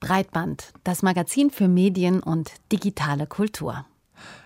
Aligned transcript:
Breitband, 0.00 0.72
das 0.84 1.02
Magazin 1.02 1.50
für 1.50 1.66
Medien 1.66 2.20
und 2.22 2.52
digitale 2.70 3.26
Kultur. 3.26 3.84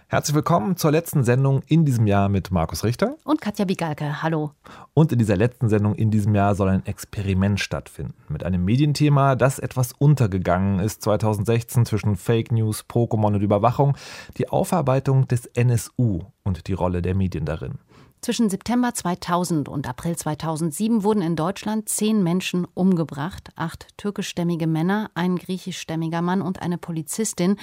Herzlich 0.08 0.34
willkommen 0.34 0.76
zur 0.76 0.90
letzten 0.90 1.24
Sendung 1.24 1.62
in 1.66 1.84
diesem 1.84 2.06
Jahr 2.06 2.30
mit 2.30 2.50
Markus 2.50 2.84
Richter. 2.84 3.16
Und 3.24 3.40
Katja 3.40 3.66
Bigalke. 3.66 4.22
Hallo. 4.22 4.52
Und 4.94 5.12
in 5.12 5.18
dieser 5.18 5.36
letzten 5.36 5.68
Sendung 5.68 5.94
in 5.94 6.10
diesem 6.10 6.34
Jahr 6.34 6.54
soll 6.54 6.68
ein 6.68 6.86
Experiment 6.86 7.60
stattfinden. 7.60 8.14
Mit 8.28 8.44
einem 8.44 8.64
Medienthema, 8.64 9.36
das 9.36 9.58
etwas 9.58 9.92
untergegangen 9.92 10.80
ist 10.80 11.02
2016 11.02 11.86
zwischen 11.86 12.16
Fake 12.16 12.50
News, 12.50 12.84
Pokémon 12.88 13.34
und 13.34 13.42
Überwachung. 13.42 13.96
Die 14.38 14.48
Aufarbeitung 14.48 15.28
des 15.28 15.46
NSU 15.46 16.20
und 16.44 16.66
die 16.66 16.74
Rolle 16.74 17.02
der 17.02 17.14
Medien 17.14 17.44
darin. 17.44 17.78
Zwischen 18.24 18.48
September 18.48 18.94
2000 18.94 19.68
und 19.68 19.88
April 19.88 20.14
2007 20.14 21.02
wurden 21.02 21.22
in 21.22 21.34
Deutschland 21.34 21.88
zehn 21.88 22.22
Menschen 22.22 22.68
umgebracht, 22.72 23.48
acht 23.56 23.88
türkischstämmige 23.98 24.68
Männer, 24.68 25.10
ein 25.14 25.34
griechischstämmiger 25.34 26.22
Mann 26.22 26.40
und 26.40 26.62
eine 26.62 26.78
Polizistin. 26.78 27.56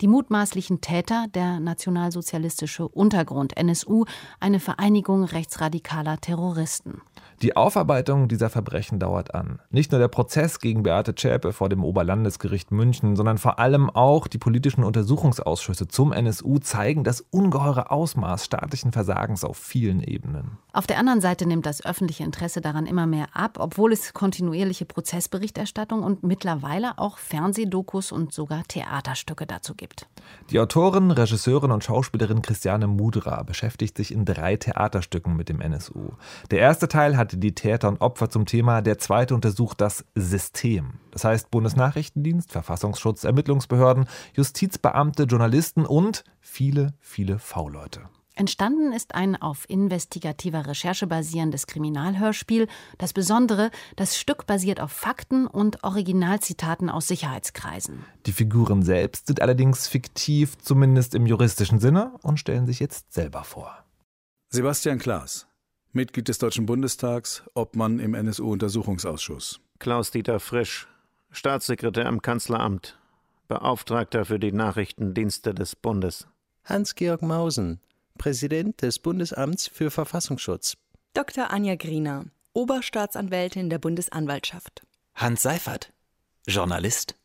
Die 0.00 0.08
mutmaßlichen 0.08 0.80
Täter, 0.80 1.26
der 1.34 1.60
nationalsozialistische 1.60 2.88
Untergrund 2.88 3.58
NSU, 3.58 4.06
eine 4.40 4.58
Vereinigung 4.58 5.24
rechtsradikaler 5.24 6.18
Terroristen. 6.18 7.02
Die 7.42 7.54
Aufarbeitung 7.54 8.28
dieser 8.28 8.48
Verbrechen 8.48 8.98
dauert 8.98 9.34
an. 9.34 9.60
Nicht 9.70 9.92
nur 9.92 9.98
der 9.98 10.08
Prozess 10.08 10.58
gegen 10.58 10.82
Beate 10.82 11.14
Zschäpe 11.14 11.52
vor 11.52 11.68
dem 11.68 11.84
Oberlandesgericht 11.84 12.70
München, 12.70 13.14
sondern 13.14 13.36
vor 13.36 13.58
allem 13.58 13.90
auch 13.90 14.26
die 14.26 14.38
politischen 14.38 14.84
Untersuchungsausschüsse 14.84 15.86
zum 15.86 16.12
NSU 16.12 16.58
zeigen 16.60 17.04
das 17.04 17.20
ungeheure 17.20 17.90
Ausmaß 17.90 18.46
staatlichen 18.46 18.92
Versagens 18.92 19.44
auf 19.44 19.58
vielen 19.58 20.02
Ebenen. 20.02 20.58
Auf 20.72 20.86
der 20.86 20.98
anderen 20.98 21.20
Seite 21.20 21.46
nimmt 21.46 21.66
das 21.66 21.84
öffentliche 21.84 22.24
Interesse 22.24 22.60
daran 22.60 22.86
immer 22.86 23.06
mehr 23.06 23.28
ab, 23.34 23.58
obwohl 23.60 23.92
es 23.92 24.14
kontinuierliche 24.14 24.86
Prozessberichterstattung 24.86 26.02
und 26.02 26.22
mittlerweile 26.22 26.98
auch 26.98 27.18
Fernsehdokus 27.18 28.12
und 28.12 28.32
sogar 28.32 28.62
Theaterstücke 28.64 29.46
dazu 29.46 29.74
gibt. 29.74 30.06
Die 30.50 30.58
Autorin, 30.58 31.10
Regisseurin 31.10 31.70
und 31.70 31.84
Schauspielerin 31.84 32.42
Christiane 32.42 32.86
Mudra 32.86 33.42
beschäftigt 33.42 33.96
sich 33.96 34.12
in 34.12 34.24
drei 34.24 34.56
Theaterstücken 34.56 35.36
mit 35.36 35.48
dem 35.48 35.60
NSU. 35.60 36.10
Der 36.50 36.60
erste 36.60 36.88
Teil 36.88 37.16
hat 37.16 37.25
hatte 37.26 37.38
die 37.38 37.56
Täter 37.56 37.88
und 37.88 38.00
Opfer 38.00 38.30
zum 38.30 38.46
Thema, 38.46 38.82
der 38.82 38.98
zweite 38.98 39.34
untersucht 39.34 39.80
das 39.80 40.04
System. 40.14 41.00
Das 41.10 41.24
heißt 41.24 41.50
Bundesnachrichtendienst, 41.50 42.52
Verfassungsschutz, 42.52 43.24
Ermittlungsbehörden, 43.24 44.06
Justizbeamte, 44.34 45.24
Journalisten 45.24 45.84
und 45.84 46.22
viele, 46.40 46.94
viele 47.00 47.40
V-Leute. 47.40 48.02
Entstanden 48.36 48.92
ist 48.92 49.16
ein 49.16 49.34
auf 49.34 49.68
investigativer 49.68 50.68
Recherche 50.68 51.08
basierendes 51.08 51.66
Kriminalhörspiel. 51.66 52.68
Das 52.96 53.12
Besondere, 53.12 53.72
das 53.96 54.16
Stück 54.16 54.46
basiert 54.46 54.78
auf 54.78 54.92
Fakten 54.92 55.48
und 55.48 55.82
Originalzitaten 55.82 56.90
aus 56.90 57.08
Sicherheitskreisen. 57.08 58.04
Die 58.26 58.32
Figuren 58.32 58.82
selbst 58.82 59.26
sind 59.26 59.40
allerdings 59.40 59.88
fiktiv, 59.88 60.58
zumindest 60.58 61.16
im 61.16 61.26
juristischen 61.26 61.80
Sinne, 61.80 62.12
und 62.22 62.38
stellen 62.38 62.66
sich 62.66 62.78
jetzt 62.78 63.12
selber 63.12 63.42
vor. 63.42 63.84
Sebastian 64.50 64.98
Klaas, 64.98 65.48
Mitglied 65.96 66.28
des 66.28 66.38
Deutschen 66.38 66.66
Bundestags, 66.66 67.42
Obmann 67.54 67.98
im 67.98 68.14
NSU-Untersuchungsausschuss. 68.14 69.60
Klaus-Dieter 69.78 70.40
Frisch, 70.40 70.86
Staatssekretär 71.30 72.06
im 72.06 72.22
Kanzleramt, 72.22 72.98
Beauftragter 73.48 74.26
für 74.26 74.38
die 74.38 74.52
Nachrichtendienste 74.52 75.54
des 75.54 75.74
Bundes. 75.74 76.28
Hans-Georg 76.64 77.22
Mausen, 77.22 77.80
Präsident 78.18 78.82
des 78.82 78.98
Bundesamts 78.98 79.68
für 79.68 79.90
Verfassungsschutz. 79.90 80.76
Dr. 81.14 81.50
Anja 81.50 81.76
Griener, 81.76 82.26
Oberstaatsanwältin 82.52 83.70
der 83.70 83.78
Bundesanwaltschaft. 83.78 84.82
Hans 85.14 85.42
Seifert, 85.42 85.92
Journalist. 86.46 87.16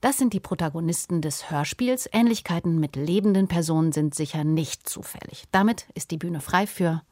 Das 0.00 0.18
sind 0.18 0.32
die 0.32 0.40
Protagonisten 0.40 1.22
des 1.22 1.50
Hörspiels. 1.50 2.08
Ähnlichkeiten 2.12 2.78
mit 2.78 2.94
lebenden 2.94 3.48
Personen 3.48 3.90
sind 3.90 4.14
sicher 4.14 4.44
nicht 4.44 4.88
zufällig. 4.88 5.44
Damit 5.50 5.88
ist 5.94 6.12
die 6.12 6.18
Bühne 6.18 6.40
frei 6.40 6.68
für 6.68 7.02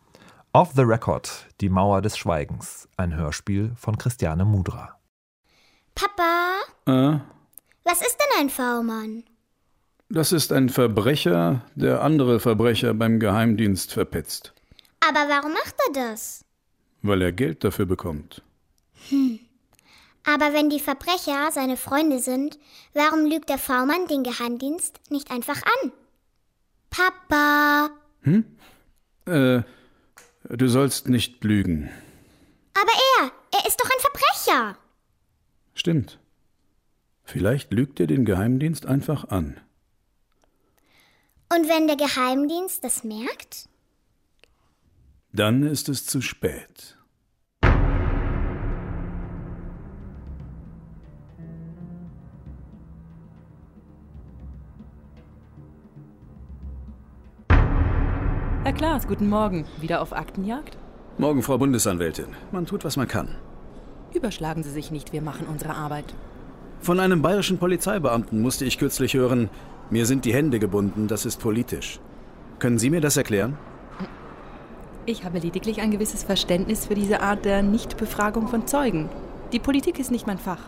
Off 0.56 0.70
the 0.76 0.82
Record, 0.82 1.48
Die 1.60 1.68
Mauer 1.68 2.00
des 2.00 2.16
Schweigens, 2.16 2.88
ein 2.96 3.16
Hörspiel 3.16 3.72
von 3.74 3.98
Christiane 3.98 4.44
Mudra. 4.44 5.00
Papa? 5.96 6.60
Äh? 6.86 7.18
Was 7.82 8.00
ist 8.00 8.16
denn 8.20 8.38
ein 8.38 8.50
V-Mann? 8.50 9.24
Das 10.10 10.30
ist 10.30 10.52
ein 10.52 10.68
Verbrecher, 10.68 11.62
der 11.74 12.02
andere 12.02 12.38
Verbrecher 12.38 12.94
beim 12.94 13.18
Geheimdienst 13.18 13.92
verpetzt. 13.92 14.54
Aber 15.00 15.28
warum 15.28 15.54
macht 15.54 15.74
er 15.88 16.12
das? 16.12 16.44
Weil 17.02 17.22
er 17.22 17.32
Geld 17.32 17.64
dafür 17.64 17.86
bekommt. 17.86 18.40
Hm. 19.08 19.40
Aber 20.24 20.52
wenn 20.52 20.70
die 20.70 20.78
Verbrecher 20.78 21.50
seine 21.50 21.76
Freunde 21.76 22.20
sind, 22.20 22.60
warum 22.92 23.26
lügt 23.26 23.48
der 23.48 23.58
V-Mann 23.58 24.06
den 24.06 24.22
Geheimdienst 24.22 25.00
nicht 25.10 25.32
einfach 25.32 25.60
an? 25.82 25.90
Papa! 26.90 27.90
Hm? 28.22 28.44
Äh, 29.26 29.64
Du 30.48 30.68
sollst 30.68 31.08
nicht 31.08 31.42
lügen. 31.42 31.90
Aber 32.74 32.92
er, 33.20 33.32
er 33.58 33.66
ist 33.66 33.80
doch 33.80 33.90
ein 33.90 34.00
Verbrecher. 34.00 34.78
Stimmt. 35.74 36.18
Vielleicht 37.24 37.72
lügt 37.72 37.98
er 38.00 38.06
den 38.06 38.24
Geheimdienst 38.24 38.84
einfach 38.84 39.28
an. 39.28 39.58
Und 41.54 41.68
wenn 41.68 41.86
der 41.86 41.96
Geheimdienst 41.96 42.84
das 42.84 43.04
merkt? 43.04 43.68
Dann 45.32 45.62
ist 45.62 45.88
es 45.88 46.04
zu 46.04 46.20
spät. 46.20 46.96
Klaas, 58.76 59.06
guten 59.06 59.28
Morgen. 59.28 59.66
Wieder 59.80 60.02
auf 60.02 60.12
Aktenjagd? 60.12 60.76
Morgen, 61.16 61.44
Frau 61.44 61.58
Bundesanwältin. 61.58 62.26
Man 62.50 62.66
tut, 62.66 62.84
was 62.84 62.96
man 62.96 63.06
kann. 63.06 63.28
Überschlagen 64.12 64.64
Sie 64.64 64.70
sich 64.70 64.90
nicht, 64.90 65.12
wir 65.12 65.22
machen 65.22 65.46
unsere 65.48 65.74
Arbeit. 65.74 66.12
Von 66.80 66.98
einem 66.98 67.22
bayerischen 67.22 67.58
Polizeibeamten 67.58 68.42
musste 68.42 68.64
ich 68.64 68.78
kürzlich 68.78 69.14
hören, 69.14 69.48
mir 69.90 70.06
sind 70.06 70.24
die 70.24 70.34
Hände 70.34 70.58
gebunden, 70.58 71.06
das 71.06 71.24
ist 71.24 71.40
politisch. 71.40 72.00
Können 72.58 72.78
Sie 72.78 72.90
mir 72.90 73.00
das 73.00 73.16
erklären? 73.16 73.56
Ich 75.06 75.24
habe 75.24 75.38
lediglich 75.38 75.80
ein 75.80 75.92
gewisses 75.92 76.24
Verständnis 76.24 76.86
für 76.86 76.96
diese 76.96 77.20
Art 77.20 77.44
der 77.44 77.62
Nichtbefragung 77.62 78.48
von 78.48 78.66
Zeugen. 78.66 79.08
Die 79.52 79.60
Politik 79.60 80.00
ist 80.00 80.10
nicht 80.10 80.26
mein 80.26 80.38
Fach. 80.38 80.60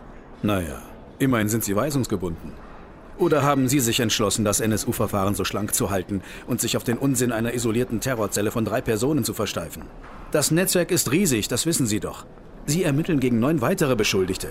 Naja, 0.43 0.81
immerhin 1.19 1.49
sind 1.49 1.65
Sie 1.65 1.75
weisungsgebunden. 1.75 2.53
Oder 3.19 3.43
haben 3.43 3.69
Sie 3.69 3.81
sich 3.81 4.01
entschlossen, 4.01 4.45
das 4.45 4.61
NSU-Verfahren 4.61 5.35
so 5.35 5.45
schlank 5.45 5.75
zu 5.75 5.91
halten 5.91 6.23
und 6.47 6.61
sich 6.61 6.77
auf 6.77 6.85
den 6.85 6.99
Unsinn 6.99 7.33
einer 7.33 7.55
isolierten 7.55 8.01
Terrorzelle 8.01 8.51
von 8.51 8.65
drei 8.65 8.81
Personen 8.81 9.25
zu 9.25 9.33
versteifen? 9.33 9.85
Das 10.33 10.51
Netzwerk 10.51 10.91
ist 10.91 11.13
riesig, 11.13 11.49
das 11.49 11.65
wissen 11.65 11.87
Sie 11.87 12.01
doch. 12.01 12.27
Sie 12.67 12.83
ermitteln 12.83 13.21
gegen 13.21 13.41
neun 13.41 13.61
weitere 13.63 13.97
Beschuldigte. 13.97 14.49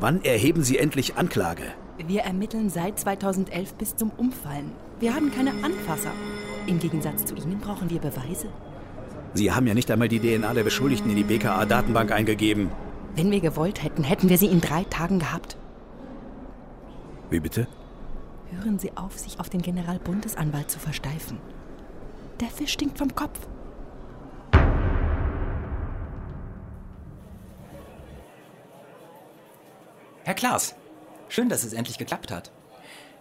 Wann 0.00 0.24
erheben 0.24 0.64
Sie 0.64 0.78
endlich 0.78 1.16
Anklage? 1.16 1.62
Wir 2.04 2.22
ermitteln 2.22 2.70
seit 2.70 2.98
2011 2.98 3.74
bis 3.74 3.94
zum 3.94 4.10
Umfallen. 4.16 4.72
Wir 4.98 5.14
haben 5.14 5.30
keine 5.30 5.50
Anfasser. 5.62 6.10
Im 6.66 6.78
Gegensatz 6.78 7.26
zu 7.26 7.34
Ihnen 7.34 7.60
brauchen 7.60 7.90
wir 7.90 8.00
Beweise. 8.00 8.48
Sie 9.34 9.52
haben 9.52 9.66
ja 9.66 9.74
nicht 9.74 9.90
einmal 9.90 10.08
die 10.08 10.18
DNA 10.18 10.52
der 10.54 10.64
Beschuldigten 10.64 11.10
in 11.10 11.16
die 11.16 11.24
BKA-Datenbank 11.24 12.10
eingegeben. 12.10 12.70
Wenn 13.14 13.30
wir 13.30 13.40
gewollt 13.40 13.82
hätten, 13.82 14.02
hätten 14.02 14.28
wir 14.28 14.38
sie 14.38 14.46
in 14.46 14.60
drei 14.60 14.84
Tagen 14.84 15.18
gehabt. 15.18 15.56
Wie 17.28 17.40
bitte? 17.40 17.68
Hören 18.52 18.78
Sie 18.78 18.96
auf, 18.96 19.18
sich 19.18 19.38
auf 19.38 19.48
den 19.48 19.62
Generalbundesanwalt 19.62 20.70
zu 20.70 20.78
versteifen. 20.78 21.38
Der 22.40 22.48
Fisch 22.48 22.72
stinkt 22.72 22.98
vom 22.98 23.14
Kopf. 23.14 23.38
Herr 30.24 30.34
Klaas, 30.34 30.74
schön, 31.28 31.48
dass 31.48 31.64
es 31.64 31.72
endlich 31.72 31.98
geklappt 31.98 32.30
hat. 32.30 32.50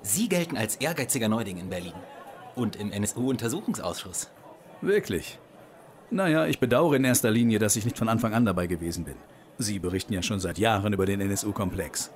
Sie 0.01 0.29
gelten 0.29 0.57
als 0.57 0.75
ehrgeiziger 0.77 1.29
Neuling 1.29 1.57
in 1.57 1.69
Berlin 1.69 1.93
und 2.55 2.75
im 2.75 2.91
NSU-Untersuchungsausschuss. 2.91 4.29
Wirklich? 4.81 5.39
Naja, 6.11 6.45
ich 6.47 6.59
bedauere 6.59 6.95
in 6.95 7.03
erster 7.03 7.31
Linie, 7.31 7.59
dass 7.59 7.75
ich 7.75 7.85
nicht 7.85 7.97
von 7.97 8.09
Anfang 8.09 8.33
an 8.33 8.45
dabei 8.45 8.67
gewesen 8.67 9.05
bin. 9.05 9.15
Sie 9.57 9.79
berichten 9.79 10.13
ja 10.13 10.21
schon 10.21 10.39
seit 10.39 10.57
Jahren 10.57 10.93
über 10.93 11.05
den 11.05 11.21
NSU-Komplex. 11.21 12.11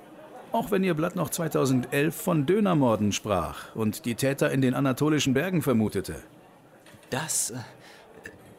Auch 0.54 0.70
wenn 0.70 0.84
Ihr 0.84 0.94
Blatt 0.94 1.16
noch 1.16 1.30
2011 1.30 2.14
von 2.14 2.46
Dönermorden 2.46 3.10
sprach 3.10 3.74
und 3.74 4.04
die 4.04 4.14
Täter 4.14 4.52
in 4.52 4.60
den 4.60 4.74
anatolischen 4.74 5.34
Bergen 5.34 5.62
vermutete. 5.62 6.22
Das. 7.10 7.50
Äh, 7.50 7.56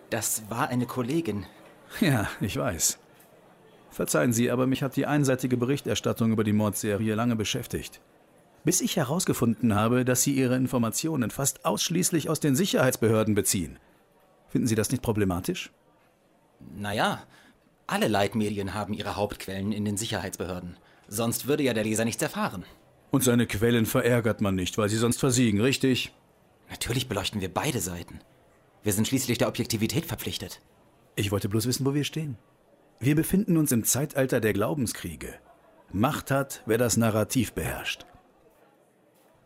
das 0.10 0.44
war 0.50 0.68
eine 0.68 0.88
Kollegin. 0.88 1.46
Ja, 2.02 2.28
ich 2.42 2.58
weiß. 2.58 3.00
Verzeihen 3.92 4.34
Sie, 4.34 4.52
aber 4.52 4.68
mich 4.68 4.84
hat 4.84 4.98
die 4.98 5.06
einseitige 5.06 5.56
Berichterstattung 5.56 6.34
über 6.34 6.44
die 6.44 6.52
Mordserie 6.52 7.16
lange 7.16 7.38
beschäftigt. 7.38 8.02
Bis 8.66 8.82
ich 8.82 8.98
herausgefunden 8.98 9.74
habe, 9.74 10.04
dass 10.04 10.22
Sie 10.22 10.34
Ihre 10.34 10.58
Informationen 10.58 11.32
fast 11.32 11.64
ausschließlich 11.64 12.28
aus 12.28 12.42
den 12.42 12.58
Sicherheitsbehörden 12.58 13.36
beziehen. 13.36 13.80
Finden 14.50 14.68
Sie 14.68 14.76
das 14.76 14.92
nicht 14.92 15.02
problematisch? 15.02 15.72
Naja, 16.76 17.24
alle 17.88 18.10
Leitmedien 18.10 18.74
haben 18.74 18.94
ihre 18.94 19.16
Hauptquellen 19.16 19.72
in 19.72 19.86
den 19.86 19.96
Sicherheitsbehörden. 19.96 20.76
Sonst 21.08 21.48
würde 21.48 21.64
ja 21.64 21.74
der 21.74 21.84
Leser 21.84 22.06
nichts 22.06 22.22
erfahren. 22.22 22.66
Und 23.12 23.24
seine 23.24 23.48
Quellen 23.48 23.86
verärgert 23.86 24.42
man 24.42 24.56
nicht, 24.56 24.78
weil 24.78 24.90
sie 24.90 24.98
sonst 24.98 25.20
versiegen, 25.20 25.62
richtig? 25.62 26.14
Natürlich 26.70 27.08
beleuchten 27.08 27.42
wir 27.42 27.54
beide 27.54 27.80
Seiten. 27.80 28.20
Wir 28.84 28.94
sind 28.94 29.08
schließlich 29.08 29.38
der 29.38 29.48
Objektivität 29.48 30.06
verpflichtet. 30.06 30.62
Ich 31.16 31.32
wollte 31.32 31.50
bloß 31.50 31.68
wissen, 31.68 31.86
wo 31.86 31.94
wir 31.94 32.04
stehen. 32.04 32.38
Wir 33.00 33.16
befinden 33.16 33.58
uns 33.58 33.72
im 33.72 33.84
Zeitalter 33.84 34.40
der 34.40 34.54
Glaubenskriege. 34.54 35.34
Macht 35.92 36.32
hat, 36.32 36.62
wer 36.66 36.78
das 36.78 36.98
Narrativ 36.98 37.54
beherrscht. 37.54 38.06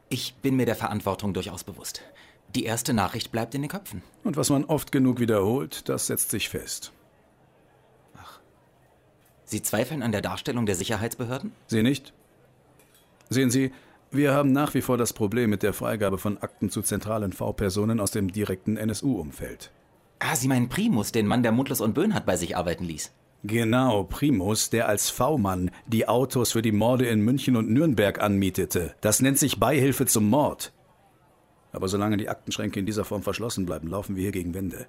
Ich 0.09 0.35
bin 0.35 0.55
mir 0.55 0.65
der 0.65 0.75
Verantwortung 0.75 1.33
durchaus 1.33 1.63
bewusst. 1.63 2.01
Die 2.55 2.63
erste 2.63 2.93
Nachricht 2.93 3.31
bleibt 3.31 3.53
in 3.53 3.61
den 3.61 3.69
Köpfen. 3.69 4.01
Und 4.23 4.37
was 4.37 4.49
man 4.49 4.65
oft 4.65 4.91
genug 4.91 5.19
wiederholt, 5.19 5.87
das 5.87 6.07
setzt 6.07 6.31
sich 6.31 6.49
fest. 6.49 6.91
Sie 9.49 9.61
zweifeln 9.61 10.03
an 10.03 10.11
der 10.11 10.21
Darstellung 10.21 10.65
der 10.65 10.75
Sicherheitsbehörden? 10.75 11.51
Sie 11.67 11.83
nicht? 11.83 12.13
Sehen 13.29 13.49
Sie, 13.51 13.71
wir 14.11 14.33
haben 14.33 14.51
nach 14.51 14.73
wie 14.73 14.81
vor 14.81 14.97
das 14.97 15.13
Problem 15.13 15.49
mit 15.49 15.63
der 15.63 15.73
Freigabe 15.73 16.17
von 16.17 16.37
Akten 16.39 16.69
zu 16.69 16.81
zentralen 16.81 17.33
V-Personen 17.33 17.99
aus 17.99 18.11
dem 18.11 18.31
direkten 18.31 18.77
NSU-Umfeld. 18.77 19.71
Ah, 20.19 20.35
Sie 20.35 20.47
meinen 20.47 20.69
Primus, 20.69 21.11
den 21.11 21.27
Mann, 21.27 21.43
der 21.43 21.51
Mundlos 21.51 21.81
und 21.81 21.93
Böhnhardt 21.93 22.25
bei 22.25 22.35
sich 22.35 22.57
arbeiten 22.57 22.83
ließ. 22.83 23.11
Genau, 23.43 24.03
Primus, 24.03 24.69
der 24.69 24.89
als 24.89 25.09
V-Mann 25.09 25.71
die 25.87 26.07
Autos 26.07 26.51
für 26.51 26.61
die 26.61 26.73
Morde 26.73 27.07
in 27.07 27.21
München 27.21 27.55
und 27.55 27.69
Nürnberg 27.69 28.19
anmietete. 28.21 28.95
Das 28.99 29.21
nennt 29.21 29.37
sich 29.37 29.59
Beihilfe 29.59 30.05
zum 30.05 30.27
Mord. 30.27 30.73
Aber 31.71 31.87
solange 31.87 32.17
die 32.17 32.29
Aktenschränke 32.29 32.79
in 32.79 32.85
dieser 32.85 33.05
Form 33.05 33.23
verschlossen 33.23 33.65
bleiben, 33.65 33.87
laufen 33.87 34.15
wir 34.15 34.23
hier 34.23 34.31
gegen 34.31 34.53
Wände. 34.53 34.87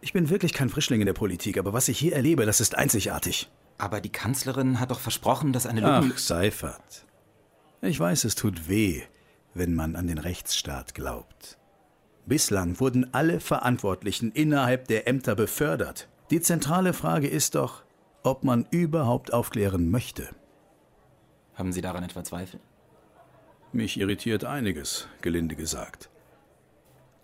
Ich 0.00 0.12
bin 0.12 0.30
wirklich 0.30 0.52
kein 0.52 0.68
Frischling 0.68 1.00
in 1.00 1.06
der 1.06 1.12
Politik, 1.14 1.58
aber 1.58 1.72
was 1.72 1.88
ich 1.88 1.98
hier 1.98 2.14
erlebe, 2.14 2.44
das 2.44 2.60
ist 2.60 2.76
einzigartig. 2.76 3.48
Aber 3.78 4.00
die 4.00 4.10
Kanzlerin 4.10 4.80
hat 4.80 4.90
doch 4.90 5.00
versprochen, 5.00 5.52
dass 5.52 5.66
eine 5.66 5.80
Lücken... 5.80 6.12
Ach, 6.14 6.18
Seifert. 6.18 7.06
Ich 7.80 7.98
weiß, 7.98 8.24
es 8.24 8.34
tut 8.34 8.68
weh, 8.68 9.02
wenn 9.54 9.74
man 9.74 9.94
an 9.94 10.08
den 10.08 10.18
Rechtsstaat 10.18 10.94
glaubt. 10.94 11.58
Bislang 12.26 12.80
wurden 12.80 13.14
alle 13.14 13.40
Verantwortlichen 13.40 14.32
innerhalb 14.32 14.88
der 14.88 15.06
Ämter 15.06 15.34
befördert. 15.34 16.08
Die 16.30 16.40
zentrale 16.40 16.92
Frage 16.92 17.28
ist 17.28 17.54
doch, 17.54 17.84
ob 18.22 18.44
man 18.44 18.66
überhaupt 18.70 19.32
aufklären 19.32 19.90
möchte. 19.90 20.28
Haben 21.54 21.72
Sie 21.72 21.80
daran 21.80 22.04
etwa 22.04 22.24
Zweifel? 22.24 22.60
Mich 23.72 23.98
irritiert 23.98 24.44
einiges, 24.44 25.08
gelinde 25.22 25.54
gesagt. 25.54 26.10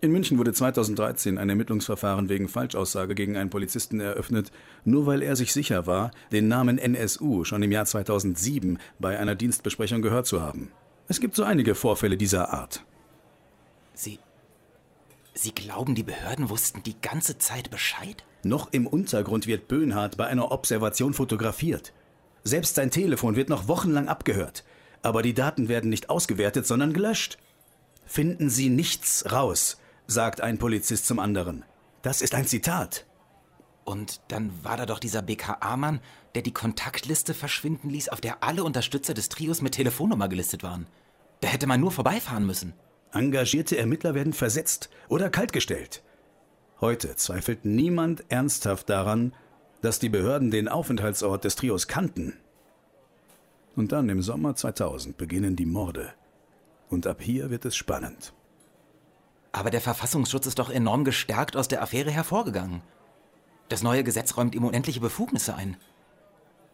In 0.01 0.11
München 0.11 0.37
wurde 0.37 0.53
2013 0.53 1.37
ein 1.37 1.49
Ermittlungsverfahren 1.49 2.29
wegen 2.29 2.47
Falschaussage 2.47 3.15
gegen 3.15 3.37
einen 3.37 3.49
Polizisten 3.49 3.99
eröffnet, 3.99 4.51
nur 4.83 5.05
weil 5.05 5.21
er 5.21 5.35
sich 5.35 5.53
sicher 5.53 5.87
war, 5.87 6.11
den 6.31 6.47
Namen 6.47 6.77
NSU 6.77 7.43
schon 7.43 7.63
im 7.63 7.71
Jahr 7.71 7.85
2007 7.85 8.77
bei 8.99 9.17
einer 9.17 9.35
Dienstbesprechung 9.35 10.01
gehört 10.01 10.27
zu 10.27 10.41
haben. 10.41 10.71
Es 11.07 11.19
gibt 11.19 11.35
so 11.35 11.43
einige 11.43 11.75
Vorfälle 11.75 12.17
dieser 12.17 12.53
Art. 12.53 12.83
Sie. 13.93 14.19
Sie 15.33 15.53
glauben, 15.53 15.95
die 15.95 16.03
Behörden 16.03 16.49
wussten 16.49 16.83
die 16.83 16.99
ganze 17.01 17.37
Zeit 17.37 17.69
Bescheid? 17.71 18.23
Noch 18.43 18.71
im 18.73 18.87
Untergrund 18.87 19.47
wird 19.47 19.67
Böhnhardt 19.67 20.17
bei 20.17 20.27
einer 20.27 20.51
Observation 20.51 21.13
fotografiert. 21.13 21.93
Selbst 22.43 22.75
sein 22.75 22.91
Telefon 22.91 23.35
wird 23.35 23.49
noch 23.49 23.67
wochenlang 23.67 24.07
abgehört. 24.07 24.63
Aber 25.01 25.21
die 25.21 25.33
Daten 25.33 25.67
werden 25.67 25.89
nicht 25.89 26.09
ausgewertet, 26.09 26.67
sondern 26.67 26.93
gelöscht. 26.93 27.37
Finden 28.05 28.49
Sie 28.49 28.69
nichts 28.69 29.31
raus, 29.31 29.77
sagt 30.07 30.41
ein 30.41 30.57
Polizist 30.57 31.05
zum 31.05 31.19
anderen. 31.19 31.65
Das 32.01 32.21
ist 32.21 32.35
ein 32.35 32.45
Zitat. 32.45 33.05
Und 33.83 34.21
dann 34.29 34.51
war 34.63 34.77
da 34.77 34.85
doch 34.85 34.99
dieser 34.99 35.21
BKA-Mann, 35.21 35.99
der 36.33 36.41
die 36.41 36.53
Kontaktliste 36.53 37.33
verschwinden 37.33 37.89
ließ, 37.89 38.09
auf 38.09 38.21
der 38.21 38.43
alle 38.43 38.63
Unterstützer 38.63 39.13
des 39.13 39.29
Trios 39.29 39.61
mit 39.61 39.73
Telefonnummer 39.73 40.27
gelistet 40.27 40.63
waren. 40.63 40.87
Da 41.41 41.47
hätte 41.47 41.67
man 41.67 41.79
nur 41.79 41.91
vorbeifahren 41.91 42.45
müssen. 42.45 42.73
Engagierte 43.11 43.77
Ermittler 43.77 44.15
werden 44.15 44.33
versetzt 44.33 44.89
oder 45.07 45.29
kaltgestellt. 45.29 46.03
Heute 46.81 47.15
zweifelt 47.15 47.63
niemand 47.63 48.25
ernsthaft 48.29 48.89
daran, 48.89 49.33
dass 49.81 49.99
die 49.99 50.09
Behörden 50.09 50.51
den 50.51 50.67
Aufenthaltsort 50.67 51.43
des 51.43 51.55
Trios 51.55 51.87
kannten. 51.87 52.33
Und 53.75 53.91
dann 53.91 54.09
im 54.09 54.21
Sommer 54.21 54.55
2000 54.55 55.17
beginnen 55.17 55.55
die 55.55 55.65
Morde. 55.65 56.13
Und 56.89 57.07
ab 57.07 57.21
hier 57.21 57.49
wird 57.49 57.65
es 57.65 57.75
spannend. 57.75 58.33
Aber 59.55 59.69
der 59.69 59.79
Verfassungsschutz 59.79 60.47
ist 60.47 60.59
doch 60.59 60.69
enorm 60.69 61.05
gestärkt 61.05 61.55
aus 61.55 61.69
der 61.69 61.81
Affäre 61.81 62.11
hervorgegangen. 62.11 62.81
Das 63.69 63.83
neue 63.83 64.03
Gesetz 64.03 64.35
räumt 64.35 64.53
ihm 64.53 64.65
unendliche 64.65 64.99
Befugnisse 64.99 65.55
ein. 65.55 65.77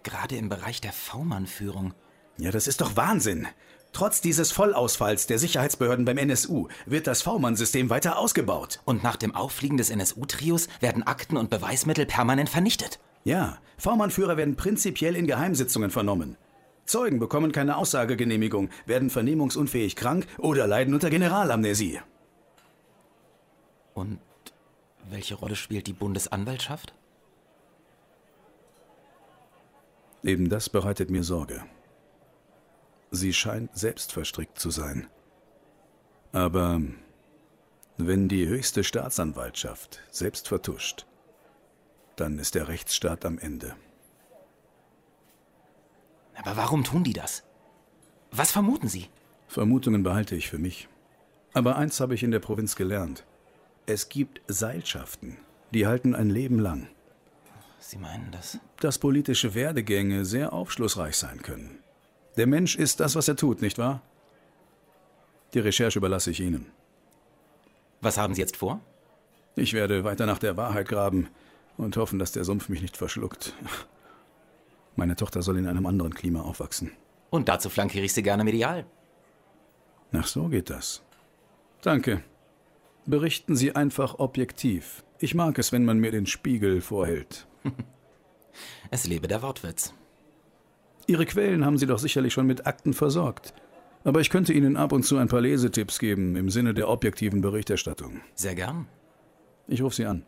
Gerade 0.01 0.35
im 0.35 0.49
Bereich 0.49 0.81
der 0.81 0.91
V-Mann-Führung. 0.91 1.93
Ja, 2.39 2.49
das 2.49 2.65
ist 2.65 2.81
doch 2.81 2.95
Wahnsinn. 2.95 3.47
Trotz 3.93 4.19
dieses 4.21 4.51
Vollausfalls 4.51 5.27
der 5.27 5.37
Sicherheitsbehörden 5.37 6.05
beim 6.05 6.17
NSU 6.17 6.69
wird 6.87 7.05
das 7.05 7.21
V-Mann-System 7.21 7.91
weiter 7.91 8.17
ausgebaut. 8.17 8.79
Und 8.83 9.03
nach 9.03 9.15
dem 9.15 9.35
Auffliegen 9.35 9.77
des 9.77 9.91
NSU-Trios 9.91 10.67
werden 10.79 11.03
Akten 11.03 11.37
und 11.37 11.51
Beweismittel 11.51 12.07
permanent 12.07 12.49
vernichtet. 12.49 12.99
Ja, 13.23 13.59
V-Mann-Führer 13.77 14.37
werden 14.37 14.55
prinzipiell 14.55 15.15
in 15.15 15.27
Geheimsitzungen 15.27 15.91
vernommen. 15.91 16.35
Zeugen 16.85 17.19
bekommen 17.19 17.51
keine 17.51 17.77
Aussagegenehmigung, 17.77 18.69
werden 18.87 19.11
vernehmungsunfähig 19.11 19.95
krank 19.95 20.25
oder 20.39 20.65
leiden 20.65 20.95
unter 20.95 21.11
Generalamnesie. 21.11 21.99
Und 23.93 24.19
welche 25.09 25.35
Rolle 25.35 25.55
spielt 25.55 25.87
die 25.87 25.93
Bundesanwaltschaft? 25.93 26.93
Eben 30.23 30.49
das 30.49 30.69
bereitet 30.69 31.09
mir 31.09 31.23
Sorge. 31.23 31.63
Sie 33.09 33.33
scheint 33.33 33.75
selbst 33.75 34.13
verstrickt 34.13 34.59
zu 34.59 34.69
sein. 34.69 35.07
Aber 36.31 36.81
wenn 37.97 38.29
die 38.29 38.47
höchste 38.47 38.83
Staatsanwaltschaft 38.83 39.99
selbst 40.11 40.47
vertuscht, 40.47 41.05
dann 42.15 42.39
ist 42.39 42.55
der 42.55 42.67
Rechtsstaat 42.67 43.25
am 43.25 43.37
Ende. 43.39 43.75
Aber 46.35 46.55
warum 46.55 46.83
tun 46.83 47.03
die 47.03 47.13
das? 47.13 47.43
Was 48.31 48.51
vermuten 48.51 48.87
Sie? 48.87 49.09
Vermutungen 49.47 50.03
behalte 50.03 50.35
ich 50.35 50.49
für 50.49 50.57
mich. 50.57 50.87
Aber 51.53 51.75
eins 51.75 51.99
habe 51.99 52.15
ich 52.15 52.23
in 52.23 52.31
der 52.31 52.39
Provinz 52.39 52.75
gelernt. 52.75 53.25
Es 53.93 54.07
gibt 54.07 54.39
Seilschaften, 54.47 55.35
die 55.71 55.85
halten 55.85 56.15
ein 56.15 56.29
Leben 56.29 56.59
lang. 56.59 56.87
Sie 57.77 57.97
meinen 57.97 58.31
das? 58.31 58.57
Dass 58.79 58.99
politische 58.99 59.53
Werdegänge 59.53 60.23
sehr 60.23 60.53
aufschlussreich 60.53 61.17
sein 61.17 61.41
können. 61.41 61.79
Der 62.37 62.47
Mensch 62.47 62.77
ist 62.77 63.01
das, 63.01 63.17
was 63.17 63.27
er 63.27 63.35
tut, 63.35 63.61
nicht 63.61 63.77
wahr? 63.77 64.01
Die 65.53 65.59
Recherche 65.59 65.99
überlasse 65.99 66.31
ich 66.31 66.39
Ihnen. 66.39 66.67
Was 67.99 68.17
haben 68.17 68.33
Sie 68.33 68.39
jetzt 68.39 68.55
vor? 68.55 68.79
Ich 69.57 69.73
werde 69.73 70.05
weiter 70.05 70.25
nach 70.25 70.39
der 70.39 70.55
Wahrheit 70.55 70.87
graben 70.87 71.27
und 71.75 71.97
hoffen, 71.97 72.17
dass 72.17 72.31
der 72.31 72.45
Sumpf 72.45 72.69
mich 72.69 72.81
nicht 72.81 72.95
verschluckt. 72.95 73.53
Meine 74.95 75.17
Tochter 75.17 75.41
soll 75.41 75.57
in 75.57 75.67
einem 75.67 75.85
anderen 75.85 76.13
Klima 76.13 76.43
aufwachsen. 76.43 76.93
Und 77.29 77.49
dazu 77.49 77.69
flankiere 77.69 78.05
ich 78.05 78.13
Sie 78.13 78.23
gerne 78.23 78.45
medial. 78.45 78.85
Ach 80.13 80.27
so 80.27 80.47
geht 80.47 80.69
das. 80.69 81.01
Danke. 81.81 82.23
Berichten 83.05 83.55
Sie 83.55 83.75
einfach 83.75 84.19
objektiv. 84.19 85.03
Ich 85.19 85.33
mag 85.33 85.57
es, 85.59 85.71
wenn 85.71 85.85
man 85.85 85.99
mir 85.99 86.11
den 86.11 86.25
Spiegel 86.25 86.81
vorhält. 86.81 87.47
es 88.91 89.07
lebe 89.07 89.27
der 89.27 89.41
Wortwitz. 89.41 89.93
Ihre 91.07 91.25
Quellen 91.25 91.65
haben 91.65 91.77
Sie 91.77 91.87
doch 91.87 91.99
sicherlich 91.99 92.33
schon 92.33 92.47
mit 92.47 92.67
Akten 92.67 92.93
versorgt. 92.93 93.53
Aber 94.03 94.19
ich 94.21 94.29
könnte 94.29 94.53
Ihnen 94.53 94.77
ab 94.77 94.93
und 94.93 95.03
zu 95.03 95.17
ein 95.17 95.27
paar 95.27 95.41
Lesetipps 95.41 95.99
geben 95.99 96.35
im 96.35 96.49
Sinne 96.49 96.73
der 96.73 96.89
objektiven 96.89 97.41
Berichterstattung. 97.41 98.21
Sehr 98.35 98.55
gern. 98.55 98.87
Ich 99.67 99.81
rufe 99.81 99.95
Sie 99.95 100.05
an. 100.05 100.25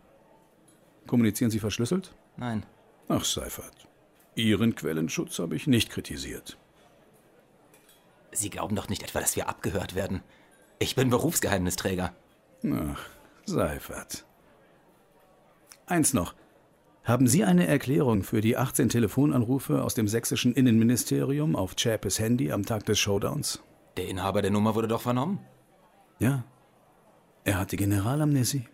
Kommunizieren 1.07 1.51
Sie 1.51 1.59
verschlüsselt? 1.59 2.13
Nein. 2.37 2.65
Ach, 3.07 3.25
Seifert. 3.25 3.87
Ihren 4.35 4.75
Quellenschutz 4.75 5.39
habe 5.39 5.55
ich 5.55 5.67
nicht 5.67 5.89
kritisiert. 5.89 6.57
Sie 8.31 8.49
glauben 8.49 8.75
doch 8.75 8.89
nicht 8.89 9.03
etwa, 9.03 9.19
dass 9.19 9.35
wir 9.35 9.47
abgehört 9.47 9.95
werden. 9.95 10.21
Ich 10.79 10.95
bin 10.95 11.09
Berufsgeheimnisträger. 11.09 12.15
Ach, 12.71 13.09
Seifert. 13.45 14.25
Eins 15.85 16.13
noch. 16.13 16.33
Haben 17.03 17.27
Sie 17.27 17.43
eine 17.43 17.67
Erklärung 17.67 18.23
für 18.23 18.39
die 18.39 18.55
18 18.55 18.87
Telefonanrufe 18.87 19.83
aus 19.83 19.93
dem 19.93 20.07
sächsischen 20.07 20.53
Innenministerium 20.53 21.57
auf 21.57 21.75
Chapes 21.75 22.19
Handy 22.19 22.51
am 22.53 22.65
Tag 22.65 22.85
des 22.85 22.97
Showdowns? 22.99 23.61
Der 23.97 24.07
Inhaber 24.07 24.41
der 24.41 24.51
Nummer 24.51 24.75
wurde 24.75 24.87
doch 24.87 25.01
vernommen. 25.01 25.39
Ja. 26.19 26.45
Er 27.43 27.59
hatte 27.59 27.75
Generalamnesie. 27.75 28.67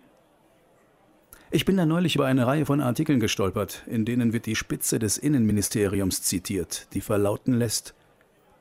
Ich 1.49 1.65
bin 1.65 1.77
da 1.77 1.87
neulich 1.87 2.13
über 2.13 2.27
eine 2.27 2.45
Reihe 2.45 2.67
von 2.67 2.79
Artikeln 2.79 3.19
gestolpert, 3.19 3.83
in 3.87 4.05
denen 4.05 4.33
wird 4.33 4.45
die 4.45 4.55
Spitze 4.55 4.99
des 4.99 5.17
Innenministeriums 5.17 6.21
zitiert, 6.21 6.93
die 6.93 7.01
verlauten 7.01 7.53
lässt, 7.55 7.95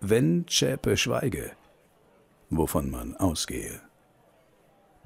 wenn 0.01 0.47
Zschäpe 0.47 0.97
schweige, 0.97 1.53
wovon 2.49 2.91
man 2.91 3.15
ausgehe, 3.17 3.83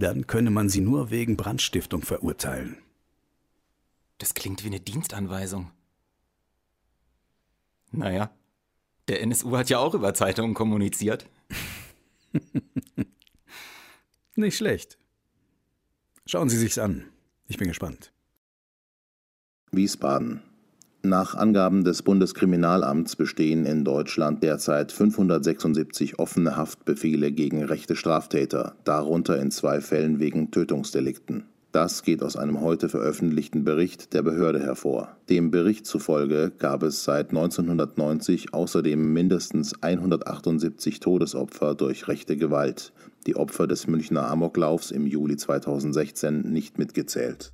dann 0.03 0.27
könne 0.27 0.51
man 0.51 0.69
sie 0.69 0.81
nur 0.81 1.11
wegen 1.11 1.37
Brandstiftung 1.37 2.03
verurteilen. 2.03 2.79
Das 4.19 4.35
klingt 4.35 4.63
wie 4.63 4.69
eine 4.69 4.81
Dienstanweisung. 4.81 5.71
Naja, 7.91 8.31
Der 9.09 9.21
NSU 9.21 9.57
hat 9.57 9.69
ja 9.69 9.79
auch 9.79 9.95
über 9.95 10.15
Zeitungen 10.15 10.55
kommuniziert. 10.55 11.29
Nicht 14.37 14.57
schlecht. 14.57 14.97
Schauen 16.25 16.49
Sie 16.49 16.57
sich's 16.57 16.79
an. 16.79 17.09
Ich 17.49 17.59
bin 17.59 17.69
gespannt. 17.69 18.13
Wiesbaden. 19.73 20.43
Nach 21.05 21.35
Angaben 21.35 21.83
des 21.83 22.03
Bundeskriminalamts 22.03 23.17
bestehen 23.17 23.67
in 23.67 23.85
Deutschland 23.85 24.45
derzeit 24.45 24.93
576 24.93 26.21
offene 26.21 26.57
Haftbefehle 26.57 27.33
gegen 27.33 27.65
rechte 27.65 27.97
Straftäter, 27.97 28.77
darunter 28.85 29.37
in 29.41 29.51
zwei 29.51 29.81
Fällen 29.81 30.21
wegen 30.21 30.53
Tötungsdelikten. 30.53 31.43
Das 31.73 32.05
geht 32.05 32.23
aus 32.23 32.37
einem 32.37 32.61
heute 32.61 32.89
veröffentlichten 32.89 33.65
Bericht 33.65 34.15
der 34.15 34.23
Behörde 34.23 34.61
hervor. 34.61 35.17
Dem 35.29 35.51
Bericht 35.51 35.87
zufolge 35.87 36.53
gab 36.57 36.85
es 36.85 37.03
seit 37.03 37.31
1990 37.31 38.55
außerdem 38.55 39.13
mindestens 39.13 39.83
178 39.83 41.01
Todesopfer 41.01 41.75
durch 41.75 42.07
rechte 42.07 42.37
Gewalt, 42.37 42.93
die 43.27 43.35
Opfer 43.35 43.67
des 43.67 43.89
Münchner 43.89 44.29
Amoklaufs 44.29 44.93
im 44.93 45.09
Juli 45.09 45.37
2016 45.37 46.43
nicht 46.43 46.79
mitgezählt. 46.79 47.53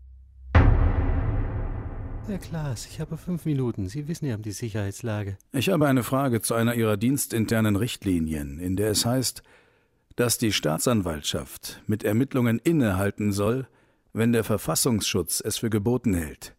Herr 2.29 2.37
Klaas, 2.37 2.85
ich 2.85 3.01
habe 3.01 3.17
fünf 3.17 3.47
Minuten. 3.47 3.89
Sie 3.89 4.07
wissen 4.07 4.27
ja 4.27 4.35
um 4.35 4.43
die 4.43 4.53
Sicherheitslage. 4.53 5.39
Ich 5.53 5.71
habe 5.71 5.89
eine 5.89 6.03
Frage 6.03 6.43
zu 6.43 6.53
einer 6.53 6.75
Ihrer 6.75 6.99
dienstinternen 6.99 7.75
Richtlinien, 7.75 8.59
in 8.59 8.77
der 8.77 8.91
es 8.91 9.07
heißt, 9.07 9.43
dass 10.15 10.37
die 10.37 10.53
Staatsanwaltschaft 10.53 11.83
mit 11.87 12.05
Ermittlungen 12.05 12.59
innehalten 12.59 13.33
soll, 13.33 13.67
wenn 14.13 14.33
der 14.33 14.45
Verfassungsschutz 14.45 15.41
es 15.43 15.57
für 15.57 15.71
geboten 15.71 16.13
hält. 16.13 16.55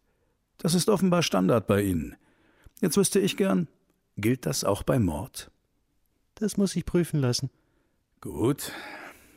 Das 0.58 0.74
ist 0.74 0.88
offenbar 0.88 1.22
Standard 1.22 1.68
bei 1.68 1.82
Ihnen. 1.82 2.16
Jetzt 2.80 2.96
wüsste 2.96 3.20
ich 3.20 3.36
gern, 3.36 3.68
gilt 4.16 4.46
das 4.46 4.64
auch 4.64 4.82
bei 4.82 4.98
Mord? 4.98 5.52
Das 6.34 6.56
muss 6.56 6.74
ich 6.74 6.84
prüfen 6.84 7.20
lassen. 7.20 7.48
Gut. 8.20 8.72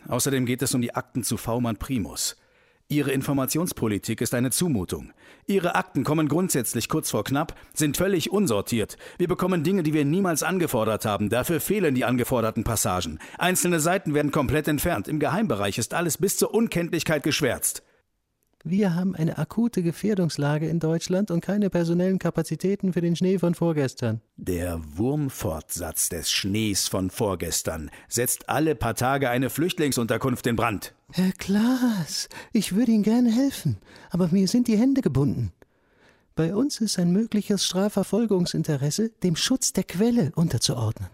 Außerdem 0.07 0.47
geht 0.47 0.63
es 0.63 0.73
um 0.73 0.81
die 0.81 0.95
Akten 0.95 1.23
zu 1.23 1.37
V-Mann 1.37 1.77
Primus. 1.77 2.37
Ihre 2.89 3.11
Informationspolitik 3.11 4.21
ist 4.21 4.33
eine 4.33 4.51
Zumutung. 4.51 5.13
Ihre 5.47 5.75
Akten 5.75 6.03
kommen 6.03 6.27
grundsätzlich 6.27 6.89
kurz 6.89 7.09
vor 7.09 7.23
knapp, 7.23 7.55
sind 7.73 7.97
völlig 7.97 8.31
unsortiert. 8.31 8.97
Wir 9.17 9.27
bekommen 9.27 9.63
Dinge, 9.63 9.83
die 9.83 9.93
wir 9.93 10.05
niemals 10.05 10.43
angefordert 10.43 11.05
haben. 11.05 11.29
Dafür 11.29 11.59
fehlen 11.59 11.95
die 11.95 12.05
angeforderten 12.05 12.63
Passagen. 12.63 13.19
Einzelne 13.37 13.79
Seiten 13.79 14.13
werden 14.13 14.31
komplett 14.31 14.67
entfernt. 14.67 15.07
Im 15.07 15.19
Geheimbereich 15.19 15.77
ist 15.77 15.93
alles 15.93 16.17
bis 16.17 16.37
zur 16.37 16.53
Unkenntlichkeit 16.53 17.23
geschwärzt. 17.23 17.83
Wir 18.65 18.95
haben 18.95 19.13
eine 19.13 19.37
akute 19.37 19.83
Gefährdungslage 19.83 20.69
in 20.69 20.79
Deutschland 20.79 21.31
und 21.31 21.41
keine 21.41 21.69
personellen 21.69 22.17
Kapazitäten 22.17 22.93
für 22.93 23.01
den 23.01 23.17
Schnee 23.17 23.37
von 23.37 23.55
vorgestern. 23.55 24.21
Der 24.37 24.79
Wurmfortsatz 24.95 26.07
des 26.07 26.31
Schnees 26.31 26.87
von 26.87 27.09
vorgestern 27.09 27.91
setzt 28.07 28.47
alle 28.47 28.75
paar 28.75 28.95
Tage 28.95 29.29
eine 29.29 29.49
Flüchtlingsunterkunft 29.49 30.47
in 30.47 30.55
Brand. 30.55 30.93
Herr 31.15 31.31
Klaas, 31.31 32.27
ich 32.53 32.73
würde 32.73 32.91
Ihnen 32.91 33.03
gerne 33.03 33.31
helfen, 33.31 33.77
aber 34.09 34.29
mir 34.29 34.47
sind 34.47 34.67
die 34.67 34.79
Hände 34.79 35.01
gebunden. 35.01 35.53
Bei 36.33 36.55
uns 36.55 36.81
ist 36.81 36.97
ein 36.97 37.11
mögliches 37.11 37.63
Strafverfolgungsinteresse 37.67 39.11
dem 39.21 39.35
Schutz 39.35 39.73
der 39.73 39.83
Quelle 39.83 40.31
unterzuordnen. 40.33 41.11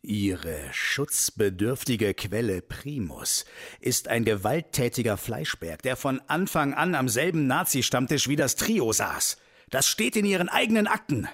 Ihre 0.00 0.58
schutzbedürftige 0.72 2.14
Quelle 2.14 2.62
Primus 2.62 3.44
ist 3.78 4.08
ein 4.08 4.24
gewalttätiger 4.24 5.18
Fleischberg, 5.18 5.82
der 5.82 5.96
von 5.96 6.22
Anfang 6.28 6.72
an 6.72 6.94
am 6.94 7.10
selben 7.10 7.46
Nazi-Stammtisch 7.46 8.28
wie 8.28 8.36
das 8.36 8.56
Trio 8.56 8.90
saß. 8.94 9.36
Das 9.68 9.86
steht 9.86 10.16
in 10.16 10.24
Ihren 10.24 10.48
eigenen 10.48 10.86
Akten. 10.86 11.28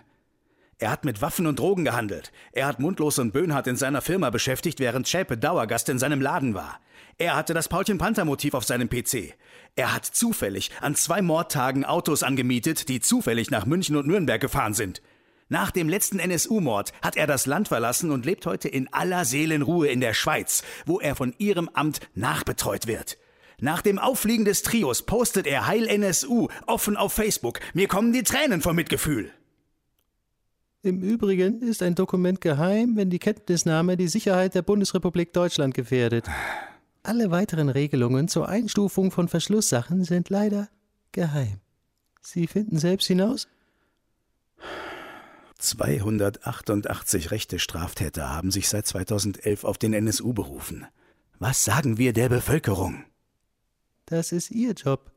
Er 0.81 0.91
hat 0.93 1.05
mit 1.05 1.21
Waffen 1.21 1.49
und 1.49 1.59
Drogen 1.59 1.85
gehandelt. 1.85 2.31
Er 2.53 2.67
hat 2.67 2.79
Mundlos 2.79 3.19
und 3.19 3.33
Böhnhardt 3.33 3.67
in 3.67 3.75
seiner 3.75 4.01
Firma 4.01 4.31
beschäftigt, 4.31 4.79
während 4.79 5.09
Schäpe 5.09 5.37
Dauergast 5.37 5.89
in 5.89 5.99
seinem 5.99 6.21
Laden 6.21 6.55
war. 6.55 6.79
Er 7.19 7.35
hatte 7.35 7.53
das 7.53 7.69
Paulchen 7.69 7.99
Panther 7.99 8.25
Motiv 8.25 8.55
auf 8.55 8.65
seinem 8.65 8.89
PC. 8.89 9.35
Er 9.75 9.93
hat 9.93 10.05
zufällig 10.05 10.71
an 10.81 10.95
zwei 10.95 11.21
Mordtagen 11.21 11.85
Autos 11.85 12.23
angemietet, 12.23 12.89
die 12.89 13.01
zufällig 13.01 13.51
nach 13.51 13.67
München 13.67 13.97
und 13.97 14.07
Nürnberg 14.07 14.41
gefahren 14.41 14.75
sind. 14.75 15.03
Nach 15.49 15.73
dem 15.73 15.89
letzten 15.89 16.21
NSU-Mord 16.21 16.93
hat 17.03 17.17
er 17.17 17.27
das 17.27 17.47
Land 17.47 17.69
verlassen 17.69 18.13
und 18.13 18.25
lebt 18.25 18.47
heute 18.47 18.69
in 18.69 18.93
aller 18.93 19.25
Seelenruhe 19.25 19.89
in 19.89 20.01
der 20.01 20.15
Schweiz, 20.15 20.63
wo 20.87 21.01
er 21.01 21.17
von 21.17 21.35
ihrem 21.39 21.69
Amt 21.71 22.01
nachbetreut 22.15 22.87
wird. 22.87 23.19
Nach 23.59 23.83
dem 23.83 23.99
Auffliegen 23.99 24.45
des 24.45 24.63
Trios 24.63 25.03
postet 25.03 25.49
er 25.49 25.67
Heil 25.67 25.89
NSU 25.89 26.47
offen 26.67 26.97
auf 26.97 27.15
Facebook. 27.15 27.59
Mir 27.75 27.89
kommen 27.89 28.13
die 28.13 28.23
Tränen 28.23 28.63
vom 28.63 28.77
Mitgefühl. 28.77 29.33
Im 30.83 31.03
Übrigen 31.03 31.61
ist 31.61 31.83
ein 31.83 31.97
Dokument 31.97 32.41
geheim, 32.41 32.95
wenn 32.95 33.11
die 33.11 33.19
Kenntnisnahme 33.19 33.97
die 33.97 34.07
Sicherheit 34.07 34.55
der 34.55 34.63
Bundesrepublik 34.63 35.33
Deutschland 35.33 35.75
gefährdet. 35.75 36.27
Alle 37.03 37.33
weiteren 37.33 37.69
Regelungen 37.69 38.29
zur 38.29 38.49
Einstufung 38.49 39.11
von 39.11 39.27
Verschlusssachen 39.27 40.05
sind 40.05 40.31
leider 40.31 40.69
geheim. 41.11 41.59
Sie 42.21 42.47
finden 42.47 42.79
selbst 42.79 43.07
hinaus? 43.07 43.49
288 45.59 47.33
rechte 47.33 47.59
Straftäter 47.59 48.31
haben 48.31 48.53
sich 48.53 48.69
seit 48.69 48.87
2011 48.87 49.65
auf 49.65 49.79
den 49.79 49.93
NSU 49.93 50.33
berufen. 50.33 50.87
Was 51.41 51.65
sagen 51.65 51.99
wir 51.99 52.13
der 52.13 52.29
Bevölkerung? 52.29 53.05
Das 54.07 54.31
ist 54.31 54.53
Ihr 54.53 54.73
Job. 54.73 55.11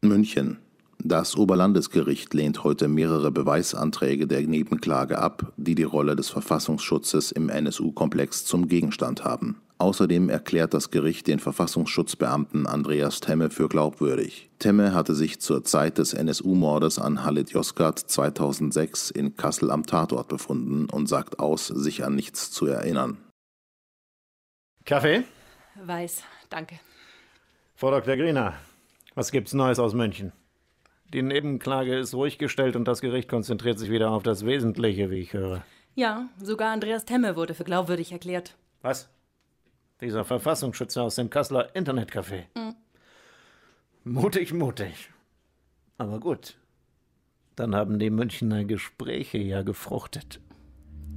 München. 0.00 0.65
Das 1.08 1.36
Oberlandesgericht 1.36 2.34
lehnt 2.34 2.64
heute 2.64 2.88
mehrere 2.88 3.30
Beweisanträge 3.30 4.26
der 4.26 4.40
Nebenklage 4.40 5.18
ab, 5.18 5.52
die 5.56 5.76
die 5.76 5.84
Rolle 5.84 6.16
des 6.16 6.30
Verfassungsschutzes 6.30 7.30
im 7.30 7.48
NSU-Komplex 7.48 8.44
zum 8.44 8.66
Gegenstand 8.66 9.22
haben. 9.22 9.60
Außerdem 9.78 10.28
erklärt 10.28 10.74
das 10.74 10.90
Gericht 10.90 11.28
den 11.28 11.38
Verfassungsschutzbeamten 11.38 12.66
Andreas 12.66 13.20
Temme 13.20 13.50
für 13.50 13.68
glaubwürdig. 13.68 14.50
Temme 14.58 14.94
hatte 14.94 15.14
sich 15.14 15.38
zur 15.38 15.62
Zeit 15.62 15.98
des 15.98 16.12
NSU-Mordes 16.12 16.98
an 16.98 17.22
Halit 17.24 17.50
Yozgat 17.50 18.00
2006 18.00 19.12
in 19.12 19.36
Kassel 19.36 19.70
am 19.70 19.86
Tatort 19.86 20.26
befunden 20.26 20.86
und 20.86 21.08
sagt 21.08 21.38
aus, 21.38 21.68
sich 21.68 22.04
an 22.04 22.16
nichts 22.16 22.50
zu 22.50 22.66
erinnern. 22.66 23.16
Kaffee? 24.84 25.22
Weiß, 25.84 26.24
danke. 26.50 26.80
Frau 27.76 27.92
Dr. 27.92 28.16
Griener, 28.16 28.54
was 29.14 29.30
gibt's 29.30 29.52
Neues 29.52 29.78
aus 29.78 29.94
München? 29.94 30.32
Die 31.16 31.22
Nebenklage 31.22 31.96
ist 31.96 32.12
ruhig 32.12 32.36
gestellt 32.36 32.76
und 32.76 32.86
das 32.86 33.00
Gericht 33.00 33.26
konzentriert 33.26 33.78
sich 33.78 33.90
wieder 33.90 34.10
auf 34.10 34.22
das 34.22 34.44
Wesentliche, 34.44 35.10
wie 35.10 35.20
ich 35.20 35.32
höre. 35.32 35.64
Ja, 35.94 36.28
sogar 36.42 36.74
Andreas 36.74 37.06
Temme 37.06 37.36
wurde 37.36 37.54
für 37.54 37.64
glaubwürdig 37.64 38.12
erklärt. 38.12 38.54
Was? 38.82 39.08
Dieser 40.02 40.26
Verfassungsschützer 40.26 41.02
aus 41.02 41.14
dem 41.14 41.30
Kasseler 41.30 41.74
Internetcafé. 41.74 42.42
Mhm. 42.54 42.74
Mutig, 44.04 44.52
mutig. 44.52 45.08
Aber 45.96 46.20
gut. 46.20 46.58
Dann 47.54 47.74
haben 47.74 47.98
die 47.98 48.10
Münchner 48.10 48.66
Gespräche 48.66 49.38
ja 49.38 49.62
gefruchtet. 49.62 50.42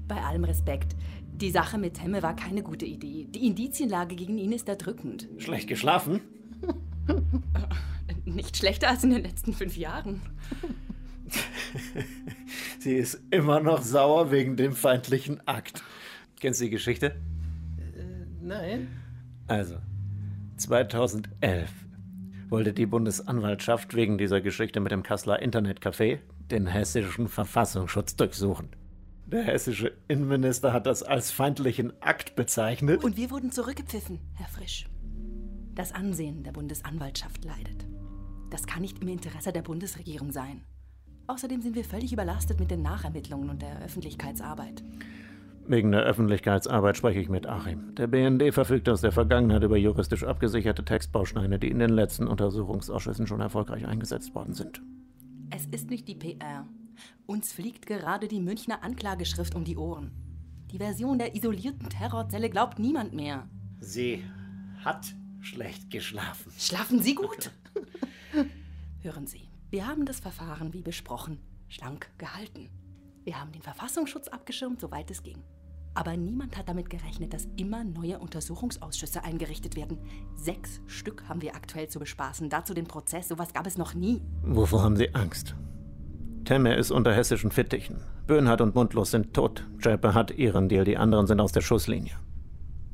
Bei 0.08 0.22
allem 0.22 0.46
Respekt. 0.46 0.96
Die 1.34 1.52
Sache 1.52 1.78
mit 1.78 1.96
Temme 1.96 2.24
war 2.24 2.38
keine 2.38 2.64
gute 2.64 2.86
Idee. 2.86 3.28
Die 3.30 3.46
Indizienlage 3.46 4.16
gegen 4.16 4.38
ihn 4.38 4.54
ist 4.54 4.70
erdrückend. 4.70 5.28
Schlecht 5.40 5.68
geschlafen? 5.68 6.22
Nicht 8.36 8.58
schlechter 8.58 8.90
als 8.90 9.04
in 9.04 9.12
den 9.12 9.24
letzten 9.24 9.54
fünf 9.54 9.78
Jahren. 9.78 10.22
Sie 12.80 12.96
ist 12.96 13.22
immer 13.32 13.60
noch 13.60 13.82
sauer 13.82 14.32
wegen 14.32 14.56
dem 14.56 14.74
feindlichen 14.74 15.46
Akt. 15.48 15.84
Kennst 16.40 16.60
du 16.60 16.66
die 16.66 16.72
Geschichte? 16.72 17.16
Nein. 18.42 18.88
Also, 19.48 19.76
2011 20.58 21.70
wollte 22.50 22.74
die 22.74 22.86
Bundesanwaltschaft 22.86 23.96
wegen 23.96 24.18
dieser 24.18 24.42
Geschichte 24.42 24.80
mit 24.80 24.92
dem 24.92 25.04
Kasseler 25.04 25.42
Internetcafé 25.42 26.20
den 26.50 26.66
hessischen 26.66 27.28
Verfassungsschutz 27.28 28.16
durchsuchen. 28.16 28.70
Der 29.28 29.44
hessische 29.44 29.92
Innenminister 30.08 30.74
hat 30.74 30.88
das 30.88 31.04
als 31.04 31.32
feindlichen 31.32 31.94
Akt 32.02 32.36
bezeichnet. 32.36 33.04
Und 33.04 33.18
wir 33.18 33.30
wurden 33.30 33.52
zurückgepfiffen, 33.52 34.20
Herr 34.34 34.48
Frisch. 34.48 34.88
Das 35.76 35.94
Ansehen 35.94 36.44
der 36.44 36.52
Bundesanwaltschaft 36.52 37.46
leidet. 37.46 37.86
Das 38.50 38.66
kann 38.66 38.82
nicht 38.82 39.02
im 39.02 39.08
Interesse 39.08 39.52
der 39.52 39.62
Bundesregierung 39.62 40.32
sein. 40.32 40.62
Außerdem 41.28 41.62
sind 41.62 41.76
wir 41.76 41.84
völlig 41.84 42.12
überlastet 42.12 42.60
mit 42.60 42.72
den 42.72 42.82
Nachermittlungen 42.82 43.50
und 43.50 43.62
der 43.62 43.84
Öffentlichkeitsarbeit. 43.84 44.84
Wegen 45.68 45.92
der 45.92 46.02
Öffentlichkeitsarbeit 46.02 46.98
spreche 46.98 47.20
ich 47.20 47.30
mit 47.30 47.46
Achim. 47.46 47.94
Der 47.94 48.08
BND 48.08 48.52
verfügt 48.52 48.90
aus 48.90 49.02
der 49.02 49.12
Vergangenheit 49.12 49.62
über 49.62 49.78
juristisch 49.78 50.24
abgesicherte 50.24 50.84
Textbausteine, 50.84 51.60
die 51.60 51.70
in 51.70 51.78
den 51.78 51.92
letzten 51.92 52.26
Untersuchungsausschüssen 52.26 53.28
schon 53.28 53.40
erfolgreich 53.40 53.86
eingesetzt 53.86 54.34
worden 54.34 54.56
sind. 54.56 54.82
Es 55.52 55.68
ist 55.68 55.92
nicht 55.92 56.08
die 56.08 56.16
PR. 56.16 56.66
Uns 57.28 57.54
fliegt 57.54 57.86
gerade 57.86 58.28
die 58.28 58.40
Münchner 58.40 58.84
Anklageschrift 58.84 59.54
um 59.54 59.64
die 59.64 59.78
Ohren. 59.78 60.12
Die 60.72 60.80
Version 60.80 61.20
der 61.20 61.36
isolierten 61.36 61.90
Terrorzelle 61.90 62.50
glaubt 62.50 62.80
niemand 62.80 63.14
mehr. 63.14 63.48
Sie 63.80 64.24
hat 64.84 65.14
schlecht 65.40 65.92
geschlafen. 65.92 66.52
Schlafen 66.58 67.04
Sie 67.04 67.14
gut? 67.14 67.52
Hören 69.02 69.28
Sie, 69.28 69.50
wir 69.70 69.88
haben 69.88 70.06
das 70.06 70.20
Verfahren 70.20 70.74
wie 70.74 70.82
besprochen 70.82 71.40
schlank 71.70 72.10
gehalten. 72.18 72.70
Wir 73.24 73.40
haben 73.40 73.54
den 73.54 73.62
Verfassungsschutz 73.62 74.28
abgeschirmt, 74.28 74.82
soweit 74.82 75.10
es 75.10 75.24
ging. 75.24 75.38
Aber 75.94 76.18
niemand 76.18 76.58
hat 76.58 76.68
damit 76.68 76.90
gerechnet, 76.90 77.34
dass 77.34 77.48
immer 77.56 77.86
neue 77.86 78.20
Untersuchungsausschüsse 78.20 79.24
eingerichtet 79.24 79.78
werden. 79.78 80.00
Sechs 80.36 80.82
Stück 80.88 81.24
haben 81.30 81.42
wir 81.42 81.56
aktuell 81.56 81.88
zu 81.88 82.00
bespaßen. 82.00 82.50
Dazu 82.50 82.74
den 82.74 82.88
Prozess. 82.88 83.30
Sowas 83.30 83.54
gab 83.54 83.68
es 83.68 83.78
noch 83.78 83.94
nie. 83.94 84.22
Wovor 84.44 84.84
haben 84.84 84.98
Sie 84.98 85.16
Angst? 85.16 85.56
Temme 86.44 86.76
ist 86.76 86.92
unter 86.92 87.14
hessischen 87.14 87.52
Fittichen. 87.52 88.02
Böhnhardt 88.28 88.62
und 88.62 88.76
Mundlos 88.76 89.12
sind 89.12 89.34
tot. 89.34 89.66
Schäpe 89.78 90.14
hat 90.14 90.32
ihren 90.32 90.68
Deal, 90.68 90.84
die 90.84 90.98
anderen 90.98 91.26
sind 91.26 91.40
aus 91.40 91.54
der 91.54 91.62
Schusslinie. 91.62 92.18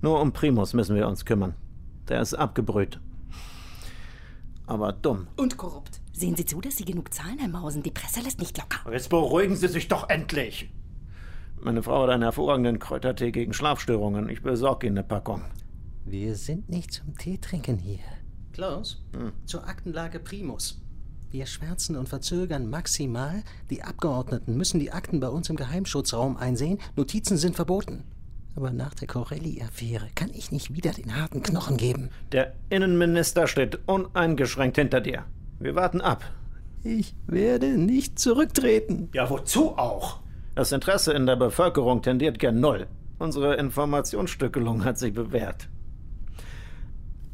Nur 0.01 0.21
um 0.21 0.33
Primus 0.33 0.73
müssen 0.73 0.95
wir 0.95 1.07
uns 1.07 1.25
kümmern. 1.25 1.55
Der 2.09 2.21
ist 2.21 2.35
abgebrüht. 2.35 2.99
Aber 4.67 4.93
dumm. 4.93 5.27
Und 5.37 5.57
korrupt. 5.57 6.01
Sehen 6.13 6.35
Sie 6.35 6.45
zu, 6.45 6.61
dass 6.61 6.77
Sie 6.77 6.85
genug 6.85 7.13
zahlen, 7.13 7.37
Herr 7.39 7.49
Mausen. 7.49 7.83
Die 7.83 7.91
Presse 7.91 8.21
lässt 8.21 8.39
nicht 8.39 8.57
locker. 8.57 8.91
Jetzt 8.91 9.09
beruhigen 9.09 9.55
Sie 9.55 9.67
sich 9.67 9.87
doch 9.87 10.09
endlich. 10.09 10.69
Meine 11.59 11.83
Frau 11.83 12.03
hat 12.03 12.09
einen 12.09 12.23
hervorragenden 12.23 12.79
Kräutertee 12.79 13.31
gegen 13.31 13.53
Schlafstörungen. 13.53 14.29
Ich 14.29 14.41
besorge 14.41 14.87
Ihnen 14.87 14.97
eine 14.97 15.07
Packung. 15.07 15.41
Wir 16.05 16.35
sind 16.35 16.69
nicht 16.69 16.93
zum 16.93 17.17
Teetrinken 17.17 17.79
hier. 17.79 17.99
Klaus, 18.53 19.03
hm. 19.13 19.33
zur 19.45 19.67
Aktenlage 19.67 20.19
Primus. 20.19 20.81
Wir 21.31 21.45
schwärzen 21.47 21.97
und 21.97 22.07
verzögern 22.07 22.69
maximal. 22.69 23.43
Die 23.69 23.83
Abgeordneten 23.83 24.55
müssen 24.55 24.79
die 24.79 24.91
Akten 24.91 25.19
bei 25.19 25.27
uns 25.27 25.49
im 25.49 25.57
Geheimschutzraum 25.57 26.37
einsehen. 26.37 26.79
Notizen 26.95 27.37
sind 27.37 27.55
verboten. 27.55 28.03
Aber 28.55 28.71
nach 28.71 28.93
der 28.93 29.07
Corelli-Affäre 29.07 30.07
kann 30.15 30.29
ich 30.33 30.51
nicht 30.51 30.73
wieder 30.73 30.91
den 30.91 31.19
harten 31.19 31.43
Knochen 31.43 31.77
geben. 31.77 32.09
Der 32.31 32.53
Innenminister 32.69 33.47
steht 33.47 33.79
uneingeschränkt 33.85 34.77
hinter 34.77 35.01
dir. 35.01 35.25
Wir 35.59 35.75
warten 35.75 36.01
ab. 36.01 36.23
Ich 36.83 37.15
werde 37.27 37.77
nicht 37.77 38.17
zurücktreten. 38.19 39.09
Ja, 39.13 39.29
wozu 39.29 39.77
auch? 39.77 40.19
Das 40.53 40.71
Interesse 40.71 41.11
in 41.13 41.25
der 41.25 41.35
Bevölkerung 41.35 42.01
tendiert 42.01 42.39
gern 42.39 42.59
null. 42.59 42.87
Unsere 43.17 43.55
Informationsstückelung 43.55 44.85
hat 44.85 44.97
sich 44.97 45.13
bewährt. 45.13 45.67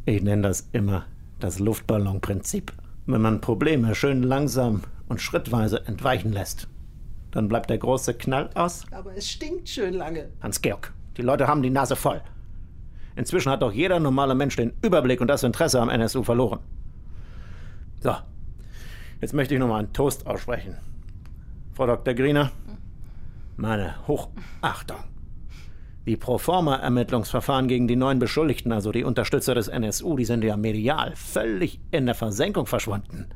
Ich 0.05 0.23
nenne 0.23 0.41
das 0.41 0.69
immer 0.71 1.05
das 1.39 1.59
Luftballonprinzip. 1.59 2.71
Wenn 3.05 3.21
man 3.21 3.41
Probleme 3.41 3.93
schön 3.93 4.23
langsam 4.23 4.83
und 5.07 5.21
schrittweise 5.21 5.85
entweichen 5.85 6.31
lässt, 6.31 6.67
dann 7.31 7.47
bleibt 7.47 7.69
der 7.69 7.77
große 7.77 8.13
Knall 8.15 8.49
aus. 8.55 8.85
Aber 8.91 9.15
es 9.15 9.29
stinkt 9.29 9.69
schön 9.69 9.93
lange. 9.93 10.29
Hans-Georg, 10.41 10.93
die 11.17 11.21
Leute 11.21 11.47
haben 11.47 11.61
die 11.61 11.69
Nase 11.69 11.95
voll. 11.95 12.21
Inzwischen 13.15 13.51
hat 13.51 13.61
doch 13.61 13.73
jeder 13.73 13.99
normale 13.99 14.35
Mensch 14.35 14.55
den 14.55 14.73
Überblick 14.81 15.21
und 15.21 15.27
das 15.27 15.43
Interesse 15.43 15.81
am 15.81 15.89
NSU 15.89 16.23
verloren. 16.23 16.59
So, 17.99 18.15
jetzt 19.19 19.33
möchte 19.33 19.53
ich 19.53 19.59
noch 19.59 19.67
mal 19.67 19.79
einen 19.79 19.93
Toast 19.93 20.25
aussprechen. 20.25 20.77
Frau 21.73 21.85
Dr. 21.85 22.13
Griener, 22.13 22.51
meine 23.57 23.95
Hochachtung. 24.07 24.97
Die 26.07 26.17
Proforma-Ermittlungsverfahren 26.17 27.67
gegen 27.67 27.87
die 27.87 27.95
neuen 27.95 28.17
Beschuldigten, 28.17 28.71
also 28.71 28.91
die 28.91 29.03
Unterstützer 29.03 29.53
des 29.53 29.67
NSU, 29.67 30.15
die 30.17 30.25
sind 30.25 30.43
ja 30.43 30.57
medial 30.57 31.15
völlig 31.15 31.79
in 31.91 32.07
der 32.07 32.15
Versenkung 32.15 32.65
verschwunden. 32.65 33.27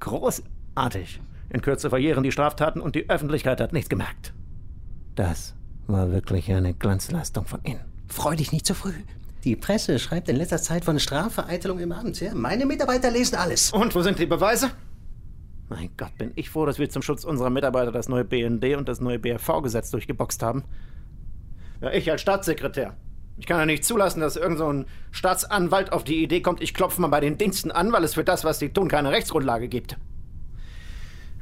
Großartig. 0.00 1.22
In 1.48 1.62
Kürze 1.62 1.88
verjähren 1.88 2.22
die 2.22 2.32
Straftaten 2.32 2.80
und 2.80 2.94
die 2.94 3.08
Öffentlichkeit 3.08 3.60
hat 3.60 3.72
nichts 3.72 3.88
gemerkt. 3.88 4.34
Das 5.14 5.54
war 5.86 6.10
wirklich 6.10 6.50
eine 6.52 6.74
Glanzleistung 6.74 7.46
von 7.46 7.60
Ihnen. 7.64 7.80
Freu 8.08 8.36
dich 8.36 8.52
nicht 8.52 8.66
zu 8.66 8.74
früh. 8.74 8.92
Die 9.44 9.56
Presse 9.56 9.98
schreibt 9.98 10.28
in 10.28 10.36
letzter 10.36 10.58
Zeit 10.58 10.84
von 10.84 11.00
Strafvereitelung 11.00 11.80
im 11.80 11.92
Amt. 11.92 12.20
Ja? 12.20 12.34
Meine 12.34 12.64
Mitarbeiter 12.64 13.10
lesen 13.10 13.36
alles. 13.36 13.72
Und 13.72 13.94
wo 13.94 14.02
sind 14.02 14.18
die 14.18 14.26
Beweise? 14.26 14.70
Mein 15.68 15.90
Gott, 15.96 16.16
bin 16.18 16.32
ich 16.36 16.50
froh, 16.50 16.66
dass 16.66 16.78
wir 16.78 16.90
zum 16.90 17.02
Schutz 17.02 17.24
unserer 17.24 17.50
Mitarbeiter 17.50 17.90
das 17.90 18.08
neue 18.08 18.24
BND 18.24 18.76
und 18.76 18.88
das 18.88 19.00
neue 19.00 19.18
BRV-Gesetz 19.18 19.90
durchgeboxt 19.90 20.42
haben. 20.42 20.64
Ja, 21.80 21.90
ich 21.90 22.10
als 22.10 22.20
Staatssekretär. 22.20 22.94
Ich 23.38 23.46
kann 23.46 23.58
ja 23.58 23.66
nicht 23.66 23.84
zulassen, 23.84 24.20
dass 24.20 24.36
irgend 24.36 24.58
so 24.58 24.70
ein 24.70 24.86
Staatsanwalt 25.10 25.92
auf 25.92 26.04
die 26.04 26.22
Idee 26.22 26.42
kommt, 26.42 26.62
ich 26.62 26.74
klopfe 26.74 27.00
mal 27.00 27.08
bei 27.08 27.20
den 27.20 27.38
Diensten 27.38 27.70
an, 27.70 27.90
weil 27.90 28.04
es 28.04 28.14
für 28.14 28.24
das, 28.24 28.44
was 28.44 28.58
sie 28.58 28.68
tun, 28.68 28.88
keine 28.88 29.10
Rechtsgrundlage 29.10 29.68
gibt. 29.68 29.96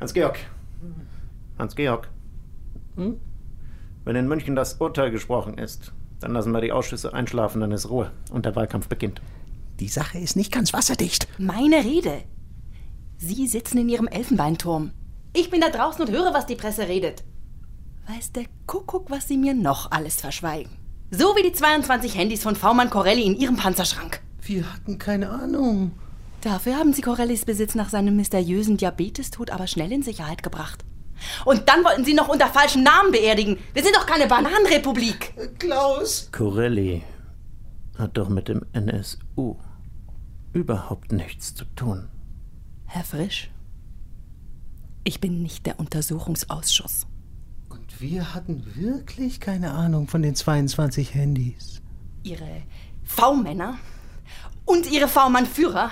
Hans-Georg. 0.01 0.39
Hans-Georg. 1.59 2.09
Hm? 2.97 3.21
Wenn 4.05 4.17
in 4.17 4.29
München 4.29 4.57
das 4.57 4.75
Urteil 4.75 5.11
gesprochen 5.11 5.59
ist, 5.59 5.93
dann 6.21 6.33
lassen 6.33 6.53
wir 6.53 6.61
die 6.61 6.73
Ausschüsse 6.73 7.13
einschlafen, 7.13 7.61
dann 7.61 7.73
ist 7.73 7.91
Ruhe 7.91 8.11
und 8.31 8.47
der 8.47 8.57
Wahlkampf 8.57 8.89
beginnt. 8.89 9.21
Die 9.79 9.89
Sache 9.89 10.19
ist 10.19 10.37
nicht 10.37 10.53
ganz 10.53 10.73
wasserdicht. 10.73 11.27
Meine 11.39 11.85
Rede. 11.85 12.23
Sie 13.17 13.47
sitzen 13.47 13.79
in 13.79 13.89
Ihrem 13.89 14.09
Elfenbeinturm. 14.09 14.93
Ich 15.33 15.51
bin 15.51 15.61
da 15.61 15.69
draußen 15.69 16.05
und 16.05 16.11
höre, 16.11 16.35
was 16.35 16.47
die 16.47 16.57
Presse 16.57 16.89
redet. 16.89 17.25
Weiß 18.07 18.33
der 18.33 18.45
Kuckuck, 18.67 19.11
was 19.11 19.29
Sie 19.29 19.37
mir 19.37 19.55
noch 19.55 19.91
alles 19.91 20.17
verschweigen. 20.21 20.73
So 21.11 21.35
wie 21.37 21.43
die 21.43 21.53
22 21.53 22.17
Handys 22.17 22.43
von 22.43 22.57
V-Mann 22.57 22.91
Corelli 22.91 23.23
in 23.23 23.37
Ihrem 23.37 23.57
Panzerschrank. 23.57 24.21
Wir 24.43 24.73
hatten 24.73 24.99
keine 24.99 25.31
Ahnung. 25.31 25.93
Dafür 26.41 26.77
haben 26.77 26.93
Sie 26.93 27.03
Corellis 27.03 27.45
Besitz 27.45 27.75
nach 27.75 27.91
seinem 27.91 28.17
mysteriösen 28.17 28.77
Diabetestod 28.77 29.51
aber 29.51 29.67
schnell 29.67 29.93
in 29.93 30.03
Sicherheit 30.03 30.43
gebracht. 30.43 30.85
Und 31.45 31.69
dann 31.69 31.85
wollten 31.85 32.05
Sie 32.05 32.15
noch 32.15 32.29
unter 32.29 32.49
falschen 32.49 32.83
Namen 32.83 33.13
beerdigen. 33.13 33.59
Wir 33.73 33.83
sind 33.83 33.95
doch 33.97 34.07
keine 34.07 34.27
Bananenrepublik. 34.27 35.35
Klaus! 35.59 36.29
Corelli 36.33 37.03
hat 37.99 38.17
doch 38.17 38.29
mit 38.29 38.49
dem 38.49 38.65
NSU 38.73 39.57
überhaupt 40.53 41.13
nichts 41.13 41.55
zu 41.55 41.65
tun. 41.77 42.09
Herr 42.87 43.05
Frisch, 43.05 43.51
ich 45.05 45.21
bin 45.21 45.43
nicht 45.43 45.67
der 45.67 45.79
Untersuchungsausschuss. 45.79 47.07
Und 47.69 48.01
wir 48.01 48.35
hatten 48.35 48.65
wirklich 48.75 49.41
keine 49.41 49.73
Ahnung 49.73 50.09
von 50.09 50.23
den 50.23 50.35
22 50.35 51.15
Handys. 51.15 51.81
Ihre 52.23 52.63
V-Männer 53.05 53.79
und 54.65 54.91
Ihre 54.91 55.09
V-Mann-Führer, 55.09 55.91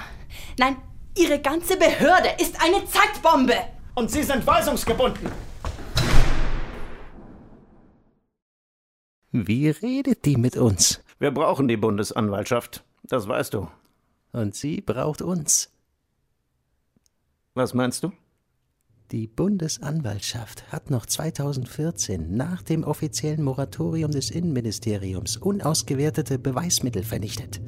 nein, 0.59 0.77
Ihre 1.17 1.41
ganze 1.41 1.77
Behörde 1.77 2.29
ist 2.41 2.57
eine 2.63 2.85
Zeitbombe! 2.85 3.55
Und 3.99 4.13
Sie 4.13 4.23
sind 4.23 4.47
weisungsgebunden! 4.47 5.29
Wie 9.33 9.71
redet 9.71 10.25
die 10.25 10.37
mit 10.37 10.57
uns? 10.57 11.03
Wir 11.19 11.33
brauchen 11.33 11.67
die 11.67 11.77
Bundesanwaltschaft, 11.77 12.85
das 13.03 13.27
weißt 13.27 13.55
du. 13.55 13.67
Und 14.31 14.55
sie 14.55 14.83
braucht 14.83 15.21
uns. 15.21 15.73
Was 17.55 17.75
meinst 17.75 18.05
du? 18.05 18.13
Die 19.11 19.27
Bundesanwaltschaft 19.27 20.71
hat 20.71 20.91
noch 20.91 21.05
2014 21.05 22.37
nach 22.37 22.63
dem 22.63 22.85
offiziellen 22.85 23.43
Moratorium 23.43 24.13
des 24.13 24.31
Innenministeriums 24.31 25.37
unausgewertete 25.37 26.39
Beweismittel 26.39 27.03
vernichtet. 27.03 27.61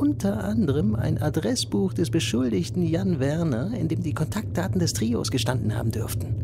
Unter 0.00 0.42
anderem 0.42 0.94
ein 0.94 1.20
Adressbuch 1.20 1.92
des 1.92 2.08
Beschuldigten 2.08 2.82
Jan 2.82 3.20
Werner, 3.20 3.74
in 3.74 3.86
dem 3.86 4.02
die 4.02 4.14
Kontaktdaten 4.14 4.78
des 4.78 4.94
Trios 4.94 5.30
gestanden 5.30 5.76
haben 5.76 5.90
dürften. 5.90 6.36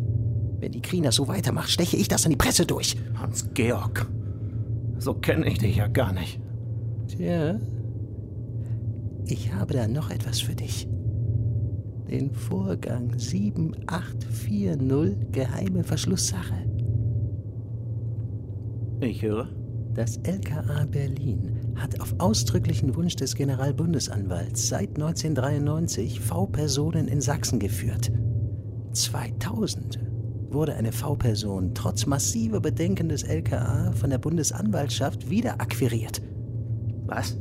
Wenn 0.60 0.72
die 0.72 0.82
Kriener 0.82 1.10
so 1.10 1.26
weitermacht, 1.26 1.70
steche 1.70 1.96
ich 1.96 2.06
das 2.06 2.26
an 2.26 2.32
die 2.32 2.36
Presse 2.36 2.66
durch. 2.66 2.98
Hans-Georg, 3.14 4.10
so 4.98 5.14
kenne 5.14 5.48
ich 5.48 5.56
dich 5.56 5.76
ja 5.76 5.86
gar 5.86 6.12
nicht. 6.12 6.38
Tja, 7.08 7.58
ich 9.24 9.54
habe 9.54 9.72
da 9.72 9.88
noch 9.88 10.10
etwas 10.10 10.42
für 10.42 10.54
dich 10.54 10.86
den 12.10 12.30
Vorgang 12.32 13.18
7840 13.18 15.32
geheime 15.32 15.82
Verschlusssache. 15.82 16.56
Ich 19.00 19.22
höre. 19.22 19.48
Das 19.94 20.18
LKA 20.18 20.84
Berlin 20.84 21.55
hat 21.76 22.00
auf 22.00 22.14
ausdrücklichen 22.18 22.94
Wunsch 22.96 23.16
des 23.16 23.34
Generalbundesanwalts 23.34 24.68
seit 24.68 24.90
1993 24.90 26.20
V-Personen 26.20 27.08
in 27.08 27.20
Sachsen 27.20 27.58
geführt. 27.58 28.10
2000 28.92 29.98
wurde 30.50 30.74
eine 30.74 30.92
V-Person 30.92 31.74
trotz 31.74 32.06
massiver 32.06 32.60
Bedenken 32.60 33.08
des 33.08 33.22
LKA 33.22 33.92
von 33.92 34.10
der 34.10 34.18
Bundesanwaltschaft 34.18 35.28
wieder 35.28 35.60
akquiriert. 35.60 36.22
Was? 37.06 37.36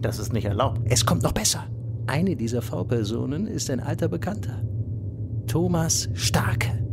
Das 0.00 0.18
ist 0.18 0.32
nicht 0.32 0.44
erlaubt. 0.44 0.80
Es 0.84 1.04
kommt 1.04 1.22
noch 1.22 1.32
besser. 1.32 1.64
Eine 2.06 2.36
dieser 2.36 2.62
V-Personen 2.62 3.46
ist 3.46 3.70
ein 3.70 3.80
alter 3.80 4.08
Bekannter. 4.08 4.62
Thomas 5.46 6.08
Starke. 6.12 6.83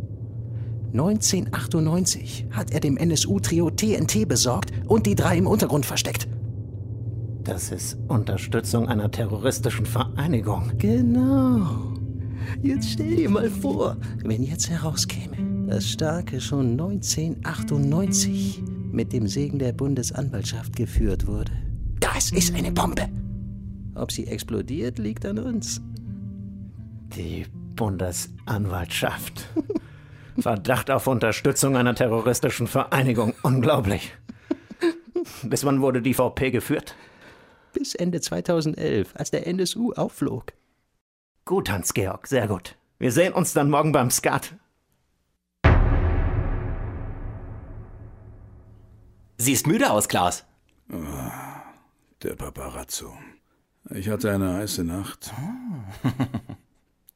1998 0.91 2.47
hat 2.51 2.71
er 2.71 2.79
dem 2.79 2.97
NSU-Trio 2.97 3.69
TNT 3.69 4.27
besorgt 4.27 4.71
und 4.87 5.05
die 5.05 5.15
drei 5.15 5.37
im 5.37 5.47
Untergrund 5.47 5.85
versteckt. 5.85 6.27
Das 7.43 7.71
ist 7.71 7.97
Unterstützung 8.07 8.87
einer 8.87 9.09
terroristischen 9.09 9.85
Vereinigung. 9.85 10.71
Genau. 10.77 11.93
Jetzt 12.61 12.91
stell 12.91 13.15
dir 13.15 13.29
mal 13.29 13.49
vor, 13.49 13.97
wenn 14.23 14.43
jetzt 14.43 14.69
herauskäme, 14.69 15.67
dass 15.67 15.89
Starke 15.89 16.41
schon 16.41 16.71
1998 16.71 18.61
mit 18.91 19.13
dem 19.13 19.27
Segen 19.27 19.59
der 19.59 19.71
Bundesanwaltschaft 19.71 20.75
geführt 20.75 21.25
wurde. 21.25 21.51
Das 21.99 22.31
ist 22.31 22.53
eine 22.53 22.71
Bombe. 22.71 23.07
Ob 23.95 24.11
sie 24.11 24.27
explodiert, 24.27 24.99
liegt 24.99 25.25
an 25.25 25.39
uns. 25.39 25.81
Die 27.15 27.45
Bundesanwaltschaft. 27.75 29.47
Verdacht 30.41 30.89
auf 30.89 31.07
Unterstützung 31.07 31.75
einer 31.77 31.95
terroristischen 31.95 32.67
Vereinigung. 32.67 33.33
Unglaublich. 33.43 34.13
Bis 35.43 35.65
wann 35.65 35.81
wurde 35.81 36.01
die 36.01 36.13
VP 36.13 36.51
geführt? 36.51 36.95
Bis 37.73 37.95
Ende 37.95 38.21
2011, 38.21 39.15
als 39.15 39.31
der 39.31 39.47
NSU 39.47 39.93
aufflog. 39.93 40.53
Gut, 41.45 41.69
Hans-Georg, 41.69 42.27
sehr 42.27 42.47
gut. 42.47 42.75
Wir 42.99 43.11
sehen 43.11 43.33
uns 43.33 43.53
dann 43.53 43.69
morgen 43.69 43.91
beim 43.91 44.09
Skat. 44.11 44.55
Siehst 49.37 49.65
müde 49.65 49.89
aus, 49.89 50.07
Klaas. 50.07 50.45
Oh, 50.91 50.97
der 52.21 52.35
Paparazzo. 52.35 53.13
Ich 53.89 54.09
hatte 54.09 54.31
eine 54.31 54.53
heiße 54.53 54.83
Nacht. 54.83 55.33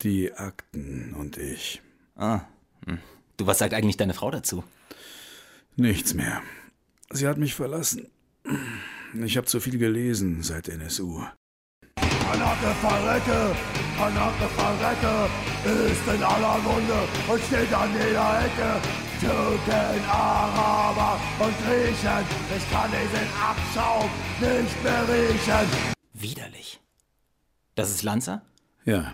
Die 0.02 0.34
Akten 0.34 1.14
und 1.14 1.38
ich. 1.38 1.82
Ah. 2.16 2.42
Du, 3.38 3.48
was 3.48 3.60
sagt 3.60 3.74
eigentlich 3.74 3.98
deine 3.98 4.13
Frau 4.13 4.32
dazu? 4.32 4.63
Nichts 5.76 6.13
mehr. 6.13 6.41
Sie 7.12 7.28
hat 7.28 7.38
mich 7.38 7.54
verlassen. 7.54 8.08
Ich 9.13 9.38
habe 9.38 9.48
zu 9.48 9.60
viel 9.60 9.78
gelesen 9.78 10.41
seit 10.41 10.69
NSU. 10.69 11.21
Hanake 12.00 12.76
Verrecke, 12.82 13.56
Hanake 13.98 14.48
Verrecke 14.56 15.30
ist 15.91 16.15
in 16.15 16.24
aller 16.24 16.58
Munde 16.60 17.08
und 17.28 17.41
steht 17.43 17.74
an 17.74 17.89
jeder 17.93 18.45
Ecke. 18.45 18.82
Türken, 19.19 20.04
Araber 20.10 21.19
und 21.39 21.54
Griechen, 21.65 22.26
ich 22.56 22.71
kann 22.71 22.91
diesen 22.91 23.28
Abschaum 23.41 24.10
nicht 24.41 24.84
mehr 24.84 25.08
riechen. 25.08 25.95
Widerlich. 26.13 26.82
Das 27.76 27.91
ist 27.91 28.04
Lanza? 28.04 28.41
Ja, 28.84 29.13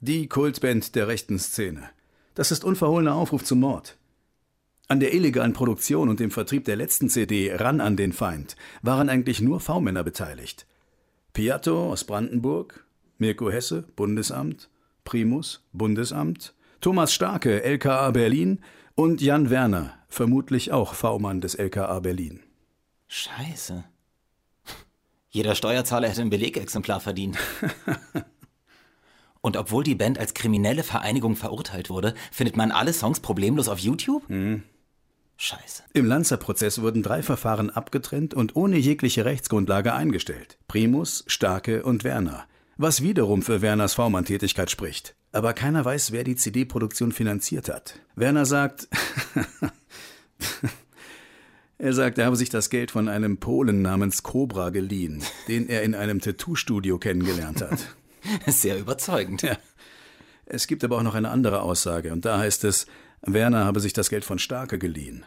die 0.00 0.28
Kultband 0.28 0.94
der 0.94 1.08
rechten 1.08 1.38
Szene. 1.38 1.90
Das 2.34 2.50
ist 2.50 2.64
unverhohlener 2.64 3.14
Aufruf 3.14 3.44
zum 3.44 3.60
Mord. 3.60 3.96
An 4.88 5.00
der 5.00 5.14
illegalen 5.14 5.54
Produktion 5.54 6.08
und 6.08 6.20
dem 6.20 6.30
Vertrieb 6.30 6.64
der 6.64 6.76
letzten 6.76 7.08
CD 7.08 7.54
Ran 7.54 7.80
an 7.80 7.96
den 7.96 8.12
Feind 8.12 8.56
waren 8.82 9.08
eigentlich 9.08 9.40
nur 9.40 9.60
V-Männer 9.60 10.04
beteiligt. 10.04 10.66
Piatto 11.32 11.90
aus 11.90 12.04
Brandenburg, 12.04 12.84
Mirko 13.18 13.50
Hesse, 13.50 13.84
Bundesamt, 13.96 14.68
Primus, 15.04 15.64
Bundesamt, 15.72 16.54
Thomas 16.80 17.14
Starke, 17.14 17.62
LKA 17.62 18.10
Berlin 18.10 18.60
und 18.94 19.22
Jan 19.22 19.48
Werner, 19.48 19.94
vermutlich 20.08 20.70
auch 20.72 20.94
V-Mann 20.94 21.40
des 21.40 21.54
LKA 21.54 22.00
Berlin. 22.00 22.40
Scheiße. 23.08 23.84
Jeder 25.30 25.54
Steuerzahler 25.54 26.08
hätte 26.08 26.20
ein 26.20 26.30
Belegexemplar 26.30 27.00
verdient. 27.00 27.38
Und 29.44 29.58
obwohl 29.58 29.84
die 29.84 29.94
Band 29.94 30.18
als 30.18 30.32
kriminelle 30.32 30.82
Vereinigung 30.82 31.36
verurteilt 31.36 31.90
wurde, 31.90 32.14
findet 32.32 32.56
man 32.56 32.70
alle 32.70 32.94
Songs 32.94 33.20
problemlos 33.20 33.68
auf 33.68 33.78
YouTube? 33.78 34.26
Hm. 34.30 34.62
Scheiße. 35.36 35.82
Im 35.92 36.06
Lanzer-Prozess 36.06 36.80
wurden 36.80 37.02
drei 37.02 37.22
Verfahren 37.22 37.68
abgetrennt 37.68 38.32
und 38.32 38.56
ohne 38.56 38.78
jegliche 38.78 39.26
Rechtsgrundlage 39.26 39.92
eingestellt. 39.92 40.56
Primus, 40.66 41.24
Starke 41.26 41.82
und 41.82 42.04
Werner. 42.04 42.46
Was 42.78 43.02
wiederum 43.02 43.42
für 43.42 43.60
Werners 43.60 43.92
V-Mann-Tätigkeit 43.92 44.70
spricht. 44.70 45.14
Aber 45.30 45.52
keiner 45.52 45.84
weiß, 45.84 46.12
wer 46.12 46.24
die 46.24 46.36
CD-Produktion 46.36 47.12
finanziert 47.12 47.68
hat. 47.68 48.00
Werner 48.16 48.46
sagt, 48.46 48.88
er 51.76 51.92
sagt, 51.92 52.16
er 52.16 52.24
habe 52.24 52.36
sich 52.36 52.48
das 52.48 52.70
Geld 52.70 52.90
von 52.90 53.10
einem 53.10 53.36
Polen 53.36 53.82
namens 53.82 54.22
Cobra 54.22 54.70
geliehen, 54.70 55.22
den 55.48 55.68
er 55.68 55.82
in 55.82 55.94
einem 55.94 56.22
Tattoo-Studio 56.22 56.96
kennengelernt 56.96 57.60
hat. 57.60 57.94
Sehr 58.46 58.78
überzeugend. 58.78 59.42
Ja. 59.42 59.56
Es 60.46 60.66
gibt 60.66 60.84
aber 60.84 60.98
auch 60.98 61.02
noch 61.02 61.14
eine 61.14 61.30
andere 61.30 61.62
Aussage, 61.62 62.12
und 62.12 62.24
da 62.24 62.38
heißt 62.38 62.64
es, 62.64 62.86
Werner 63.22 63.64
habe 63.64 63.80
sich 63.80 63.92
das 63.92 64.10
Geld 64.10 64.24
von 64.24 64.38
Starke 64.38 64.78
geliehen. 64.78 65.24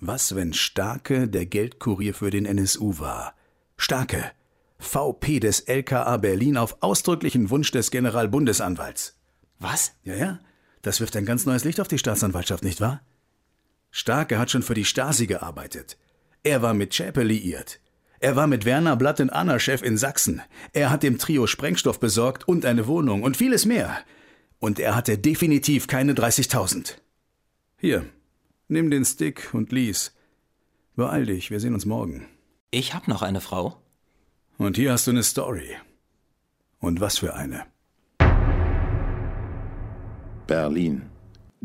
Was, 0.00 0.34
wenn 0.34 0.52
Starke 0.52 1.28
der 1.28 1.46
Geldkurier 1.46 2.14
für 2.14 2.30
den 2.30 2.44
NSU 2.44 2.98
war? 2.98 3.34
Starke, 3.76 4.32
VP 4.78 5.40
des 5.40 5.60
LKA 5.60 6.16
Berlin 6.18 6.56
auf 6.56 6.82
ausdrücklichen 6.82 7.50
Wunsch 7.50 7.70
des 7.70 7.90
Generalbundesanwalts. 7.90 9.16
Was? 9.58 9.92
Ja, 10.04 10.14
ja. 10.14 10.40
Das 10.82 11.00
wirft 11.00 11.16
ein 11.16 11.24
ganz 11.24 11.46
neues 11.46 11.64
Licht 11.64 11.80
auf 11.80 11.88
die 11.88 11.98
Staatsanwaltschaft, 11.98 12.62
nicht 12.62 12.80
wahr? 12.80 13.02
Starke 13.90 14.38
hat 14.38 14.50
schon 14.50 14.62
für 14.62 14.74
die 14.74 14.84
Stasi 14.84 15.26
gearbeitet. 15.26 15.96
Er 16.42 16.60
war 16.62 16.74
mit 16.74 16.94
Schäpe 16.94 17.22
liiert. 17.22 17.80
Er 18.20 18.36
war 18.36 18.46
mit 18.46 18.64
Werner 18.64 18.96
Blatt 18.96 19.20
und 19.20 19.30
Anna 19.30 19.58
Chef 19.58 19.82
in 19.82 19.98
Sachsen. 19.98 20.42
Er 20.72 20.90
hat 20.90 21.02
dem 21.02 21.18
Trio 21.18 21.46
Sprengstoff 21.46 22.00
besorgt 22.00 22.48
und 22.48 22.64
eine 22.64 22.86
Wohnung 22.86 23.22
und 23.22 23.36
vieles 23.36 23.66
mehr. 23.66 23.98
Und 24.58 24.78
er 24.78 24.94
hatte 24.94 25.18
definitiv 25.18 25.86
keine 25.86 26.14
30.000. 26.14 26.94
Hier, 27.78 28.06
nimm 28.68 28.90
den 28.90 29.04
Stick 29.04 29.52
und 29.52 29.70
lies. 29.70 30.14
Beeil 30.94 31.26
dich, 31.26 31.50
wir 31.50 31.60
sehen 31.60 31.74
uns 31.74 31.84
morgen. 31.84 32.26
Ich 32.70 32.94
hab 32.94 33.06
noch 33.06 33.22
eine 33.22 33.40
Frau. 33.40 33.76
Und 34.58 34.76
hier 34.76 34.92
hast 34.92 35.06
du 35.06 35.10
eine 35.10 35.22
Story. 35.22 35.76
Und 36.78 37.00
was 37.00 37.18
für 37.18 37.34
eine. 37.34 37.66
Berlin. 40.46 41.10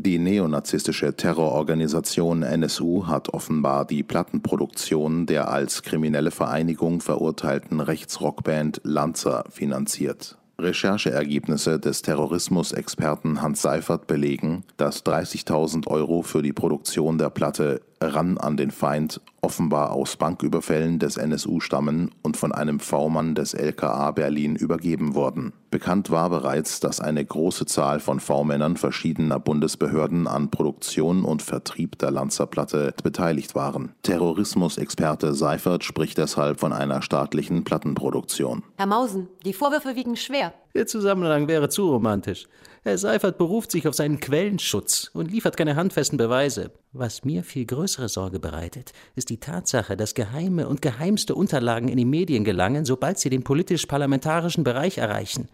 Die 0.04 0.18
neonazistische 0.18 1.14
Terrororganisation 1.14 2.42
NSU 2.42 3.06
hat 3.06 3.28
offenbar 3.28 3.86
die 3.86 4.02
Plattenproduktion 4.02 5.26
der 5.26 5.48
als 5.48 5.84
kriminelle 5.84 6.32
Vereinigung 6.32 7.00
verurteilten 7.00 7.78
Rechtsrockband 7.78 8.80
Lanza 8.82 9.44
finanziert. 9.48 10.38
Rechercheergebnisse 10.58 11.78
des 11.78 12.02
Terrorismusexperten 12.02 13.42
Hans 13.42 13.62
Seifert 13.62 14.08
belegen, 14.08 14.64
dass 14.76 15.06
30.000 15.06 15.86
Euro 15.86 16.22
für 16.22 16.42
die 16.42 16.52
Produktion 16.52 17.16
der 17.16 17.30
Platte 17.30 17.80
Ran 18.08 18.38
an 18.38 18.56
den 18.56 18.70
Feind 18.70 19.20
offenbar 19.40 19.92
aus 19.92 20.16
Banküberfällen 20.16 20.98
des 20.98 21.16
NSU 21.16 21.60
stammen 21.60 22.10
und 22.22 22.36
von 22.36 22.52
einem 22.52 22.78
V-Mann 22.78 23.34
des 23.34 23.54
LKA 23.54 24.12
Berlin 24.12 24.54
übergeben 24.54 25.14
wurden. 25.14 25.52
Bekannt 25.70 26.10
war 26.10 26.30
bereits, 26.30 26.80
dass 26.80 27.00
eine 27.00 27.24
große 27.24 27.66
Zahl 27.66 27.98
von 27.98 28.20
V-Männern 28.20 28.76
verschiedener 28.76 29.40
Bundesbehörden 29.40 30.26
an 30.26 30.50
Produktion 30.50 31.24
und 31.24 31.42
Vertrieb 31.42 31.98
der 31.98 32.10
Lanzerplatte 32.10 32.94
beteiligt 33.02 33.54
waren. 33.54 33.92
Terrorismusexperte 34.02 35.34
Seifert 35.34 35.82
spricht 35.82 36.18
deshalb 36.18 36.60
von 36.60 36.72
einer 36.72 37.02
staatlichen 37.02 37.64
Plattenproduktion. 37.64 38.62
Herr 38.76 38.86
Mausen, 38.86 39.28
die 39.44 39.54
Vorwürfe 39.54 39.96
wiegen 39.96 40.16
schwer. 40.16 40.52
Der 40.74 40.86
Zusammenhang 40.86 41.48
wäre 41.48 41.68
zu 41.68 41.90
romantisch. 41.90 42.46
Herr 42.84 42.98
Seifert 42.98 43.38
beruft 43.38 43.70
sich 43.70 43.86
auf 43.86 43.94
seinen 43.94 44.18
Quellenschutz 44.18 45.08
und 45.14 45.30
liefert 45.30 45.56
keine 45.56 45.76
handfesten 45.76 46.18
Beweise. 46.18 46.72
Was 46.92 47.24
mir 47.24 47.44
viel 47.44 47.64
größere 47.64 48.08
Sorge 48.08 48.40
bereitet, 48.40 48.92
ist 49.14 49.30
die 49.30 49.36
Tatsache, 49.36 49.96
dass 49.96 50.14
geheime 50.14 50.66
und 50.66 50.82
geheimste 50.82 51.36
Unterlagen 51.36 51.86
in 51.86 51.96
die 51.96 52.04
Medien 52.04 52.42
gelangen, 52.42 52.84
sobald 52.84 53.20
sie 53.20 53.30
den 53.30 53.44
politisch-parlamentarischen 53.44 54.64
Bereich 54.64 54.98
erreichen. 54.98 55.48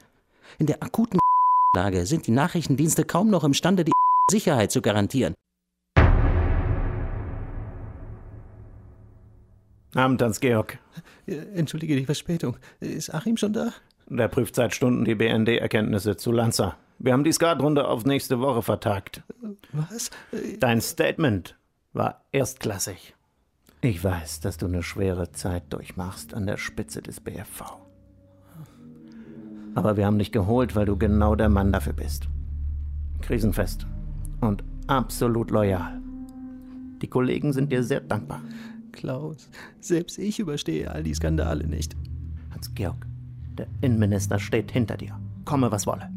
In 0.58 0.64
der 0.64 0.82
akuten 0.82 1.18
Lage 1.76 2.06
sind 2.06 2.26
die 2.26 2.30
Nachrichtendienste 2.30 3.04
kaum 3.04 3.28
noch 3.28 3.44
imstande, 3.44 3.84
die 3.84 3.92
Sicherheit 4.30 4.72
zu 4.72 4.80
garantieren. 4.80 5.34
Abend, 9.94 10.22
Hans-Georg. 10.22 10.78
Entschuldige 11.26 11.94
die 11.94 12.06
Verspätung. 12.06 12.56
Ist 12.80 13.12
Achim 13.12 13.36
schon 13.36 13.52
da? 13.52 13.74
Der 14.06 14.28
prüft 14.28 14.54
seit 14.54 14.74
Stunden 14.74 15.04
die 15.04 15.14
BND-Erkenntnisse 15.14 16.16
zu 16.16 16.32
Lanza. 16.32 16.78
Wir 16.98 17.12
haben 17.12 17.24
die 17.24 17.32
Skatrunde 17.32 17.86
auf 17.86 18.04
nächste 18.04 18.40
Woche 18.40 18.62
vertagt. 18.62 19.22
Was? 19.72 20.10
Dein 20.58 20.80
Statement 20.80 21.56
war 21.92 22.24
erstklassig. 22.32 23.14
Ich 23.80 24.02
weiß, 24.02 24.40
dass 24.40 24.56
du 24.56 24.66
eine 24.66 24.82
schwere 24.82 25.30
Zeit 25.30 25.72
durchmachst 25.72 26.34
an 26.34 26.46
der 26.46 26.56
Spitze 26.56 27.00
des 27.00 27.20
BFV. 27.20 27.76
Aber 29.76 29.96
wir 29.96 30.06
haben 30.06 30.18
dich 30.18 30.32
geholt, 30.32 30.74
weil 30.74 30.86
du 30.86 30.96
genau 30.96 31.36
der 31.36 31.48
Mann 31.48 31.72
dafür 31.72 31.92
bist. 31.92 32.28
Krisenfest 33.20 33.86
und 34.40 34.64
absolut 34.88 35.52
loyal. 35.52 36.00
Die 37.00 37.06
Kollegen 37.06 37.52
sind 37.52 37.70
dir 37.70 37.84
sehr 37.84 38.00
dankbar. 38.00 38.42
Klaus, 38.90 39.48
selbst 39.78 40.18
ich 40.18 40.40
überstehe 40.40 40.90
all 40.90 41.04
die 41.04 41.14
Skandale 41.14 41.68
nicht. 41.68 41.94
Hans-Georg, 42.50 43.06
der 43.56 43.68
Innenminister 43.82 44.40
steht 44.40 44.72
hinter 44.72 44.96
dir. 44.96 45.16
Komme, 45.44 45.70
was 45.70 45.86
wolle. 45.86 46.10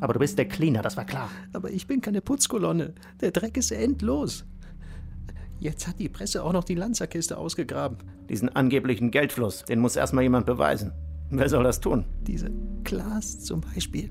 Aber 0.00 0.14
du 0.14 0.18
bist 0.18 0.38
der 0.38 0.48
Cleaner, 0.48 0.82
das 0.82 0.96
war 0.96 1.04
klar. 1.04 1.30
Aber 1.52 1.70
ich 1.70 1.86
bin 1.86 2.00
keine 2.00 2.20
Putzkolonne. 2.20 2.94
Der 3.20 3.30
Dreck 3.30 3.56
ist 3.56 3.70
endlos. 3.70 4.44
Jetzt 5.58 5.86
hat 5.86 5.98
die 5.98 6.08
Presse 6.08 6.42
auch 6.42 6.54
noch 6.54 6.64
die 6.64 6.74
Lanzerkiste 6.74 7.36
ausgegraben. 7.36 7.98
Diesen 8.30 8.48
angeblichen 8.48 9.10
Geldfluss, 9.10 9.64
den 9.66 9.80
muss 9.80 9.96
erstmal 9.96 10.24
jemand 10.24 10.46
beweisen. 10.46 10.92
Wer 11.28 11.48
soll 11.50 11.64
das 11.64 11.80
tun? 11.80 12.06
Dieser 12.22 12.48
Klaas 12.82 13.40
zum 13.40 13.60
Beispiel. 13.60 14.10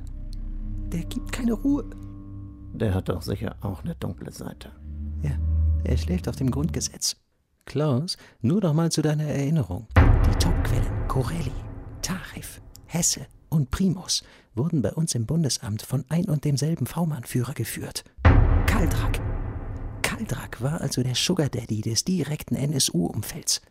Der 0.94 1.04
gibt 1.06 1.32
keine 1.32 1.54
Ruhe. 1.54 1.90
Der 2.74 2.94
hat 2.94 3.10
doch 3.10 3.24
sicher 3.24 3.56
auch 3.62 3.84
eine 3.84 3.96
dunkle 3.96 4.32
Seite. 4.32 4.72
Ja, 5.24 5.32
er 5.84 5.98
schläft 5.98 6.30
auf 6.30 6.36
dem 6.36 6.52
Grundgesetz. 6.52 7.18
Klaus, 7.66 8.18
nur 8.42 8.62
noch 8.62 8.74
mal 8.74 8.92
zu 8.92 9.02
deiner 9.02 9.26
Erinnerung. 9.26 9.88
Die 9.98 10.38
Topquellen 10.38 11.08
Corelli, 11.08 11.52
Tarif, 12.02 12.62
Hesse 12.86 13.26
und 13.50 13.70
Primus 13.72 14.24
wurden 14.60 14.82
bei 14.82 14.92
uns 14.92 15.16
im 15.16 15.26
Bundesamt 15.26 15.82
von 15.84 16.04
ein 16.10 16.26
und 16.26 16.44
demselben 16.44 16.86
V-Mann-Führer 16.86 17.54
geführt. 17.54 18.04
Kaldrak. 18.68 19.22
Kaldrak 20.02 20.62
war 20.62 20.82
also 20.82 21.02
der 21.02 21.16
Sugar 21.16 21.48
Daddy 21.48 21.80
des 21.80 22.04
direkten 22.04 22.56
NSU-Umfelds. 22.56 23.62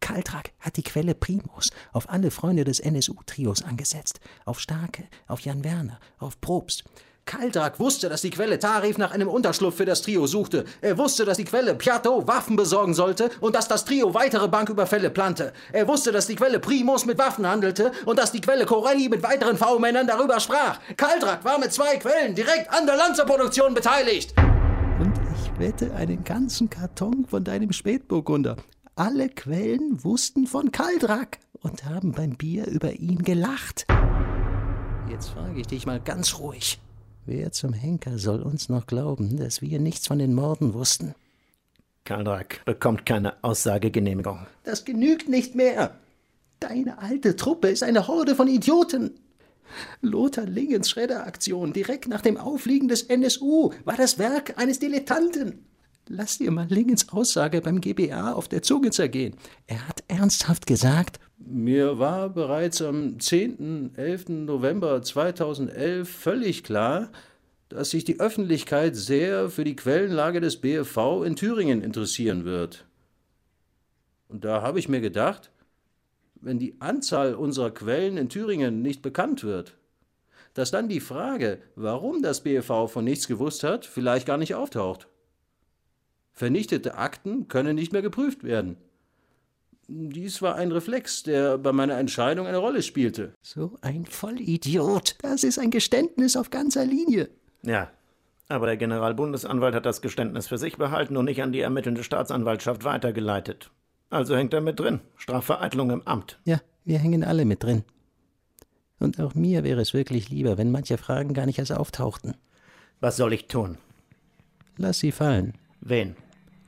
Kaldrak 0.00 0.52
hat 0.60 0.76
die 0.76 0.82
Quelle 0.82 1.14
Primus 1.14 1.70
auf 1.92 2.10
alle 2.10 2.30
Freunde 2.30 2.64
des 2.64 2.78
NSU-Trios 2.78 3.62
angesetzt. 3.62 4.20
Auf 4.44 4.60
Starke, 4.60 5.04
auf 5.26 5.40
Jan 5.40 5.64
Werner, 5.64 5.98
auf 6.18 6.40
Probst. 6.42 6.84
Kaldrak 7.28 7.78
wusste, 7.78 8.08
dass 8.08 8.22
die 8.22 8.30
Quelle 8.30 8.58
Tarif 8.58 8.96
nach 8.96 9.12
einem 9.12 9.28
Unterschlupf 9.28 9.76
für 9.76 9.84
das 9.84 10.00
Trio 10.00 10.26
suchte. 10.26 10.64
Er 10.80 10.96
wusste, 10.96 11.26
dass 11.26 11.36
die 11.36 11.44
Quelle 11.44 11.74
Piatto 11.74 12.26
Waffen 12.26 12.56
besorgen 12.56 12.94
sollte 12.94 13.30
und 13.40 13.54
dass 13.54 13.68
das 13.68 13.84
Trio 13.84 14.14
weitere 14.14 14.48
Banküberfälle 14.48 15.10
plante. 15.10 15.52
Er 15.70 15.86
wusste, 15.86 16.10
dass 16.10 16.26
die 16.26 16.36
Quelle 16.36 16.58
Primus 16.58 17.04
mit 17.04 17.18
Waffen 17.18 17.46
handelte 17.46 17.92
und 18.06 18.18
dass 18.18 18.32
die 18.32 18.40
Quelle 18.40 18.64
Corelli 18.64 19.10
mit 19.10 19.22
weiteren 19.22 19.58
V-Männern 19.58 20.06
darüber 20.06 20.40
sprach. 20.40 20.80
Kaldrak 20.96 21.44
war 21.44 21.58
mit 21.58 21.70
zwei 21.70 21.98
Quellen 21.98 22.34
direkt 22.34 22.72
an 22.72 22.86
der 22.86 22.96
Lanzerproduktion 22.96 23.74
beteiligt. 23.74 24.32
Und 24.98 25.12
ich 25.34 25.58
wette 25.58 25.94
einen 25.94 26.24
ganzen 26.24 26.70
Karton 26.70 27.26
von 27.28 27.44
deinem 27.44 27.72
Spätburgunder. 27.72 28.56
Alle 28.96 29.28
Quellen 29.28 30.02
wussten 30.02 30.46
von 30.46 30.72
Kaldrak 30.72 31.40
und 31.60 31.84
haben 31.84 32.12
beim 32.12 32.38
Bier 32.38 32.66
über 32.68 32.92
ihn 32.94 33.22
gelacht. 33.22 33.86
Jetzt 35.10 35.28
frage 35.28 35.60
ich 35.60 35.66
dich 35.66 35.84
mal 35.84 36.00
ganz 36.00 36.38
ruhig. 36.38 36.80
Wer 37.30 37.52
zum 37.52 37.74
Henker 37.74 38.16
soll 38.16 38.40
uns 38.40 38.70
noch 38.70 38.86
glauben, 38.86 39.36
dass 39.36 39.60
wir 39.60 39.78
nichts 39.78 40.06
von 40.06 40.18
den 40.18 40.32
Morden 40.34 40.72
wussten? 40.72 41.14
Kaldrak 42.06 42.64
bekommt 42.64 43.04
keine 43.04 43.44
Aussagegenehmigung. 43.44 44.46
Das 44.64 44.86
genügt 44.86 45.28
nicht 45.28 45.54
mehr. 45.54 45.94
Deine 46.58 47.00
alte 47.00 47.36
Truppe 47.36 47.68
ist 47.68 47.82
eine 47.82 48.08
Horde 48.08 48.34
von 48.34 48.48
Idioten. 48.48 49.20
Lothar 50.00 50.46
Lingens 50.46 50.88
Schredderaktion 50.88 51.74
direkt 51.74 52.08
nach 52.08 52.22
dem 52.22 52.38
Aufliegen 52.38 52.88
des 52.88 53.02
NSU 53.02 53.74
war 53.84 53.98
das 53.98 54.18
Werk 54.18 54.56
eines 54.56 54.78
Dilettanten. 54.78 55.66
Lass 56.10 56.38
dir 56.38 56.50
mal 56.50 56.66
Lingens 56.70 57.10
Aussage 57.10 57.60
beim 57.60 57.82
GBA 57.82 58.32
auf 58.32 58.48
der 58.48 58.62
Zunge 58.62 58.90
zergehen. 58.90 59.36
Er 59.66 59.86
hat 59.86 60.02
ernsthaft 60.08 60.66
gesagt, 60.66 61.20
mir 61.36 61.98
war 61.98 62.30
bereits 62.30 62.80
am 62.80 63.20
10. 63.20 63.92
11. 63.94 64.28
November 64.30 65.02
2011 65.02 66.08
völlig 66.08 66.64
klar, 66.64 67.10
dass 67.68 67.90
sich 67.90 68.04
die 68.04 68.20
Öffentlichkeit 68.20 68.96
sehr 68.96 69.50
für 69.50 69.64
die 69.64 69.76
Quellenlage 69.76 70.40
des 70.40 70.56
BFV 70.56 71.24
in 71.24 71.36
Thüringen 71.36 71.82
interessieren 71.82 72.46
wird. 72.46 72.86
Und 74.28 74.46
da 74.46 74.62
habe 74.62 74.78
ich 74.78 74.88
mir 74.88 75.02
gedacht, 75.02 75.50
wenn 76.40 76.58
die 76.58 76.80
Anzahl 76.80 77.34
unserer 77.34 77.70
Quellen 77.70 78.16
in 78.16 78.30
Thüringen 78.30 78.80
nicht 78.80 79.02
bekannt 79.02 79.44
wird, 79.44 79.76
dass 80.54 80.70
dann 80.70 80.88
die 80.88 81.00
Frage, 81.00 81.58
warum 81.76 82.22
das 82.22 82.42
BFV 82.42 82.88
von 82.88 83.04
nichts 83.04 83.28
gewusst 83.28 83.62
hat, 83.62 83.84
vielleicht 83.84 84.26
gar 84.26 84.38
nicht 84.38 84.54
auftaucht. 84.54 85.06
Vernichtete 86.38 86.96
Akten 86.96 87.48
können 87.48 87.74
nicht 87.74 87.92
mehr 87.92 88.00
geprüft 88.00 88.44
werden. 88.44 88.76
Dies 89.88 90.40
war 90.40 90.54
ein 90.54 90.70
Reflex, 90.70 91.24
der 91.24 91.58
bei 91.58 91.72
meiner 91.72 91.98
Entscheidung 91.98 92.46
eine 92.46 92.58
Rolle 92.58 92.82
spielte. 92.82 93.34
So 93.42 93.76
ein 93.80 94.06
Vollidiot. 94.06 95.16
Das 95.20 95.42
ist 95.42 95.58
ein 95.58 95.72
Geständnis 95.72 96.36
auf 96.36 96.50
ganzer 96.50 96.84
Linie. 96.84 97.28
Ja, 97.62 97.90
aber 98.48 98.66
der 98.66 98.76
Generalbundesanwalt 98.76 99.74
hat 99.74 99.84
das 99.84 100.00
Geständnis 100.00 100.46
für 100.46 100.58
sich 100.58 100.76
behalten 100.76 101.16
und 101.16 101.24
nicht 101.24 101.42
an 101.42 101.50
die 101.50 101.58
ermittelnde 101.58 102.04
Staatsanwaltschaft 102.04 102.84
weitergeleitet. 102.84 103.72
Also 104.08 104.36
hängt 104.36 104.54
er 104.54 104.60
mit 104.60 104.78
drin. 104.78 105.00
Strafvereitlung 105.16 105.90
im 105.90 106.06
Amt. 106.06 106.38
Ja, 106.44 106.60
wir 106.84 107.00
hängen 107.00 107.24
alle 107.24 107.46
mit 107.46 107.64
drin. 107.64 107.82
Und 109.00 109.20
auch 109.20 109.34
mir 109.34 109.64
wäre 109.64 109.80
es 109.80 109.92
wirklich 109.92 110.28
lieber, 110.28 110.56
wenn 110.56 110.70
manche 110.70 110.98
Fragen 110.98 111.34
gar 111.34 111.46
nicht 111.46 111.58
erst 111.58 111.72
auftauchten. 111.72 112.36
Was 113.00 113.16
soll 113.16 113.32
ich 113.32 113.48
tun? 113.48 113.76
Lass 114.76 115.00
sie 115.00 115.10
fallen. 115.10 115.54
Wen? 115.80 116.14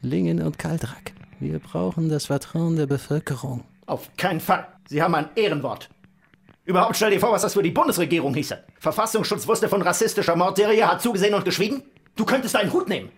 Lingen 0.02 0.42
und 0.42 0.58
Kaldrak. 0.58 1.12
Wir 1.40 1.58
brauchen 1.58 2.08
das 2.08 2.26
Vertrauen 2.26 2.76
der 2.76 2.86
Bevölkerung. 2.86 3.64
Auf 3.86 4.08
keinen 4.16 4.40
Fall. 4.40 4.66
Sie 4.88 5.02
haben 5.02 5.14
ein 5.14 5.28
Ehrenwort. 5.36 5.90
Überhaupt 6.64 6.96
stell 6.96 7.10
dir 7.10 7.20
vor, 7.20 7.32
was 7.32 7.42
das 7.42 7.54
für 7.54 7.62
die 7.62 7.70
Bundesregierung 7.70 8.34
hieße. 8.34 8.62
Verfassungsschutz 8.78 9.46
wusste 9.46 9.68
von 9.68 9.82
rassistischer 9.82 10.36
Mordserie, 10.36 10.86
hat 10.86 11.02
zugesehen 11.02 11.34
und 11.34 11.44
geschwiegen? 11.44 11.82
Du 12.16 12.24
könntest 12.24 12.56
einen 12.56 12.72
Hut 12.72 12.88
nehmen. 12.88 13.10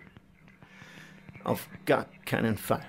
Auf 1.43 1.67
gar 1.85 2.05
keinen 2.25 2.57
Fall. 2.57 2.85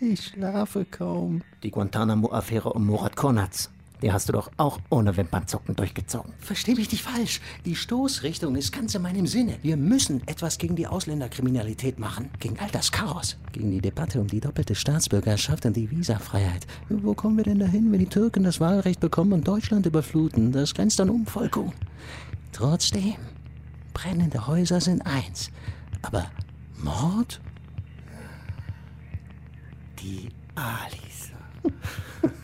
Ich 0.00 0.26
schlafe 0.26 0.84
kaum. 0.84 1.42
Die 1.62 1.70
Guantanamo-Affäre 1.70 2.72
um 2.72 2.86
Murat 2.86 3.16
Konatz. 3.16 3.70
Die 4.02 4.12
hast 4.12 4.28
du 4.28 4.32
doch 4.32 4.50
auch 4.56 4.78
ohne 4.88 5.16
Wimpernzucken 5.16 5.76
durchgezogen. 5.76 6.32
Versteh 6.38 6.74
mich 6.74 6.90
nicht 6.90 7.02
falsch. 7.02 7.40
Die 7.64 7.76
Stoßrichtung 7.76 8.56
ist 8.56 8.72
ganz 8.72 8.94
in 8.94 9.02
meinem 9.02 9.26
Sinne. 9.26 9.58
Wir 9.62 9.76
müssen 9.76 10.26
etwas 10.26 10.58
gegen 10.58 10.76
die 10.76 10.86
Ausländerkriminalität 10.86 11.98
machen. 11.98 12.30
Gegen 12.38 12.58
all 12.58 12.70
das 12.70 12.92
Chaos. 12.92 13.36
Gegen 13.52 13.70
die 13.70 13.80
Debatte 13.80 14.20
um 14.20 14.26
die 14.26 14.40
doppelte 14.40 14.74
Staatsbürgerschaft 14.74 15.66
und 15.66 15.76
die 15.76 15.90
Visafreiheit. 15.90 16.66
Wo 16.88 17.14
kommen 17.14 17.36
wir 17.36 17.44
denn 17.44 17.58
dahin, 17.58 17.92
wenn 17.92 17.98
die 17.98 18.06
Türken 18.06 18.44
das 18.44 18.60
Wahlrecht 18.60 19.00
bekommen 19.00 19.32
und 19.32 19.46
Deutschland 19.46 19.84
überfluten? 19.86 20.52
Das 20.52 20.74
grenzt 20.74 21.00
an 21.00 21.10
Umvolkung. 21.10 21.72
Trotzdem, 22.52 23.16
brennende 23.92 24.46
Häuser 24.46 24.80
sind 24.80 25.02
eins. 25.02 25.50
Aber 26.02 26.30
Mord? 26.78 27.40
Die 29.98 30.30
Alis. 30.54 31.30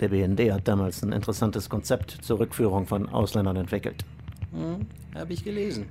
Der 0.00 0.08
BND 0.08 0.52
hat 0.52 0.66
damals 0.66 1.02
ein 1.02 1.12
interessantes 1.12 1.68
Konzept 1.68 2.10
zur 2.22 2.40
Rückführung 2.40 2.86
von 2.86 3.08
Ausländern 3.08 3.56
entwickelt. 3.56 4.04
Hm, 4.52 4.86
hab 5.14 5.30
ich 5.30 5.44
gelesen. 5.44 5.86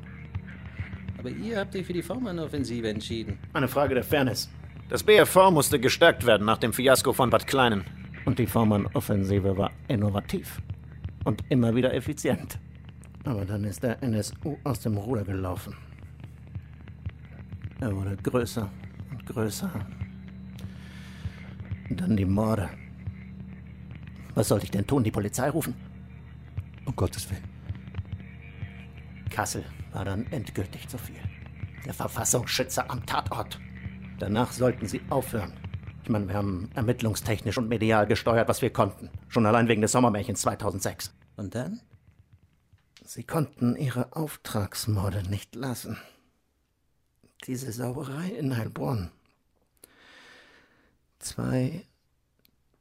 Aber 1.18 1.30
ihr 1.30 1.60
habt 1.60 1.76
euch 1.76 1.86
für 1.86 1.94
die 1.94 2.02
V-Mann-Offensive 2.02 2.90
entschieden. 2.90 3.40
Eine 3.54 3.70
Frage 3.70 3.96
der 3.96 4.04
Fairness. 4.04 4.50
Das 4.90 5.04
BFV 5.04 5.52
musste 5.52 5.80
gestärkt 5.80 6.26
werden 6.26 6.46
nach 6.46 6.58
dem 6.58 6.74
Fiasko 6.74 7.14
von 7.14 7.30
Bad 7.30 7.48
Kleinen. 7.48 7.86
Und 8.26 8.40
die 8.40 8.46
V-Mann-Offensive 8.46 9.58
war 9.58 9.72
innovativ. 9.88 10.62
Und 11.24 11.42
immer 11.50 11.74
wieder 11.74 11.94
effizient. 11.94 12.60
Aber 13.24 13.46
dann 13.46 13.64
ist 13.64 13.84
der 13.84 14.04
NSU 14.04 14.58
aus 14.66 14.82
dem 14.82 14.98
Ruder 14.98 15.24
gelaufen. 15.24 15.76
Er 17.80 17.96
wurde 17.96 18.18
größer 18.18 18.70
und 19.12 19.26
größer. 19.26 19.72
Und 21.90 22.02
dann 22.02 22.18
die 22.18 22.26
Morde. 22.26 22.70
Was 24.36 24.48
sollte 24.48 24.66
ich 24.66 24.72
denn 24.72 24.88
tun? 24.88 25.04
Die 25.04 25.12
Polizei 25.12 25.50
rufen? 25.50 25.76
Um 26.86 26.96
Gottes 26.96 27.30
Willen. 27.30 27.44
Kassel 29.30 29.64
war 29.92 30.06
dann 30.06 30.26
endgültig 30.32 30.88
zu 30.88 30.98
viel. 30.98 31.20
Der 31.86 31.94
Verfassungsschützer 31.94 32.90
am 32.90 33.06
Tatort. 33.06 33.60
Danach 34.20 34.52
sollten 34.52 34.88
sie 34.88 35.02
aufhören. 35.10 35.54
Ich 36.04 36.10
meine, 36.10 36.28
wir 36.28 36.36
haben 36.36 36.70
ermittlungstechnisch 36.76 37.58
und 37.58 37.70
medial 37.70 38.08
gesteuert, 38.08 38.50
was 38.50 38.62
wir 38.62 38.72
konnten. 38.72 39.10
Schon 39.30 39.46
allein 39.46 39.68
wegen 39.68 39.82
des 39.82 39.94
Sommermärchens 39.94 40.42
2006. 40.42 41.14
Und 41.38 41.56
dann? 41.56 41.82
Sie 43.06 43.24
konnten 43.24 43.76
ihre 43.76 44.16
Auftragsmorde 44.16 45.24
nicht 45.30 45.56
lassen. 45.56 45.98
Diese 47.46 47.72
Sauerei 47.72 48.30
in 48.30 48.56
Heilbronn. 48.58 49.12
Zwei 51.20 51.86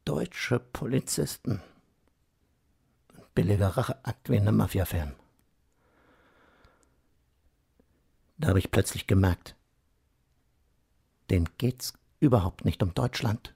deutsche 0.05 0.59
Polizisten. 0.59 1.61
Billiger 3.35 3.69
Racheakt 3.69 4.29
wie 4.29 4.35
in 4.35 4.47
einem 4.47 4.57
Mafia-Film. 4.57 5.13
Da 8.37 8.49
habe 8.49 8.59
ich 8.59 8.71
plötzlich 8.71 9.07
gemerkt, 9.07 9.55
denen 11.29 11.49
geht's 11.57 11.93
überhaupt 12.19 12.65
nicht 12.65 12.83
um 12.83 12.93
Deutschland. 12.93 13.53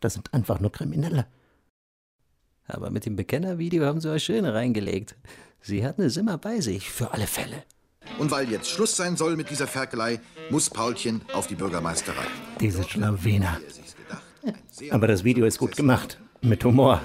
Das 0.00 0.14
sind 0.14 0.32
einfach 0.32 0.60
nur 0.60 0.72
Kriminelle. 0.72 1.26
Aber 2.66 2.90
mit 2.90 3.04
dem 3.04 3.16
Bekennervideo 3.16 3.84
haben 3.84 4.00
sie 4.00 4.10
euch 4.10 4.24
schön 4.24 4.44
reingelegt. 4.44 5.16
Sie 5.60 5.84
hatten 5.84 6.02
es 6.02 6.16
immer 6.16 6.38
bei 6.38 6.60
sich, 6.60 6.90
für 6.90 7.12
alle 7.12 7.26
Fälle. 7.26 7.64
Und 8.18 8.30
weil 8.30 8.50
jetzt 8.50 8.68
Schluss 8.68 8.96
sein 8.96 9.16
soll 9.16 9.36
mit 9.36 9.50
dieser 9.50 9.66
Ferkelei, 9.66 10.20
muss 10.50 10.70
Paulchen 10.70 11.20
auf 11.32 11.48
die 11.48 11.54
Bürgermeisterei. 11.54 12.26
Diese 12.60 12.82
Schlawiner. 12.84 13.60
Aber 14.90 15.06
das 15.06 15.24
Video 15.24 15.46
ist 15.46 15.58
gut 15.58 15.76
gemacht. 15.76 16.20
Mit 16.42 16.64
Humor. 16.64 17.02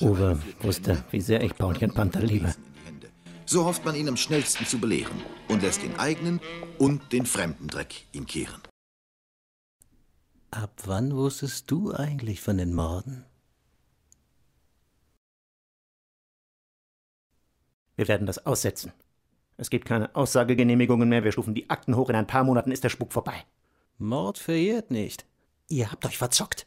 Uwe 0.00 0.38
wusste, 0.60 1.02
wie 1.10 1.20
sehr 1.20 1.42
ich 1.42 1.56
Paulchen 1.56 1.94
Panther 1.94 2.20
liebe. 2.20 2.54
So 3.46 3.64
hofft 3.64 3.84
man 3.84 3.94
ihn 3.94 4.08
am 4.08 4.16
schnellsten 4.16 4.66
zu 4.66 4.78
belehren 4.78 5.22
und 5.48 5.62
lässt 5.62 5.82
den 5.82 5.98
eigenen 5.98 6.40
und 6.78 7.12
den 7.12 7.26
fremden 7.26 7.68
Dreck 7.68 8.06
ihm 8.12 8.26
kehren. 8.26 8.60
Ab 10.50 10.72
wann 10.84 11.14
wusstest 11.14 11.70
du 11.70 11.92
eigentlich 11.92 12.40
von 12.40 12.58
den 12.58 12.74
Morden? 12.74 13.24
Wir 17.94 18.08
werden 18.08 18.26
das 18.26 18.44
aussetzen. 18.44 18.92
Es 19.56 19.70
gibt 19.70 19.86
keine 19.86 20.14
Aussagegenehmigungen 20.14 21.08
mehr. 21.08 21.24
Wir 21.24 21.32
stufen 21.32 21.54
die 21.54 21.70
Akten 21.70 21.96
hoch. 21.96 22.10
In 22.10 22.16
ein 22.16 22.26
paar 22.26 22.44
Monaten 22.44 22.72
ist 22.72 22.84
der 22.84 22.90
Spuk 22.90 23.12
vorbei. 23.12 23.44
Mord 23.98 24.38
verjährt 24.38 24.90
nicht. 24.90 25.24
Ihr 25.68 25.90
habt 25.90 26.06
euch 26.06 26.16
verzockt. 26.16 26.66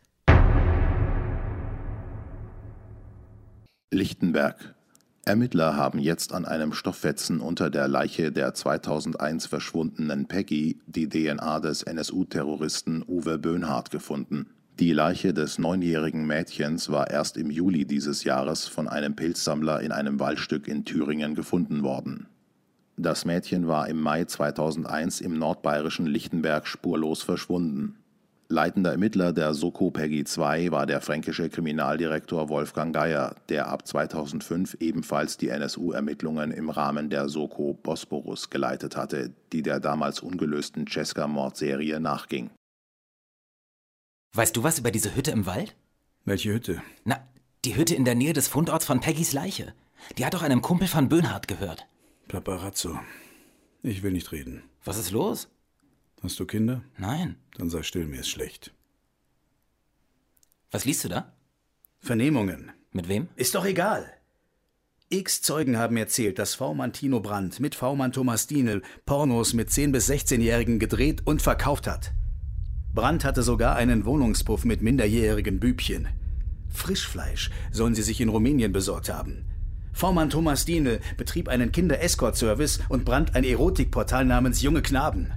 Lichtenberg. 3.91 4.75
Ermittler 5.23 5.75
haben 5.75 5.99
jetzt 5.99 6.33
an 6.33 6.45
einem 6.45 6.73
Stofffetzen 6.73 7.39
unter 7.39 7.69
der 7.69 7.88
Leiche 7.88 8.31
der 8.31 8.53
2001 8.53 9.45
verschwundenen 9.45 10.27
Peggy 10.27 10.79
die 10.85 11.07
DNA 11.07 11.59
des 11.62 11.83
NSU-Terroristen 11.83 13.03
Uwe 13.07 13.38
Böhnhardt 13.38 13.89
gefunden. 13.89 14.47
Die 14.79 14.91
Leiche 14.91 15.33
des 15.33 15.59
neunjährigen 15.59 16.25
Mädchens 16.25 16.89
war 16.89 17.09
erst 17.09 17.38
im 17.38 17.51
Juli 17.51 17.85
dieses 17.85 18.23
Jahres 18.23 18.67
von 18.67 18.88
einem 18.88 19.15
Pilzsammler 19.15 19.81
in 19.81 19.91
einem 19.91 20.19
Waldstück 20.19 20.67
in 20.67 20.83
Thüringen 20.83 21.35
gefunden 21.35 21.83
worden. 21.83 22.27
Das 22.97 23.23
Mädchen 23.23 23.67
war 23.67 23.88
im 23.88 24.01
Mai 24.01 24.25
2001 24.25 25.21
im 25.21 25.38
nordbayerischen 25.38 26.05
Lichtenberg 26.05 26.67
spurlos 26.67 27.23
verschwunden. 27.23 27.95
Leitender 28.51 28.93
Ermittler 28.93 29.31
der 29.31 29.53
Soko 29.53 29.91
Peggy 29.91 30.23
2 30.23 30.71
war 30.71 30.88
der 30.88 31.01
fränkische 31.01 31.51
Kriminaldirektor 31.51 32.49
Wolfgang 32.49 32.95
Geier, 32.95 33.35
der 33.47 33.67
ab 33.67 33.88
2005 33.88 34.77
ebenfalls 34.79 35.38
die 35.38 35.49
NSU-Ermittlungen 35.49 36.49
im 36.49 36.71
Rahmen 36.71 37.12
der 37.12 37.29
Soko 37.29 37.75
Bosporus 37.75 38.49
geleitet 38.49 38.97
hatte, 38.97 39.31
die 39.53 39.62
der 39.62 39.79
damals 39.79 40.19
ungelösten 40.21 40.88
Cesca-Mordserie 40.88 41.99
nachging. 41.99 42.49
Weißt 44.35 44.57
du 44.57 44.63
was 44.63 44.79
über 44.79 44.89
diese 44.89 45.15
Hütte 45.15 45.29
im 45.29 45.45
Wald? 45.45 45.75
Welche 46.25 46.51
Hütte? 46.51 46.81
Na, 47.05 47.19
die 47.65 47.75
Hütte 47.75 47.93
in 47.93 48.03
der 48.03 48.15
Nähe 48.15 48.33
des 48.33 48.47
Fundorts 48.47 48.85
von 48.85 48.99
Peggys 48.99 49.31
Leiche. 49.31 49.75
Die 50.17 50.25
hat 50.25 50.33
doch 50.33 50.41
einem 50.41 50.63
Kumpel 50.63 50.88
von 50.88 51.07
Böhnhardt 51.07 51.47
gehört. 51.47 51.85
Paparazzo. 52.27 52.99
Ich 53.83 54.01
will 54.01 54.12
nicht 54.12 54.31
reden. 54.31 54.63
Was 54.83 54.97
ist 54.97 55.12
los? 55.12 55.49
Hast 56.21 56.39
du 56.39 56.45
Kinder? 56.45 56.84
Nein. 56.97 57.38
Dann 57.58 57.69
sei 57.69 57.84
still, 57.84 58.05
mir 58.05 58.19
ist 58.21 58.29
schlecht. 58.29 58.73
Was 60.71 60.86
liest 60.86 61.03
du 61.03 61.10
da? 61.10 61.34
Vernehmungen. 61.99 62.71
Mit 62.91 63.08
wem? 63.08 63.27
Ist 63.36 63.55
doch 63.55 63.65
egal. 63.65 64.12
X 65.10 65.41
Zeugen 65.41 65.77
haben 65.77 65.97
erzählt, 65.97 66.38
dass 66.38 66.53
V-Mann 66.53 66.93
Tino 66.93 67.19
Brandt 67.19 67.60
mit 67.60 67.73
V-Mann 67.73 68.12
Thomas 68.12 68.45
Dienel 68.45 68.84
Pornos 69.05 69.53
mit 69.53 69.69
10- 69.69 69.91
bis 69.91 70.10
16-Jährigen 70.10 70.77
gedreht 70.77 71.23
und 71.25 71.41
verkauft 71.41 71.88
hat. 71.88 72.12
Brandt 72.93 73.23
hatte 73.25 73.41
sogar 73.41 73.75
einen 73.75 74.05
Wohnungspuff 74.05 74.65
mit 74.65 74.82
minderjährigen 74.82 75.60
Bübchen. 75.60 76.10
Frischfleisch 76.69 77.49
sollen 77.71 77.95
sie 77.95 78.03
sich 78.03 78.21
in 78.21 78.29
Rumänien 78.29 78.71
besorgt 78.71 79.10
haben. 79.10 79.45
V-Mann 79.93 80.29
Thomas 80.29 80.65
Dienel 80.65 80.99
betrieb 81.17 81.49
einen 81.49 81.71
Kinder-Escort-Service 81.71 82.79
und 82.89 83.03
Brandt 83.03 83.36
ein 83.36 83.43
Erotikportal 83.43 84.25
namens 84.25 84.62
Junge 84.62 84.84
Knaben. 84.84 85.34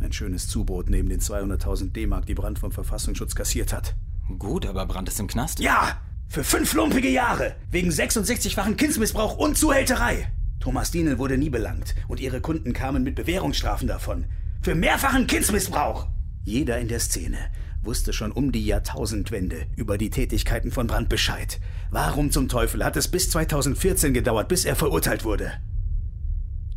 Ein 0.00 0.12
schönes 0.12 0.48
Zubrot 0.48 0.88
neben 0.88 1.08
den 1.08 1.20
200.000 1.20 1.92
D-Mark, 1.92 2.26
die 2.26 2.34
Brandt 2.34 2.58
vom 2.58 2.72
Verfassungsschutz 2.72 3.34
kassiert 3.34 3.72
hat. 3.72 3.94
Gut, 4.38 4.64
aber 4.64 4.86
Brandt 4.86 5.08
ist 5.08 5.20
im 5.20 5.26
Knast. 5.26 5.60
Ja! 5.60 6.00
Für 6.28 6.44
fünf 6.44 6.72
lumpige 6.74 7.10
Jahre! 7.10 7.56
Wegen 7.70 7.90
66-fachen 7.90 8.76
Kindsmissbrauch 8.76 9.36
und 9.36 9.58
Zuhälterei! 9.58 10.32
Thomas 10.60 10.90
Dienel 10.90 11.18
wurde 11.18 11.36
nie 11.36 11.50
belangt 11.50 11.94
und 12.08 12.20
ihre 12.20 12.40
Kunden 12.40 12.72
kamen 12.72 13.02
mit 13.02 13.14
Bewährungsstrafen 13.14 13.88
davon. 13.88 14.26
Für 14.62 14.74
mehrfachen 14.74 15.26
Kindsmissbrauch! 15.26 16.06
Jeder 16.44 16.78
in 16.78 16.88
der 16.88 17.00
Szene 17.00 17.38
wusste 17.82 18.12
schon 18.12 18.32
um 18.32 18.52
die 18.52 18.64
Jahrtausendwende 18.64 19.66
über 19.76 19.98
die 19.98 20.10
Tätigkeiten 20.10 20.70
von 20.70 20.86
Brandt 20.86 21.08
Bescheid. 21.08 21.60
Warum 21.90 22.30
zum 22.30 22.48
Teufel 22.48 22.84
hat 22.84 22.96
es 22.96 23.08
bis 23.08 23.30
2014 23.30 24.14
gedauert, 24.14 24.48
bis 24.48 24.64
er 24.64 24.76
verurteilt 24.76 25.24
wurde? 25.24 25.52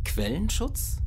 Quellenschutz? 0.04 0.98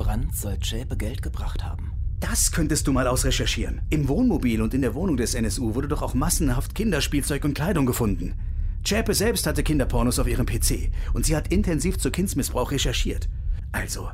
Brandt 0.00 0.34
soll 0.34 0.58
Zschäpe 0.58 0.96
Geld 0.96 1.20
gebracht 1.20 1.62
haben. 1.62 1.92
Das 2.20 2.52
könntest 2.52 2.86
du 2.86 2.92
mal 2.92 3.06
ausrecherchieren. 3.06 3.82
Im 3.90 4.08
Wohnmobil 4.08 4.62
und 4.62 4.72
in 4.72 4.80
der 4.80 4.94
Wohnung 4.94 5.18
des 5.18 5.34
NSU 5.34 5.74
wurde 5.74 5.88
doch 5.88 6.00
auch 6.00 6.14
massenhaft 6.14 6.74
Kinderspielzeug 6.74 7.44
und 7.44 7.52
Kleidung 7.52 7.84
gefunden. 7.84 8.32
Zschäpe 8.82 9.12
selbst 9.12 9.46
hatte 9.46 9.62
Kinderpornos 9.62 10.18
auf 10.18 10.26
ihrem 10.26 10.46
PC 10.46 10.90
und 11.12 11.26
sie 11.26 11.36
hat 11.36 11.52
intensiv 11.52 11.98
zu 11.98 12.10
Kindsmissbrauch 12.10 12.70
recherchiert. 12.72 13.28
Also, 13.72 14.08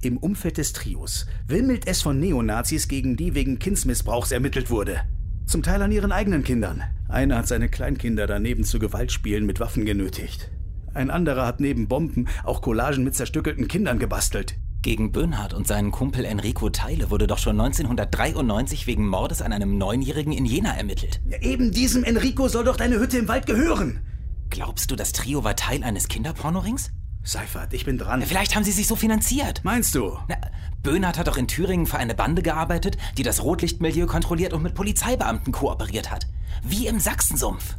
im 0.00 0.16
Umfeld 0.16 0.56
des 0.56 0.72
Trios 0.72 1.26
wimmelt 1.46 1.86
es 1.86 2.00
von 2.00 2.18
Neonazis, 2.18 2.88
gegen 2.88 3.18
die 3.18 3.34
wegen 3.34 3.58
Kindsmissbrauchs 3.58 4.32
ermittelt 4.32 4.70
wurde. 4.70 5.02
Zum 5.44 5.62
Teil 5.62 5.82
an 5.82 5.92
ihren 5.92 6.12
eigenen 6.12 6.44
Kindern. 6.44 6.82
Einer 7.08 7.36
hat 7.36 7.46
seine 7.46 7.68
Kleinkinder 7.68 8.26
daneben 8.26 8.64
zu 8.64 8.78
Gewaltspielen 8.78 9.44
mit 9.44 9.60
Waffen 9.60 9.84
genötigt. 9.84 10.50
Ein 10.94 11.10
anderer 11.10 11.44
hat 11.44 11.60
neben 11.60 11.88
Bomben 11.88 12.26
auch 12.42 12.62
Collagen 12.62 13.04
mit 13.04 13.14
zerstückelten 13.14 13.68
Kindern 13.68 13.98
gebastelt. 13.98 14.56
Gegen 14.82 15.12
Böhnhardt 15.12 15.52
und 15.52 15.66
seinen 15.66 15.90
Kumpel 15.90 16.24
Enrico 16.24 16.70
Teile 16.70 17.10
wurde 17.10 17.26
doch 17.26 17.36
schon 17.36 17.60
1993 17.60 18.86
wegen 18.86 19.06
Mordes 19.06 19.42
an 19.42 19.52
einem 19.52 19.76
Neunjährigen 19.76 20.32
in 20.32 20.46
Jena 20.46 20.72
ermittelt. 20.72 21.20
Ja, 21.28 21.38
eben 21.42 21.70
diesem 21.70 22.02
Enrico 22.02 22.48
soll 22.48 22.64
doch 22.64 22.78
deine 22.78 22.98
Hütte 22.98 23.18
im 23.18 23.28
Wald 23.28 23.44
gehören. 23.44 24.00
Glaubst 24.48 24.90
du, 24.90 24.96
das 24.96 25.12
Trio 25.12 25.44
war 25.44 25.54
Teil 25.54 25.84
eines 25.84 26.08
Kinderpornorings? 26.08 26.92
Seifert, 27.22 27.74
ich 27.74 27.84
bin 27.84 27.98
dran. 27.98 28.22
Vielleicht 28.22 28.56
haben 28.56 28.64
sie 28.64 28.72
sich 28.72 28.86
so 28.86 28.96
finanziert. 28.96 29.60
Meinst 29.64 29.94
du? 29.94 30.16
Na, 30.28 30.36
Böhnhardt 30.82 31.18
hat 31.18 31.28
doch 31.28 31.36
in 31.36 31.46
Thüringen 31.46 31.84
für 31.84 31.98
eine 31.98 32.14
Bande 32.14 32.40
gearbeitet, 32.40 32.96
die 33.18 33.22
das 33.22 33.42
Rotlichtmilieu 33.42 34.06
kontrolliert 34.06 34.54
und 34.54 34.62
mit 34.62 34.74
Polizeibeamten 34.74 35.52
kooperiert 35.52 36.10
hat. 36.10 36.26
Wie 36.62 36.86
im 36.86 37.00
Sachsensumpf. 37.00 37.76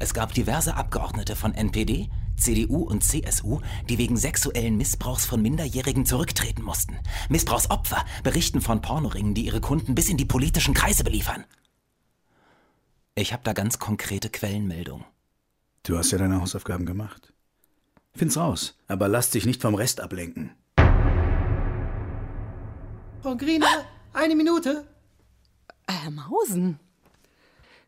Es 0.00 0.12
gab 0.12 0.34
diverse 0.34 0.74
Abgeordnete 0.74 1.36
von 1.36 1.54
NPD, 1.54 2.08
CDU 2.40 2.82
und 2.82 3.04
CSU, 3.04 3.60
die 3.88 3.98
wegen 3.98 4.16
sexuellen 4.16 4.76
Missbrauchs 4.76 5.26
von 5.26 5.40
Minderjährigen 5.42 6.06
zurücktreten 6.06 6.62
mussten. 6.62 6.98
Missbrauchsopfer 7.28 8.04
berichten 8.22 8.60
von 8.60 8.80
Pornoringen, 8.80 9.34
die 9.34 9.46
ihre 9.46 9.60
Kunden 9.60 9.94
bis 9.94 10.08
in 10.08 10.16
die 10.16 10.24
politischen 10.24 10.74
Kreise 10.74 11.04
beliefern. 11.04 11.44
Ich 13.14 13.32
habe 13.32 13.42
da 13.44 13.52
ganz 13.52 13.78
konkrete 13.78 14.30
Quellenmeldungen. 14.30 15.04
Du 15.82 15.96
hast 15.98 16.10
ja 16.10 16.18
deine 16.18 16.40
Hausaufgaben 16.40 16.86
gemacht. 16.86 17.32
Find's 18.14 18.36
raus, 18.36 18.76
aber 18.88 19.08
lass 19.08 19.30
dich 19.30 19.46
nicht 19.46 19.62
vom 19.62 19.74
Rest 19.74 20.00
ablenken. 20.00 20.52
Frau 23.22 23.36
Griener, 23.36 23.84
eine 24.12 24.34
Minute. 24.34 24.86
Herr 25.86 26.10
Mausen. 26.10 26.80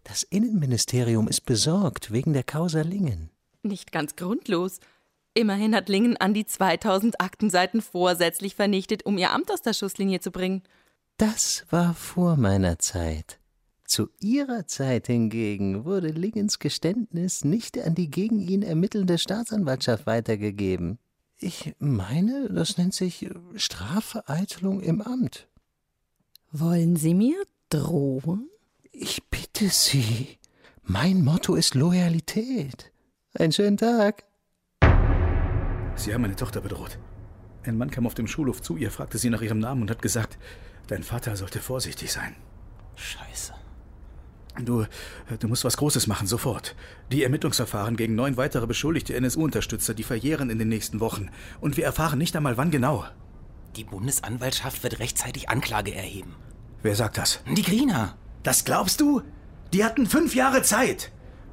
Das 0.05 0.23
Innenministerium 0.25 1.29
ist 1.29 1.43
besorgt 1.43 2.13
wegen 2.13 2.33
der 2.33 2.43
Causa 2.43 2.83
Lingen. 2.83 3.31
Nicht 3.63 3.93
ganz 3.93 4.17
grundlos. 4.17 4.81
Immerhin 5.35 5.75
hat 5.75 5.89
Lingen 5.89 6.17
an 6.17 6.35
die 6.35 6.45
2000 6.45 7.21
Aktenseiten 7.21 7.81
vorsätzlich 7.81 8.55
vernichtet, 8.55 9.07
um 9.07 9.17
ihr 9.17 9.31
Amt 9.31 9.51
aus 9.51 9.63
der 9.63 9.73
Schusslinie 9.73 10.21
zu 10.21 10.31
bringen. 10.31 10.63
Das 11.17 11.65
war 11.71 11.95
vor 11.95 12.37
meiner 12.37 12.79
Zeit. 12.79 13.39
Zu 13.85 14.09
ihrer 14.21 14.67
Zeit 14.67 15.07
hingegen 15.07 15.85
wurde 15.85 16.09
Lingens 16.09 16.59
Geständnis 16.59 17.45
nicht 17.45 17.79
an 17.79 17.95
die 17.95 18.11
gegen 18.11 18.41
ihn 18.41 18.63
ermittelnde 18.63 19.19
Staatsanwaltschaft 19.19 20.07
weitergegeben. 20.07 20.99
Ich 21.39 21.75
meine, 21.79 22.49
das 22.49 22.79
nennt 22.79 22.95
sich 22.95 23.29
Strafvereitelung 23.57 24.81
im 24.81 25.03
Amt. 25.03 25.49
Wollen 26.51 26.97
Sie 26.97 27.15
mir 27.15 27.43
drohen? 27.69 28.49
Ich 28.93 29.25
bitte 29.29 29.69
Sie. 29.69 30.39
Mein 30.83 31.25
Motto 31.25 31.55
ist 31.55 31.75
Loyalität. 31.75 32.92
Einen 33.39 33.53
schönen 33.53 33.79
Tag. 33.79 34.25
Sie 35.97 36.13
haben 36.13 36.23
meine 36.23 36.37
Tochter 36.37 36.61
bedroht. 36.61 36.99
Ein 37.65 37.79
Mann 37.79 37.91
kam 37.91 38.07
auf 38.07 38.15
dem 38.15 38.27
Schulhof 38.27 38.61
zu 38.61 38.77
ihr, 38.77 38.91
fragte 38.91 39.19
sie 39.19 39.31
nach 39.31 39.41
ihrem 39.41 39.59
Namen 39.59 39.83
und 39.83 39.91
hat 39.91 40.03
gesagt, 40.03 40.39
dein 40.89 41.03
Vater 41.03 41.37
sollte 41.37 41.61
vorsichtig 41.61 42.13
sein. 42.13 42.35
Scheiße. 42.97 43.55
Du, 44.63 44.85
du 45.39 45.49
musst 45.49 45.65
was 45.65 45.79
Großes 45.79 46.07
machen, 46.09 46.27
sofort. 46.27 46.77
Die 47.11 47.23
Ermittlungsverfahren 47.23 47.97
gegen 47.97 48.15
neun 48.15 48.37
weitere 48.37 48.67
beschuldigte 48.67 49.15
NSU-Unterstützer, 49.15 49.95
die 49.95 50.03
verjähren 50.03 50.51
in 50.51 50.59
den 50.59 50.69
nächsten 50.69 51.01
Wochen. 51.01 51.31
Und 51.61 51.79
wir 51.79 51.85
erfahren 51.85 52.19
nicht 52.19 52.37
einmal, 52.37 52.59
wann 52.59 52.71
genau. 52.71 53.07
Die 53.77 53.85
Bundesanwaltschaft 53.85 54.83
wird 54.83 54.99
rechtzeitig 54.99 55.49
Anklage 55.49 55.95
erheben. 55.95 56.35
Wer 56.83 56.97
sagt 56.97 57.17
das? 57.17 57.41
Die 57.51 57.63
Griener. 57.63 58.15
Das 58.43 58.65
glaubst 58.65 59.01
du? 59.01 59.23
Die 59.73 59.85
hatten 59.85 60.05
fünf 60.05 60.35
Jahre 60.35 60.63
Zeit. 60.63 61.11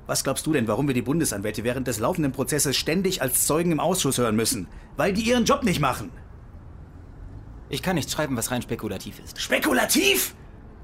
Was 0.10 0.24
glaubst 0.24 0.48
du 0.48 0.54
denn, 0.54 0.67
warum 0.67 0.88
wir 0.88 0.95
die 0.95 1.04
Bundesanwälte 1.04 1.63
während 1.63 1.86
des 1.88 2.00
laufenden 2.00 2.32
Prozesses 2.32 2.76
ständig 2.76 3.22
als 3.22 3.45
Zeugen 3.45 3.72
im 3.72 3.80
Ausschuss 3.80 4.18
hören 4.18 4.36
müssen? 4.36 4.68
Weil 4.97 5.14
die 5.14 5.22
ihren 5.22 5.45
Job 5.45 5.62
nicht 5.62 5.80
machen. 5.80 6.10
Ich 7.70 7.84
kann 7.84 7.93
nichts 7.93 8.12
schreiben, 8.12 8.36
was 8.36 8.49
rein 8.49 8.64
spekulativ 8.64 9.20
ist. 9.24 9.39
Spekulativ? 9.39 10.34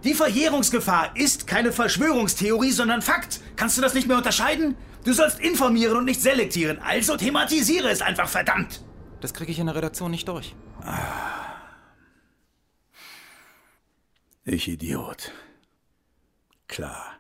Die 0.04 0.14
Verjährungsgefahr 0.14 1.16
ist 1.16 1.48
keine 1.48 1.72
Verschwörungstheorie, 1.72 2.70
sondern 2.70 3.02
Fakt. 3.02 3.40
Kannst 3.56 3.80
du 3.80 3.82
das 3.82 3.96
nicht 3.96 4.08
mehr 4.08 4.18
unterscheiden? 4.18 4.76
Du 5.04 5.12
sollst 5.12 5.40
informieren 5.40 5.98
und 5.98 6.06
nicht 6.06 6.22
selektieren, 6.22 6.78
also 6.78 7.18
thematisiere 7.18 7.90
es 7.90 8.04
einfach, 8.04 8.30
verdammt! 8.30 8.84
Das 9.22 9.34
kriege 9.34 9.52
ich 9.52 9.58
in 9.58 9.66
der 9.66 9.76
Redaktion 9.76 10.12
nicht 10.12 10.28
durch. 10.28 10.56
Ich 14.44 14.68
Idiot. 14.68 15.32
Klar. 16.68 17.16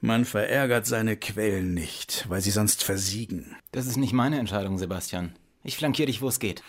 Man 0.00 0.24
verärgert 0.24 0.86
seine 0.86 1.16
Quellen 1.16 1.74
nicht, 1.74 2.26
weil 2.28 2.40
sie 2.40 2.52
sonst 2.52 2.84
versiegen. 2.84 3.56
Das 3.72 3.86
ist 3.86 3.96
nicht 3.96 4.12
meine 4.12 4.38
Entscheidung, 4.38 4.78
Sebastian. 4.78 5.34
Ich 5.64 5.76
flankiere 5.76 6.06
dich, 6.06 6.22
wo 6.22 6.28
es 6.28 6.38
geht. 6.38 6.62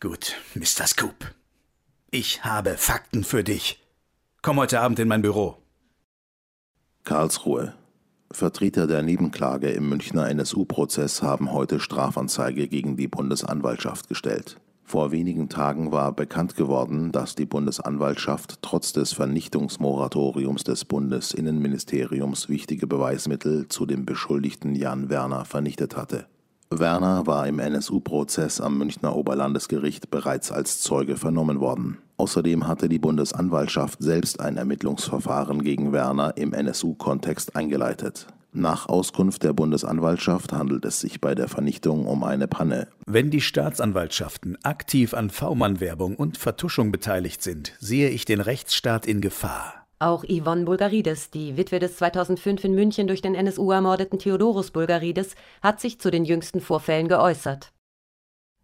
Gut, 0.00 0.36
Mr. 0.54 0.86
Scoop. 0.86 1.34
Ich 2.10 2.42
habe 2.42 2.78
Fakten 2.78 3.22
für 3.22 3.44
dich. 3.44 3.82
Komm 4.40 4.56
heute 4.56 4.80
Abend 4.80 4.98
in 4.98 5.08
mein 5.08 5.20
Büro. 5.20 5.58
Karlsruhe, 7.04 7.74
Vertreter 8.30 8.86
der 8.86 9.02
Nebenklage 9.02 9.68
im 9.68 9.90
Münchner 9.90 10.30
NSU-Prozess 10.30 11.22
haben 11.22 11.52
heute 11.52 11.80
Strafanzeige 11.80 12.66
gegen 12.68 12.96
die 12.96 13.08
Bundesanwaltschaft 13.08 14.08
gestellt. 14.08 14.56
Vor 14.86 15.12
wenigen 15.12 15.48
Tagen 15.48 15.92
war 15.92 16.12
bekannt 16.12 16.56
geworden, 16.56 17.10
dass 17.10 17.34
die 17.34 17.46
Bundesanwaltschaft 17.46 18.58
trotz 18.60 18.92
des 18.92 19.14
Vernichtungsmoratoriums 19.14 20.62
des 20.62 20.84
Bundesinnenministeriums 20.84 22.50
wichtige 22.50 22.86
Beweismittel 22.86 23.66
zu 23.68 23.86
dem 23.86 24.04
Beschuldigten 24.04 24.74
Jan 24.74 25.08
Werner 25.08 25.46
vernichtet 25.46 25.96
hatte. 25.96 26.26
Werner 26.70 27.26
war 27.26 27.46
im 27.46 27.60
NSU-Prozess 27.60 28.60
am 28.60 28.78
Münchner 28.78 29.16
Oberlandesgericht 29.16 30.10
bereits 30.10 30.52
als 30.52 30.80
Zeuge 30.82 31.16
vernommen 31.16 31.60
worden. 31.60 31.98
Außerdem 32.18 32.66
hatte 32.66 32.88
die 32.88 32.98
Bundesanwaltschaft 32.98 34.02
selbst 34.02 34.40
ein 34.40 34.58
Ermittlungsverfahren 34.58 35.62
gegen 35.62 35.92
Werner 35.92 36.36
im 36.36 36.52
NSU-Kontext 36.52 37.56
eingeleitet. 37.56 38.26
Nach 38.56 38.88
Auskunft 38.88 39.42
der 39.42 39.52
Bundesanwaltschaft 39.52 40.52
handelt 40.52 40.84
es 40.84 41.00
sich 41.00 41.20
bei 41.20 41.34
der 41.34 41.48
Vernichtung 41.48 42.06
um 42.06 42.22
eine 42.22 42.46
Panne. 42.46 42.86
Wenn 43.04 43.28
die 43.32 43.40
Staatsanwaltschaften 43.40 44.56
aktiv 44.62 45.12
an 45.12 45.30
V-Mann-Werbung 45.30 46.14
und 46.14 46.38
Vertuschung 46.38 46.92
beteiligt 46.92 47.42
sind, 47.42 47.72
sehe 47.80 48.10
ich 48.10 48.26
den 48.26 48.40
Rechtsstaat 48.40 49.06
in 49.06 49.20
Gefahr. 49.20 49.84
Auch 49.98 50.22
Yvonne 50.22 50.66
Bulgarides, 50.66 51.32
die 51.32 51.56
Witwe 51.56 51.80
des 51.80 51.96
2005 51.96 52.62
in 52.62 52.76
München 52.76 53.08
durch 53.08 53.22
den 53.22 53.34
NSU 53.34 53.72
ermordeten 53.72 54.20
Theodorus 54.20 54.70
Bulgarides, 54.70 55.34
hat 55.60 55.80
sich 55.80 55.98
zu 55.98 56.12
den 56.12 56.24
jüngsten 56.24 56.60
Vorfällen 56.60 57.08
geäußert. 57.08 57.72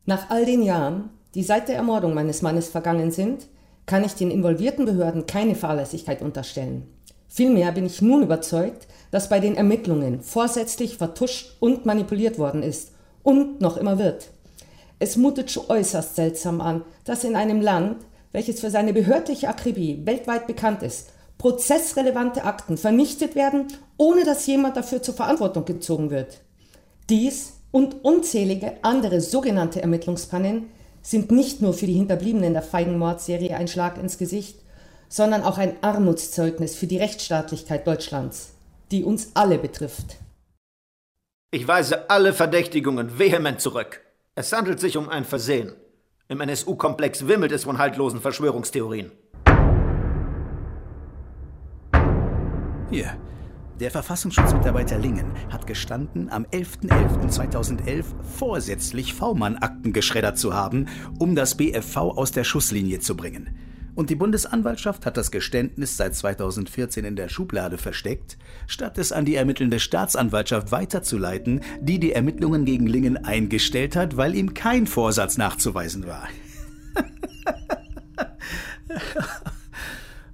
Nach 0.06 0.30
all 0.30 0.44
den 0.44 0.62
Jahren, 0.62 1.10
die 1.34 1.42
seit 1.42 1.66
der 1.66 1.74
Ermordung 1.74 2.14
meines 2.14 2.42
Mannes 2.42 2.68
vergangen 2.68 3.10
sind, 3.10 3.48
kann 3.86 4.04
ich 4.04 4.14
den 4.14 4.30
involvierten 4.30 4.84
Behörden 4.84 5.26
keine 5.26 5.56
Fahrlässigkeit 5.56 6.22
unterstellen. 6.22 6.86
Vielmehr 7.32 7.70
bin 7.70 7.86
ich 7.86 8.02
nun 8.02 8.24
überzeugt, 8.24 8.88
dass 9.12 9.28
bei 9.28 9.38
den 9.38 9.56
Ermittlungen 9.56 10.20
vorsätzlich 10.20 10.96
vertuscht 10.96 11.56
und 11.60 11.86
manipuliert 11.86 12.38
worden 12.38 12.64
ist 12.64 12.90
und 13.22 13.60
noch 13.60 13.76
immer 13.76 13.98
wird. 14.00 14.30
Es 14.98 15.16
mutet 15.16 15.50
schon 15.50 15.64
äußerst 15.68 16.16
seltsam 16.16 16.60
an, 16.60 16.82
dass 17.04 17.22
in 17.22 17.36
einem 17.36 17.60
Land, 17.60 18.04
welches 18.32 18.60
für 18.60 18.70
seine 18.70 18.92
behördliche 18.92 19.48
Akribie 19.48 20.02
weltweit 20.04 20.48
bekannt 20.48 20.82
ist, 20.82 21.10
prozessrelevante 21.38 22.44
Akten 22.44 22.76
vernichtet 22.76 23.36
werden, 23.36 23.68
ohne 23.96 24.24
dass 24.24 24.46
jemand 24.46 24.76
dafür 24.76 25.00
zur 25.00 25.14
Verantwortung 25.14 25.64
gezogen 25.64 26.10
wird. 26.10 26.40
Dies 27.08 27.52
und 27.70 28.04
unzählige 28.04 28.74
andere 28.82 29.20
sogenannte 29.20 29.80
Ermittlungspannen 29.80 30.66
sind 31.00 31.30
nicht 31.30 31.62
nur 31.62 31.74
für 31.74 31.86
die 31.86 31.94
Hinterbliebenen 31.94 32.54
der 32.54 32.62
Feigenmordserie 32.62 33.56
ein 33.56 33.68
Schlag 33.68 33.98
ins 33.98 34.18
Gesicht, 34.18 34.59
sondern 35.10 35.42
auch 35.42 35.58
ein 35.58 35.76
Armutszeugnis 35.82 36.74
für 36.74 36.86
die 36.86 36.96
Rechtsstaatlichkeit 36.96 37.86
Deutschlands 37.86 38.54
die 38.90 39.04
uns 39.04 39.30
alle 39.34 39.58
betrifft. 39.58 40.16
Ich 41.52 41.66
weise 41.66 42.10
alle 42.10 42.32
Verdächtigungen 42.32 43.18
vehement 43.18 43.60
zurück. 43.60 44.00
Es 44.34 44.52
handelt 44.52 44.80
sich 44.80 44.96
um 44.96 45.08
ein 45.08 45.24
Versehen. 45.24 45.72
Im 46.28 46.40
NSU-Komplex 46.40 47.26
wimmelt 47.26 47.52
es 47.52 47.64
von 47.64 47.78
haltlosen 47.78 48.20
Verschwörungstheorien. 48.20 49.10
Hier. 52.90 53.16
Der 53.80 53.90
Verfassungsschutzmitarbeiter 53.90 54.98
Lingen 54.98 55.32
hat 55.50 55.66
gestanden, 55.66 56.28
am 56.28 56.44
11.11.2011 56.44 58.04
vorsätzlich 58.36 59.14
V-Mann-Akten 59.14 59.94
geschreddert 59.94 60.36
zu 60.36 60.52
haben, 60.52 60.86
um 61.18 61.34
das 61.34 61.56
BFV 61.56 61.96
aus 61.96 62.30
der 62.30 62.44
Schusslinie 62.44 63.00
zu 63.00 63.16
bringen. 63.16 63.56
Und 64.00 64.08
die 64.08 64.14
Bundesanwaltschaft 64.14 65.04
hat 65.04 65.18
das 65.18 65.30
Geständnis 65.30 65.98
seit 65.98 66.14
2014 66.14 67.04
in 67.04 67.16
der 67.16 67.28
Schublade 67.28 67.76
versteckt, 67.76 68.38
statt 68.66 68.96
es 68.96 69.12
an 69.12 69.26
die 69.26 69.34
ermittelnde 69.34 69.78
Staatsanwaltschaft 69.78 70.72
weiterzuleiten, 70.72 71.60
die 71.82 72.00
die 72.00 72.12
Ermittlungen 72.12 72.64
gegen 72.64 72.86
Lingen 72.86 73.22
eingestellt 73.26 73.96
hat, 73.96 74.16
weil 74.16 74.34
ihm 74.34 74.54
kein 74.54 74.86
Vorsatz 74.86 75.36
nachzuweisen 75.36 76.06
war. 76.06 76.30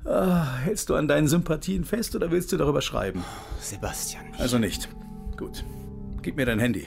oh, 0.04 0.44
hältst 0.64 0.88
du 0.88 0.94
an 0.94 1.08
deinen 1.08 1.26
Sympathien 1.26 1.84
fest 1.84 2.14
oder 2.14 2.30
willst 2.30 2.52
du 2.52 2.56
darüber 2.58 2.82
schreiben? 2.82 3.24
Sebastian. 3.58 4.26
Also 4.38 4.58
nicht. 4.58 4.88
Gut. 5.36 5.64
Gib 6.22 6.36
mir 6.36 6.46
dein 6.46 6.60
Handy. 6.60 6.86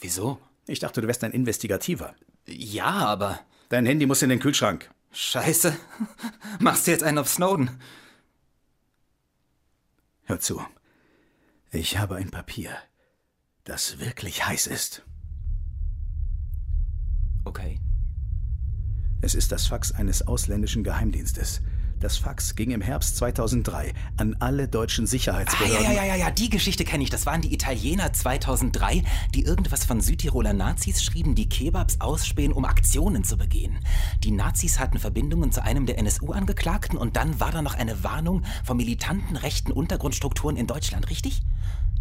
Wieso? 0.00 0.38
Ich 0.66 0.80
dachte, 0.80 1.00
du 1.00 1.06
wärst 1.06 1.24
ein 1.24 1.32
Investigativer. 1.32 2.14
Ja, 2.46 2.90
aber. 2.90 3.40
Dein 3.70 3.86
Handy 3.86 4.04
muss 4.04 4.20
in 4.20 4.28
den 4.28 4.38
Kühlschrank. 4.38 4.90
Scheiße. 5.14 5.76
Machst 6.60 6.86
du 6.86 6.90
jetzt 6.90 7.04
einen 7.04 7.18
auf 7.18 7.28
Snowden? 7.28 7.70
Hör 10.24 10.40
zu. 10.40 10.60
Ich 11.70 11.98
habe 11.98 12.16
ein 12.16 12.30
Papier, 12.30 12.76
das 13.64 13.98
wirklich 14.00 14.46
heiß 14.46 14.66
ist. 14.66 15.04
Okay. 17.44 17.80
Es 19.20 19.34
ist 19.34 19.52
das 19.52 19.66
Fax 19.66 19.92
eines 19.92 20.26
ausländischen 20.26 20.82
Geheimdienstes. 20.82 21.62
Das 22.00 22.16
Fax 22.16 22.54
ging 22.54 22.70
im 22.70 22.80
Herbst 22.80 23.16
2003 23.16 23.92
an 24.16 24.36
alle 24.40 24.68
deutschen 24.68 25.06
Sicherheitsbehörden. 25.06 25.86
Ah, 25.86 25.92
ja, 25.92 26.04
ja, 26.04 26.04
ja, 26.04 26.16
ja, 26.16 26.30
die 26.30 26.50
Geschichte 26.50 26.84
kenne 26.84 27.04
ich. 27.04 27.10
Das 27.10 27.26
waren 27.26 27.40
die 27.40 27.54
Italiener 27.54 28.12
2003, 28.12 29.02
die 29.34 29.42
irgendwas 29.42 29.84
von 29.84 30.00
Südtiroler 30.00 30.52
Nazis 30.52 31.02
schrieben, 31.02 31.34
die 31.34 31.48
Kebabs 31.48 32.00
ausspähen, 32.00 32.52
um 32.52 32.64
Aktionen 32.64 33.24
zu 33.24 33.38
begehen. 33.38 33.78
Die 34.22 34.32
Nazis 34.32 34.78
hatten 34.78 34.98
Verbindungen 34.98 35.52
zu 35.52 35.62
einem 35.62 35.86
der 35.86 35.98
NSU-Angeklagten 35.98 36.98
und 36.98 37.16
dann 37.16 37.40
war 37.40 37.52
da 37.52 37.62
noch 37.62 37.74
eine 37.74 38.04
Warnung 38.04 38.42
von 38.64 38.76
militanten 38.76 39.36
rechten 39.36 39.72
Untergrundstrukturen 39.72 40.56
in 40.56 40.66
Deutschland, 40.66 41.10
richtig? 41.10 41.42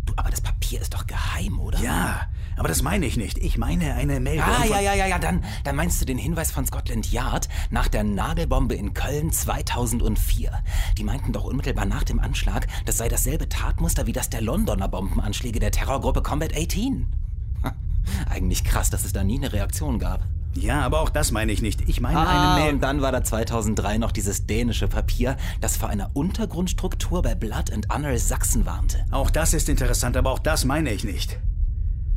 Du, 0.05 0.13
aber 0.17 0.29
das 0.29 0.41
Papier 0.41 0.81
ist 0.81 0.93
doch 0.93 1.07
geheim, 1.07 1.59
oder? 1.59 1.79
Ja, 1.79 2.27
aber 2.57 2.67
das 2.67 2.81
meine 2.81 3.05
ich 3.05 3.17
nicht. 3.17 3.37
Ich 3.37 3.57
meine 3.57 3.95
eine 3.95 4.19
Meldung. 4.19 4.45
Ah, 4.45 4.65
ja, 4.65 4.79
ja, 4.79 4.93
ja, 4.93 5.07
ja, 5.07 5.19
dann, 5.19 5.43
dann 5.63 5.75
meinst 5.75 6.01
du 6.01 6.05
den 6.05 6.17
Hinweis 6.17 6.51
von 6.51 6.65
Scotland 6.65 7.11
Yard 7.11 7.49
nach 7.69 7.87
der 7.87 8.03
Nagelbombe 8.03 8.75
in 8.75 8.93
Köln 8.93 9.31
2004. 9.31 10.51
Die 10.97 11.03
meinten 11.03 11.33
doch 11.33 11.45
unmittelbar 11.45 11.85
nach 11.85 12.03
dem 12.03 12.19
Anschlag, 12.19 12.67
das 12.85 12.97
sei 12.97 13.07
dasselbe 13.07 13.49
Tatmuster 13.49 14.05
wie 14.05 14.13
das 14.13 14.29
der 14.29 14.41
Londoner 14.41 14.87
Bombenanschläge 14.87 15.59
der 15.59 15.71
Terrorgruppe 15.71 16.21
Combat 16.21 16.53
18. 16.55 17.07
Eigentlich 18.29 18.63
krass, 18.63 18.89
dass 18.89 19.05
es 19.05 19.13
da 19.13 19.23
nie 19.23 19.37
eine 19.37 19.53
Reaktion 19.53 19.99
gab. 19.99 20.21
Ja, 20.55 20.81
aber 20.81 21.01
auch 21.01 21.09
das 21.09 21.31
meine 21.31 21.51
ich 21.51 21.61
nicht. 21.61 21.87
Ich 21.87 21.99
meine 21.99 22.19
ah, 22.19 22.53
eine 22.53 22.63
Mail. 22.63 22.73
Und 22.75 22.81
dann 22.81 23.01
war 23.01 23.11
da 23.11 23.23
2003 23.23 23.97
noch 23.97 24.11
dieses 24.11 24.45
dänische 24.45 24.87
Papier, 24.87 25.37
das 25.61 25.77
vor 25.77 25.89
einer 25.89 26.11
Untergrundstruktur 26.13 27.21
bei 27.21 27.35
Blood 27.35 27.71
and 27.71 27.87
Honor 27.89 28.17
Sachsen 28.17 28.65
warnte. 28.65 29.03
Auch 29.11 29.29
das 29.29 29.53
ist 29.53 29.69
interessant, 29.69 30.15
aber 30.15 30.31
auch 30.31 30.39
das 30.39 30.65
meine 30.65 30.91
ich 30.91 31.03
nicht. 31.03 31.39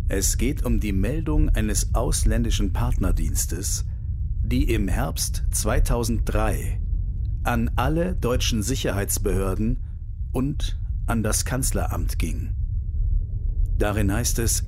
Es 0.08 0.38
geht 0.38 0.64
um 0.64 0.80
die 0.80 0.92
Meldung 0.92 1.48
eines 1.48 1.94
ausländischen 1.94 2.72
Partnerdienstes, 2.72 3.86
die 4.42 4.72
im 4.72 4.86
Herbst 4.86 5.42
2003 5.50 6.80
an 7.42 7.70
alle 7.76 8.14
deutschen 8.14 8.62
Sicherheitsbehörden 8.62 9.82
und 10.32 10.78
an 11.06 11.22
das 11.22 11.44
Kanzleramt 11.44 12.18
ging. 12.18 12.54
Darin 13.78 14.12
heißt 14.12 14.38
es, 14.38 14.64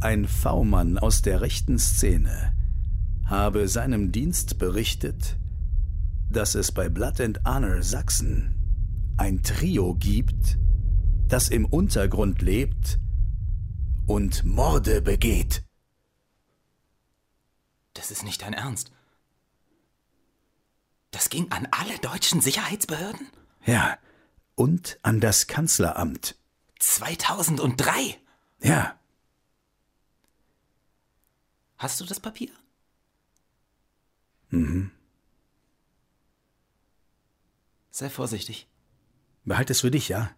ein 0.00 0.26
V-Mann 0.26 0.98
aus 0.98 1.22
der 1.22 1.40
rechten 1.40 1.78
Szene 1.78 2.54
habe 3.26 3.68
seinem 3.68 4.10
Dienst 4.10 4.58
berichtet, 4.58 5.36
dass 6.30 6.54
es 6.54 6.72
bei 6.72 6.88
Blood 6.88 7.20
and 7.20 7.40
Honor 7.44 7.82
Sachsen 7.82 8.54
ein 9.16 9.42
Trio 9.42 9.94
gibt, 9.94 10.58
das 11.28 11.48
im 11.48 11.64
Untergrund 11.64 12.42
lebt 12.42 12.98
und 14.06 14.44
Morde 14.44 15.00
begeht. 15.00 15.64
Das 17.94 18.10
ist 18.10 18.24
nicht 18.24 18.42
dein 18.42 18.54
Ernst. 18.54 18.90
Das 21.12 21.28
ging 21.28 21.50
an 21.50 21.68
alle 21.70 21.98
deutschen 21.98 22.40
Sicherheitsbehörden? 22.40 23.28
Ja, 23.64 23.98
und 24.54 24.98
an 25.02 25.20
das 25.20 25.46
Kanzleramt. 25.46 26.36
2003? 26.78 28.16
Ja. 28.62 28.99
Hast 31.80 31.98
du 31.98 32.04
das 32.04 32.20
Papier? 32.20 32.50
Mhm. 34.50 34.90
Sei 37.90 38.10
vorsichtig. 38.10 38.68
Behalt 39.46 39.70
es 39.70 39.80
für 39.80 39.90
dich, 39.90 40.10
ja? 40.10 40.30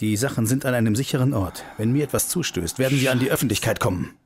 Die 0.00 0.16
Sachen 0.16 0.48
sind 0.48 0.64
an 0.64 0.74
einem 0.74 0.96
sicheren 0.96 1.34
Ort. 1.34 1.64
Wenn 1.76 1.92
mir 1.92 2.02
etwas 2.02 2.28
zustößt, 2.28 2.80
werden 2.80 2.98
sie 2.98 3.08
an 3.08 3.20
die 3.20 3.30
Öffentlichkeit 3.30 3.78
kommen. 3.78 4.18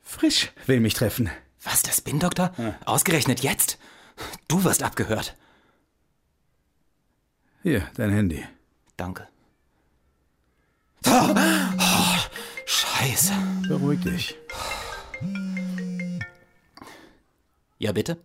Frisch 0.00 0.50
will 0.64 0.80
mich 0.80 0.94
treffen. 0.94 1.30
Was, 1.62 1.82
der 1.82 1.92
Spin-Doktor? 1.92 2.54
Ja. 2.56 2.78
Ausgerechnet 2.86 3.42
jetzt? 3.42 3.78
Du 4.48 4.64
wirst 4.64 4.82
abgehört. 4.82 5.36
Hier, 7.62 7.86
dein 7.94 8.10
Handy. 8.10 8.42
Danke. 8.96 9.28
Oh, 11.04 11.10
oh, 11.10 12.07
Scheiße. 12.98 13.32
Beruhig 13.68 14.00
dich. 14.00 14.36
Ja, 17.78 17.92
bitte? 17.92 18.18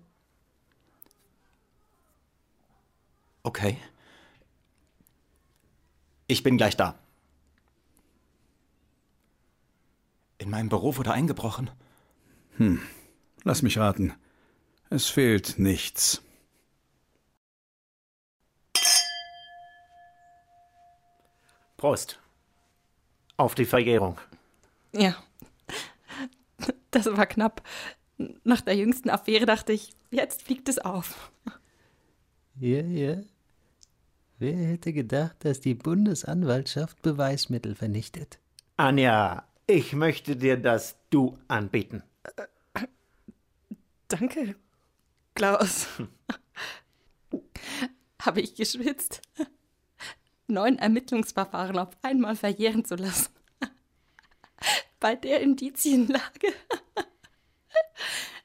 Okay. 3.43 3.78
Ich 6.26 6.41
bin 6.41 6.57
gleich 6.57 6.76
da. 6.76 6.97
In 10.39 10.49
meinem 10.49 10.69
Büro 10.69 10.97
wurde 10.97 11.11
eingebrochen. 11.11 11.69
Hm, 12.57 12.82
lass 13.43 13.61
mich 13.61 13.78
raten. 13.78 14.15
Es 14.89 15.07
fehlt 15.07 15.59
nichts. 15.59 16.24
Prost. 21.78 22.19
Auf 23.38 23.53
die 23.53 23.65
Verjährung. 23.65 24.19
Ja. 24.93 25.15
Das 26.91 27.05
war 27.05 27.25
knapp. 27.25 27.63
Nach 28.43 28.61
der 28.61 28.75
jüngsten 28.75 29.09
Affäre 29.09 29.45
dachte 29.45 29.73
ich, 29.73 29.91
jetzt 30.11 30.43
fliegt 30.43 30.69
es 30.69 30.79
auf. 30.79 31.31
Ja, 32.59 32.81
ja. 32.81 33.21
Wer 34.37 34.55
hätte 34.55 34.93
gedacht, 34.93 35.37
dass 35.39 35.59
die 35.59 35.73
Bundesanwaltschaft 35.73 37.01
Beweismittel 37.01 37.75
vernichtet? 37.75 38.39
Anja, 38.77 39.47
ich 39.67 39.93
möchte 39.93 40.35
dir 40.35 40.57
das 40.57 40.97
Du 41.09 41.37
anbieten. 41.47 42.03
Danke, 44.07 44.55
Klaus. 45.33 45.87
Habe 48.21 48.41
ich 48.41 48.55
geschwitzt? 48.55 49.21
Neun 50.47 50.77
Ermittlungsverfahren 50.77 51.79
auf 51.79 51.89
einmal 52.01 52.35
verjähren 52.35 52.85
zu 52.85 52.95
lassen. 52.95 53.31
Bei 54.99 55.16
der 55.16 55.41
Indizienlage. 55.41 56.53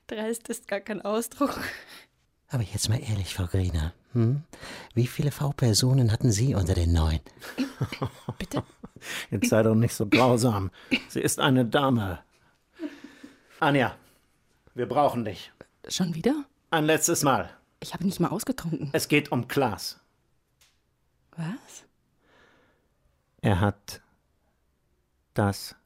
Dreist 0.07 0.49
ist 0.49 0.69
gar 0.69 0.81
kein 0.81 1.03
Ausdruck. 1.03 1.61
Aber 2.49 2.63
jetzt 2.63 2.89
mal 2.89 3.01
ehrlich, 3.01 3.35
Frau 3.35 3.47
Griener. 3.47 3.93
Hm? 4.13 4.43
Wie 4.95 5.07
viele 5.07 5.31
V-Personen 5.31 6.11
hatten 6.13 6.33
Sie 6.33 6.55
unter 6.55 6.75
den 6.75 6.93
neun? 6.93 7.21
Bitte? 8.39 8.65
Jetzt 9.31 9.51
sei 9.51 9.63
doch 9.63 9.75
nicht 9.75 9.95
so 9.95 10.07
grausam. 10.07 10.71
Sie 11.09 11.21
ist 11.21 11.39
eine 11.39 11.67
Dame. 11.67 12.21
Anja, 13.61 13.95
wir 14.75 14.89
brauchen 14.89 15.25
dich. 15.25 15.53
Schon 15.89 16.15
wieder? 16.15 16.45
Ein 16.71 16.85
letztes 16.85 17.23
Mal. 17.23 17.51
Ich 17.81 17.93
habe 17.95 18.05
nicht 18.05 18.19
mal 18.19 18.29
ausgetrunken. 18.29 18.91
Es 18.93 19.09
geht 19.09 19.31
um 19.31 19.47
Klaas. 19.47 20.01
Was? 21.37 21.85
Er 23.41 23.61
hat 23.61 24.01
das 25.35 25.77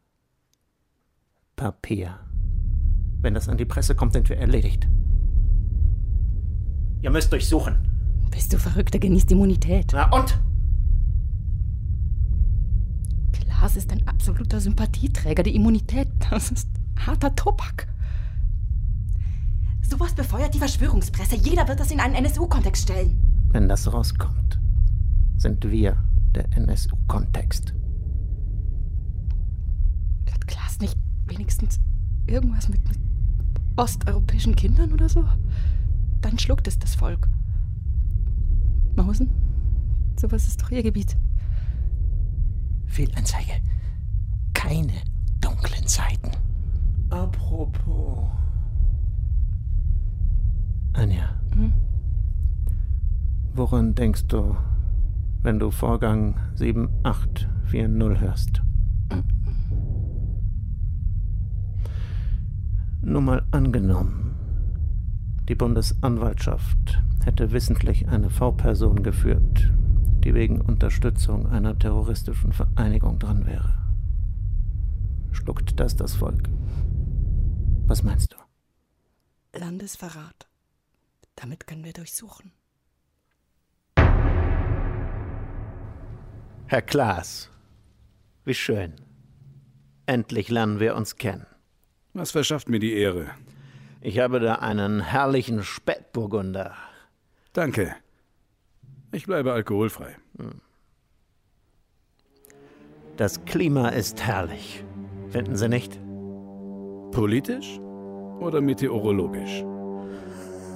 Papier. 1.63 2.19
Wenn 3.21 3.35
das 3.35 3.49
an 3.49 3.57
die 3.57 3.65
Presse 3.65 3.95
kommt, 3.95 4.15
sind 4.15 4.29
wir 4.29 4.37
erledigt. 4.37 4.89
Ihr 7.03 7.11
müsst 7.11 7.31
durchsuchen. 7.31 7.77
Bist 8.33 8.53
du 8.53 8.59
verrückt? 8.59 8.95
Er 8.95 9.01
genießt 9.01 9.31
Immunität. 9.31 9.93
Na 9.93 10.11
und? 10.13 10.41
Klaas 13.31 13.77
ist 13.77 13.93
ein 13.93 14.09
absoluter 14.09 14.59
Sympathieträger. 14.59 15.45
Die 15.45 15.55
Immunität, 15.55 16.09
das 16.31 16.51
ist 16.51 16.69
harter 16.99 17.33
Tobak. 17.37 17.87
Sowas 19.83 20.15
befeuert 20.15 20.55
die 20.55 20.59
Verschwörungspresse. 20.59 21.37
Jeder 21.37 21.69
wird 21.69 21.79
das 21.79 21.93
in 21.93 22.01
einen 22.01 22.17
NSU-Kontext 22.17 22.83
stellen. 22.83 23.17
Wenn 23.53 23.69
das 23.69 23.93
rauskommt, 23.93 24.59
sind 25.37 25.71
wir 25.71 25.97
der 26.35 26.57
NSU-Kontext. 26.57 27.73
Hat 30.33 30.47
Klaas 30.49 30.81
nicht 30.81 30.99
wenigstens 31.33 31.81
irgendwas 32.27 32.69
mit, 32.69 32.87
mit 32.89 32.99
osteuropäischen 33.77 34.55
Kindern 34.55 34.93
oder 34.93 35.09
so? 35.09 35.25
Dann 36.21 36.39
schluckt 36.39 36.69
es 36.69 36.79
das 36.79 36.95
Volk. 36.95 37.29
Mausen? 38.95 39.31
Sowas 40.21 40.47
ist 40.47 40.63
doch 40.63 40.71
ihr 40.71 40.83
Gebiet. 40.83 41.17
Fehlanzeige. 42.87 43.53
Keine 44.53 44.93
dunklen 45.41 45.87
Zeiten. 45.87 46.31
Apropos. 47.11 48.29
Anja. 50.93 51.31
Hm? 51.55 51.73
Woran 53.55 53.95
denkst 53.95 54.27
du, 54.29 54.57
wenn 55.43 55.59
du 55.59 55.71
Vorgang 55.71 56.37
7840 56.55 58.21
hörst? 58.21 58.63
Nur 63.05 63.21
mal 63.21 63.45
angenommen, 63.51 64.37
die 65.49 65.57
Bundesanwaltschaft 65.57 67.03
hätte 67.25 67.51
wissentlich 67.51 68.09
eine 68.09 68.31
V-Person 68.31 69.03
geführt, 69.03 69.73
die 70.23 70.35
wegen 70.35 70.61
Unterstützung 70.61 71.49
einer 71.49 71.77
terroristischen 71.77 72.53
Vereinigung 72.53 73.19
dran 73.19 73.45
wäre. 73.45 73.75
Schluckt 75.33 75.81
das 75.81 75.97
das 75.97 76.15
Volk? 76.15 76.49
Was 77.87 78.05
meinst 78.05 78.35
du? 78.35 79.59
Landesverrat. 79.59 80.49
Damit 81.35 81.67
können 81.67 81.83
wir 81.83 81.93
durchsuchen. 81.93 82.53
Herr 86.67 86.83
Klaas, 86.83 87.51
wie 88.45 88.55
schön. 88.55 88.93
Endlich 90.07 90.51
lernen 90.51 90.79
wir 90.79 90.95
uns 90.95 91.17
kennen. 91.17 91.47
Was 92.15 92.31
verschafft 92.31 92.69
mir 92.69 92.79
die 92.79 92.93
Ehre? 92.93 93.31
Ich 94.03 94.19
habe 94.19 94.39
da 94.41 94.57
einen 94.57 95.01
herrlichen 95.01 95.63
Spätburgunder. 95.63 96.75
Danke. 97.53 97.95
Ich 99.13 99.27
bleibe 99.27 99.53
alkoholfrei. 99.53 100.17
Das 103.17 103.45
Klima 103.45 103.91
ist 103.91 104.21
herrlich. 104.23 104.83
Finden 105.31 105.55
Sie 105.57 105.69
nicht? 105.69 106.01
Politisch 107.13 107.79
oder 108.41 108.61
meteorologisch? 108.61 109.63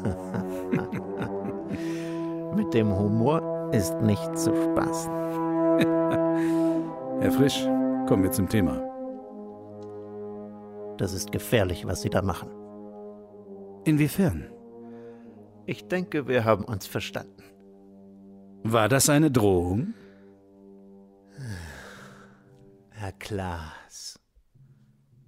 Mit 2.54 2.72
dem 2.72 2.96
Humor 2.96 3.70
ist 3.72 4.00
nicht 4.00 4.38
zu 4.38 4.54
spaßen. 4.54 5.10
Herr 7.20 7.32
Frisch, 7.32 7.64
kommen 8.06 8.22
wir 8.22 8.32
zum 8.32 8.48
Thema. 8.48 8.95
Das 10.98 11.12
ist 11.12 11.32
gefährlich, 11.32 11.86
was 11.86 12.02
Sie 12.02 12.10
da 12.10 12.22
machen. 12.22 12.50
Inwiefern? 13.84 14.50
Ich 15.66 15.86
denke, 15.88 16.28
wir 16.28 16.44
haben 16.44 16.64
uns 16.64 16.86
verstanden. 16.86 17.42
War 18.62 18.88
das 18.88 19.08
eine 19.08 19.30
Drohung? 19.30 19.94
Herr 22.90 23.12
Klaas, 23.12 24.18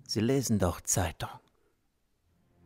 Sie 0.06 0.20
lesen 0.20 0.58
doch 0.58 0.80
Zeitung. 0.80 1.28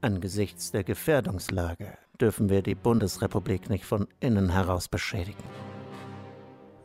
Angesichts 0.01 0.71
der 0.71 0.85
Gefährdungslage 0.85 1.99
dürfen 2.21 2.49
wir 2.49 2.63
die 2.63 2.75
Bundesrepublik 2.75 3.69
nicht 3.69 3.85
von 3.85 4.07
innen 4.21 4.51
heraus 4.51 4.89
beschädigen. 4.89 5.43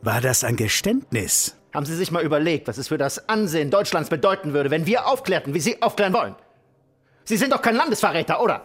War 0.02 0.20
das 0.20 0.44
ein 0.44 0.56
Geständnis? 0.56 1.57
Haben 1.78 1.86
Sie 1.86 1.94
sich 1.94 2.10
mal 2.10 2.24
überlegt, 2.24 2.66
was 2.66 2.76
es 2.76 2.88
für 2.88 2.98
das 2.98 3.28
Ansehen 3.28 3.70
Deutschlands 3.70 4.10
bedeuten 4.10 4.52
würde, 4.52 4.68
wenn 4.72 4.86
wir 4.86 5.06
aufklärten, 5.06 5.54
wie 5.54 5.60
Sie 5.60 5.80
aufklären 5.80 6.12
wollen? 6.12 6.34
Sie 7.22 7.36
sind 7.36 7.52
doch 7.52 7.62
kein 7.62 7.76
Landesverräter, 7.76 8.42
oder? 8.42 8.64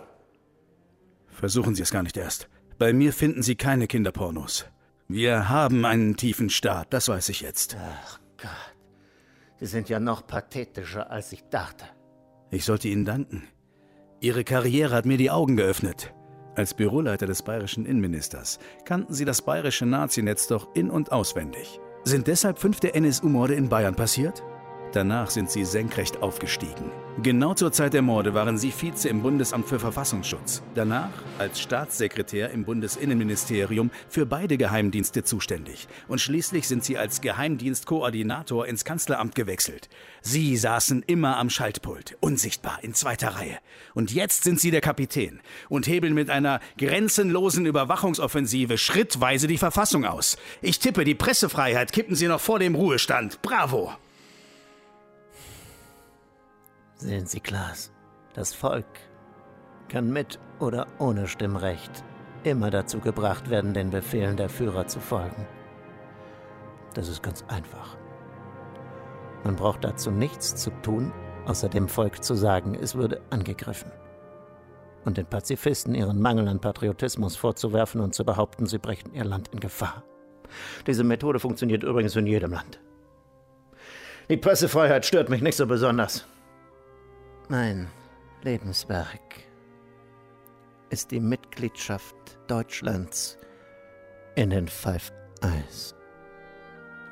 Versuchen 1.27 1.75
Sie 1.75 1.83
es 1.83 1.91
gar 1.91 2.01
nicht 2.01 2.17
erst. 2.17 2.49
Bei 2.79 2.91
mir 2.91 3.13
finden 3.13 3.43
Sie 3.43 3.53
keine 3.53 3.85
Kinderpornos. 3.85 4.65
Wir 5.07 5.47
haben 5.47 5.85
einen 5.85 6.17
tiefen 6.17 6.49
Staat, 6.49 6.91
das 6.91 7.07
weiß 7.07 7.29
ich 7.29 7.41
jetzt. 7.41 7.77
Ach 7.79 8.19
Gott. 8.41 8.49
Sie 9.59 9.67
sind 9.67 9.89
ja 9.89 9.99
noch 9.99 10.25
pathetischer, 10.25 11.11
als 11.11 11.31
ich 11.33 11.43
dachte. 11.51 11.85
Ich 12.49 12.65
sollte 12.65 12.87
Ihnen 12.87 13.05
danken. 13.05 13.43
Ihre 14.21 14.43
Karriere 14.43 14.95
hat 14.95 15.05
mir 15.05 15.17
die 15.17 15.29
Augen 15.29 15.55
geöffnet. 15.55 16.11
Als 16.55 16.73
Büroleiter 16.73 17.27
des 17.27 17.43
bayerischen 17.43 17.85
Innenministers 17.85 18.57
kannten 18.85 19.13
Sie 19.13 19.23
das 19.23 19.43
bayerische 19.43 19.85
Nazinetz 19.85 20.47
doch 20.47 20.73
in- 20.73 20.89
und 20.89 21.11
auswendig. 21.11 21.79
Sind 22.05 22.27
deshalb 22.27 22.59
fünf 22.59 22.79
der 22.81 22.95
NSU-Morde 22.95 23.53
in 23.53 23.69
Bayern 23.69 23.95
passiert? 23.95 24.43
Danach 24.93 25.31
sind 25.31 25.49
Sie 25.49 25.65
senkrecht 25.65 26.21
aufgestiegen. 26.21 26.91
Genau 27.23 27.55
zur 27.55 27.71
Zeit 27.71 27.93
der 27.93 28.03
Morde 28.03 28.35
waren 28.35 28.59
Sie 28.59 28.71
Vize 28.71 29.09
im 29.09 29.23
Bundesamt 29.23 29.67
für 29.67 29.79
Verfassungsschutz. 29.79 30.61
Danach 30.75 31.09
als 31.39 31.59
Staatssekretär 31.59 32.51
im 32.51 32.63
Bundesinnenministerium 32.63 33.89
für 34.07 34.27
beide 34.27 34.55
Geheimdienste 34.55 35.23
zuständig. 35.23 35.87
Und 36.07 36.21
schließlich 36.21 36.67
sind 36.67 36.83
Sie 36.83 36.99
als 36.99 37.21
Geheimdienstkoordinator 37.21 38.67
ins 38.67 38.85
Kanzleramt 38.85 39.33
gewechselt. 39.33 39.89
Sie 40.21 40.55
saßen 40.55 41.01
immer 41.07 41.37
am 41.37 41.49
Schaltpult, 41.49 42.15
unsichtbar 42.19 42.77
in 42.83 42.93
zweiter 42.93 43.29
Reihe. 43.29 43.57
Und 43.95 44.13
jetzt 44.13 44.43
sind 44.43 44.59
Sie 44.59 44.69
der 44.69 44.81
Kapitän 44.81 45.41
und 45.69 45.87
hebeln 45.87 46.13
mit 46.13 46.29
einer 46.29 46.59
grenzenlosen 46.77 47.65
Überwachungsoffensive 47.65 48.77
schrittweise 48.77 49.47
die 49.47 49.57
Verfassung 49.57 50.05
aus. 50.05 50.37
Ich 50.61 50.77
tippe, 50.77 51.03
die 51.03 51.15
Pressefreiheit 51.15 51.91
kippen 51.93 52.15
Sie 52.15 52.27
noch 52.27 52.41
vor 52.41 52.59
dem 52.59 52.75
Ruhestand. 52.75 53.41
Bravo! 53.41 53.93
Sehen 57.03 57.25
Sie, 57.25 57.41
Klaas, 57.41 57.91
das 58.33 58.53
Volk 58.53 58.85
kann 59.89 60.13
mit 60.13 60.39
oder 60.61 60.87
ohne 60.99 61.27
Stimmrecht 61.27 62.01
immer 62.45 62.71
dazu 62.71 63.01
gebracht 63.01 63.49
werden, 63.49 63.73
den 63.73 63.89
Befehlen 63.89 64.37
der 64.37 64.47
Führer 64.47 64.87
zu 64.87 65.01
folgen. 65.01 65.45
Das 66.93 67.09
ist 67.09 67.21
ganz 67.21 67.43
einfach. 67.49 67.97
Man 69.43 69.57
braucht 69.57 69.83
dazu 69.83 70.11
nichts 70.11 70.55
zu 70.55 70.69
tun, 70.81 71.11
außer 71.45 71.67
dem 71.67 71.89
Volk 71.89 72.23
zu 72.23 72.35
sagen, 72.35 72.73
es 72.73 72.95
würde 72.95 73.19
angegriffen. 73.31 73.91
Und 75.03 75.17
den 75.17 75.25
Pazifisten 75.25 75.95
ihren 75.95 76.21
Mangel 76.21 76.47
an 76.47 76.61
Patriotismus 76.61 77.35
vorzuwerfen 77.35 77.99
und 77.99 78.15
zu 78.15 78.23
behaupten, 78.23 78.65
sie 78.65 78.77
brächten 78.77 79.13
ihr 79.13 79.25
Land 79.25 79.49
in 79.49 79.59
Gefahr. 79.59 80.05
Diese 80.87 81.03
Methode 81.03 81.39
funktioniert 81.39 81.83
übrigens 81.83 82.15
in 82.15 82.27
jedem 82.27 82.51
Land. 82.51 82.79
Die 84.29 84.37
Pressefreiheit 84.37 85.05
stört 85.05 85.27
mich 85.27 85.41
nicht 85.41 85.57
so 85.57 85.67
besonders. 85.67 86.25
Mein 87.53 87.87
Lebenswerk 88.41 89.45
ist 90.89 91.11
die 91.11 91.19
Mitgliedschaft 91.19 92.15
Deutschlands 92.47 93.37
in 94.33 94.49
den 94.49 94.67
Five 94.67 95.11
Eyes. 95.43 95.93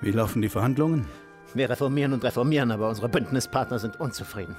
Wie 0.02 0.10
laufen 0.10 0.42
die 0.42 0.50
Verhandlungen? 0.50 1.06
Wir 1.54 1.70
reformieren 1.70 2.14
und 2.14 2.24
reformieren, 2.24 2.72
aber 2.72 2.89
unsere 2.89 3.08
Bündnispartner 3.08 3.78
sind 3.78 4.00
unzufrieden. 4.00 4.58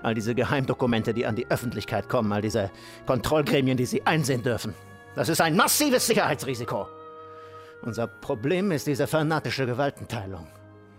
All 0.00 0.14
diese 0.14 0.32
Geheimdokumente, 0.32 1.12
die 1.12 1.26
an 1.26 1.34
die 1.34 1.50
Öffentlichkeit 1.50 2.08
kommen, 2.08 2.30
all 2.30 2.42
diese 2.42 2.70
Kontrollgremien, 3.06 3.76
die 3.76 3.86
sie 3.86 4.06
einsehen 4.06 4.44
dürfen. 4.44 4.74
Das 5.16 5.28
ist 5.28 5.40
ein 5.40 5.56
massives 5.56 6.06
Sicherheitsrisiko. 6.06 6.86
Unser 7.82 8.06
Problem 8.06 8.70
ist 8.70 8.86
diese 8.86 9.08
fanatische 9.08 9.66
Gewaltenteilung. 9.66 10.46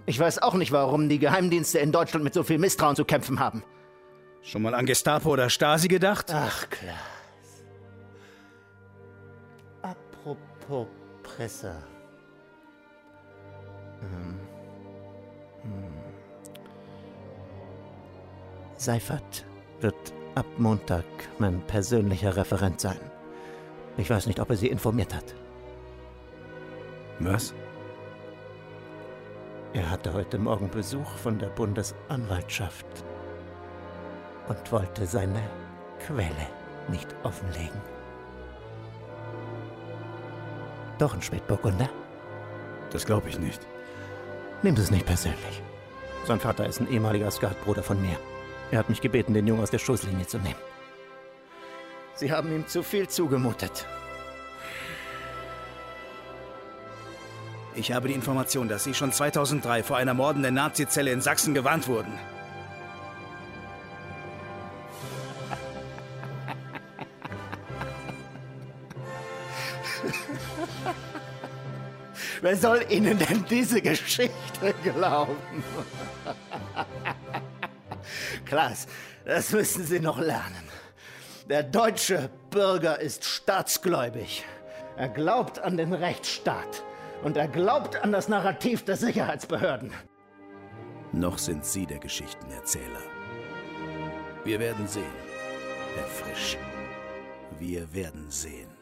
Ich 0.06 0.20
weiß 0.20 0.42
auch 0.42 0.56
nicht, 0.56 0.74
warum 0.74 1.08
die 1.08 1.20
Geheimdienste 1.20 1.80
in 1.80 1.94
Deutschland 1.94 2.26
mit 2.26 2.34
so 2.34 2.44
viel 2.44 2.58
Misstrauen 2.58 2.98
zu 2.98 3.06
kämpfen 3.06 3.40
haben. 3.40 3.64
Schon 4.48 4.62
mal 4.62 4.74
an 4.74 4.86
Gestapo 4.86 5.32
oder 5.32 5.50
Stasi 5.50 5.90
gedacht? 5.90 6.28
Ach, 6.34 6.70
klar. 6.70 6.96
Apropos 9.82 10.88
Presse. 11.22 11.76
Hm. 14.00 14.40
Hm. 15.64 15.92
Seifert 18.78 19.46
wird 19.82 20.14
ab 20.36 20.46
Montag 20.58 21.04
mein 21.40 21.60
persönlicher 21.68 22.38
Referent 22.38 22.80
sein. 22.80 23.02
Ich 23.98 24.10
weiß 24.10 24.28
nicht, 24.28 24.40
ob 24.40 24.50
er 24.50 24.56
Sie 24.56 24.70
informiert 24.70 25.14
hat. 25.14 25.36
Was? 27.20 27.54
Er 29.74 29.92
hatte 29.92 30.14
heute 30.14 30.38
Morgen 30.38 30.70
Besuch 30.70 31.18
von 31.18 31.38
der 31.38 31.50
Bundesanwaltschaft 31.50 33.04
und 34.48 34.72
wollte 34.72 35.06
seine 35.06 35.42
Quelle 36.06 36.48
nicht 36.90 37.08
offenlegen. 37.24 37.82
Doch 41.00 41.14
ein 41.14 41.22
Spätburgunder? 41.22 41.90
Das 42.92 43.06
glaube 43.06 43.30
ich 43.30 43.40
nicht. 43.40 43.62
Nimm 44.64 44.76
es 44.76 44.90
nicht 44.90 45.06
persönlich. 45.06 45.62
Sein 46.26 46.40
Vater 46.40 46.66
ist 46.66 46.80
ein 46.80 46.90
ehemaliger 46.90 47.30
Skatbruder 47.30 47.84
von 47.84 48.02
mir. 48.02 48.18
Er 48.72 48.80
hat 48.80 48.90
mich 48.90 49.02
gebeten, 49.02 49.34
den 49.34 49.48
Jungen 49.48 49.62
aus 49.62 49.72
der 49.72 49.80
Schusslinie 49.80 50.26
zu 50.28 50.38
nehmen. 50.40 50.60
Sie 52.16 52.32
haben 52.32 52.52
ihm 52.52 52.68
zu 52.68 52.82
viel 52.82 53.08
zugemutet. 53.08 53.86
Ich 57.76 57.92
habe 57.92 58.08
die 58.08 58.16
Information, 58.16 58.68
dass 58.68 58.84
Sie 58.84 58.96
schon 58.96 59.12
2003 59.12 59.84
vor 59.84 59.98
einer 59.98 60.16
mordenden 60.16 60.56
Nazizelle 60.56 61.12
in 61.12 61.22
Sachsen 61.22 61.54
gewarnt 61.54 61.88
wurden. 61.88 62.12
Wer 72.48 72.56
soll 72.56 72.86
Ihnen 72.88 73.20
denn 73.20 73.44
diese 73.50 73.82
Geschichte 73.82 74.32
glauben? 74.82 75.36
Klaas, 78.46 78.88
das 79.26 79.52
müssen 79.52 79.86
Sie 79.86 80.00
noch 80.00 80.18
lernen. 80.18 80.64
Der 81.50 81.64
deutsche 81.64 82.30
Bürger 82.50 83.02
ist 83.02 83.26
staatsgläubig. 83.26 84.46
Er 84.96 85.10
glaubt 85.10 85.60
an 85.60 85.76
den 85.76 85.92
Rechtsstaat. 85.92 86.84
Und 87.22 87.36
er 87.36 87.50
glaubt 87.50 88.02
an 88.02 88.14
das 88.14 88.30
Narrativ 88.30 88.86
der 88.86 88.96
Sicherheitsbehörden. 88.96 89.92
Noch 91.12 91.40
sind 91.40 91.66
Sie 91.66 91.86
der 91.86 92.00
Geschichtenerzähler. 92.00 93.02
Wir 94.46 94.62
werden 94.62 94.88
sehen, 94.88 95.04
Herr 95.98 96.08
Frisch. 96.08 96.58
Wir 97.60 97.94
werden 97.94 98.32
sehen. 98.32 98.77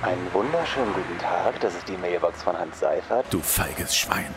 Einen 0.00 0.32
wunderschönen 0.32 0.94
guten 0.94 1.18
Tag, 1.18 1.58
das 1.58 1.74
ist 1.74 1.88
die 1.88 1.96
Mailbox 1.96 2.44
von 2.44 2.56
Hans 2.56 2.78
Seifert. 2.78 3.26
Du 3.30 3.40
feiges 3.40 3.96
Schwein. 3.96 4.32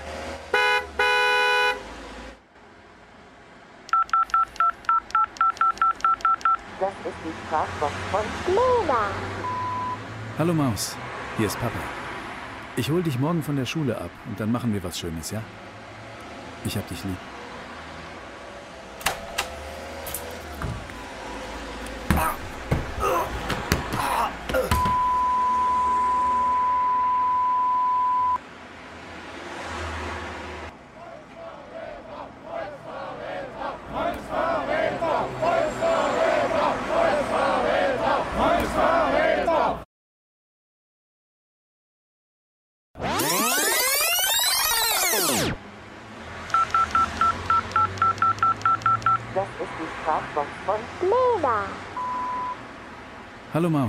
Das 6.80 6.90
ist 6.90 7.16
die 7.24 7.32
Sprachbox 7.46 7.94
von 8.10 8.22
Lena. 8.48 9.02
Hallo 10.40 10.54
Maus, 10.54 10.96
hier 11.38 11.46
ist 11.46 11.60
Papa. 11.60 11.78
Ich 12.76 12.90
hol 12.90 13.04
dich 13.04 13.20
morgen 13.20 13.44
von 13.44 13.56
der 13.56 13.66
Schule 13.66 13.96
ab 13.96 14.10
und 14.26 14.40
dann 14.40 14.52
machen 14.52 14.74
wir 14.74 14.84
was 14.84 14.98
Schönes, 14.98 15.30
ja? 15.30 15.44
Ich 16.66 16.76
hab 16.76 16.88
dich 16.88 17.04
lieb. 17.04 17.18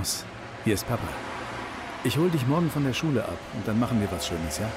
Maus, 0.03 0.25
hier 0.65 0.73
ist 0.73 0.85
Papa. 0.85 1.07
Ich 2.03 2.17
hol 2.17 2.29
dich 2.29 2.45
morgen 2.45 2.69
von 2.69 2.83
der 2.83 2.91
Schule 2.91 3.23
ab 3.23 3.37
und 3.55 3.65
dann 3.65 3.79
machen 3.79 4.01
wir 4.01 4.11
was 4.11 4.27
Schönes, 4.27 4.57
ja? 4.59 4.69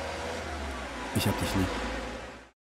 Ich 1.16 1.27
hab 1.27 1.37
dich 1.41 1.53
lieb. 1.57 1.66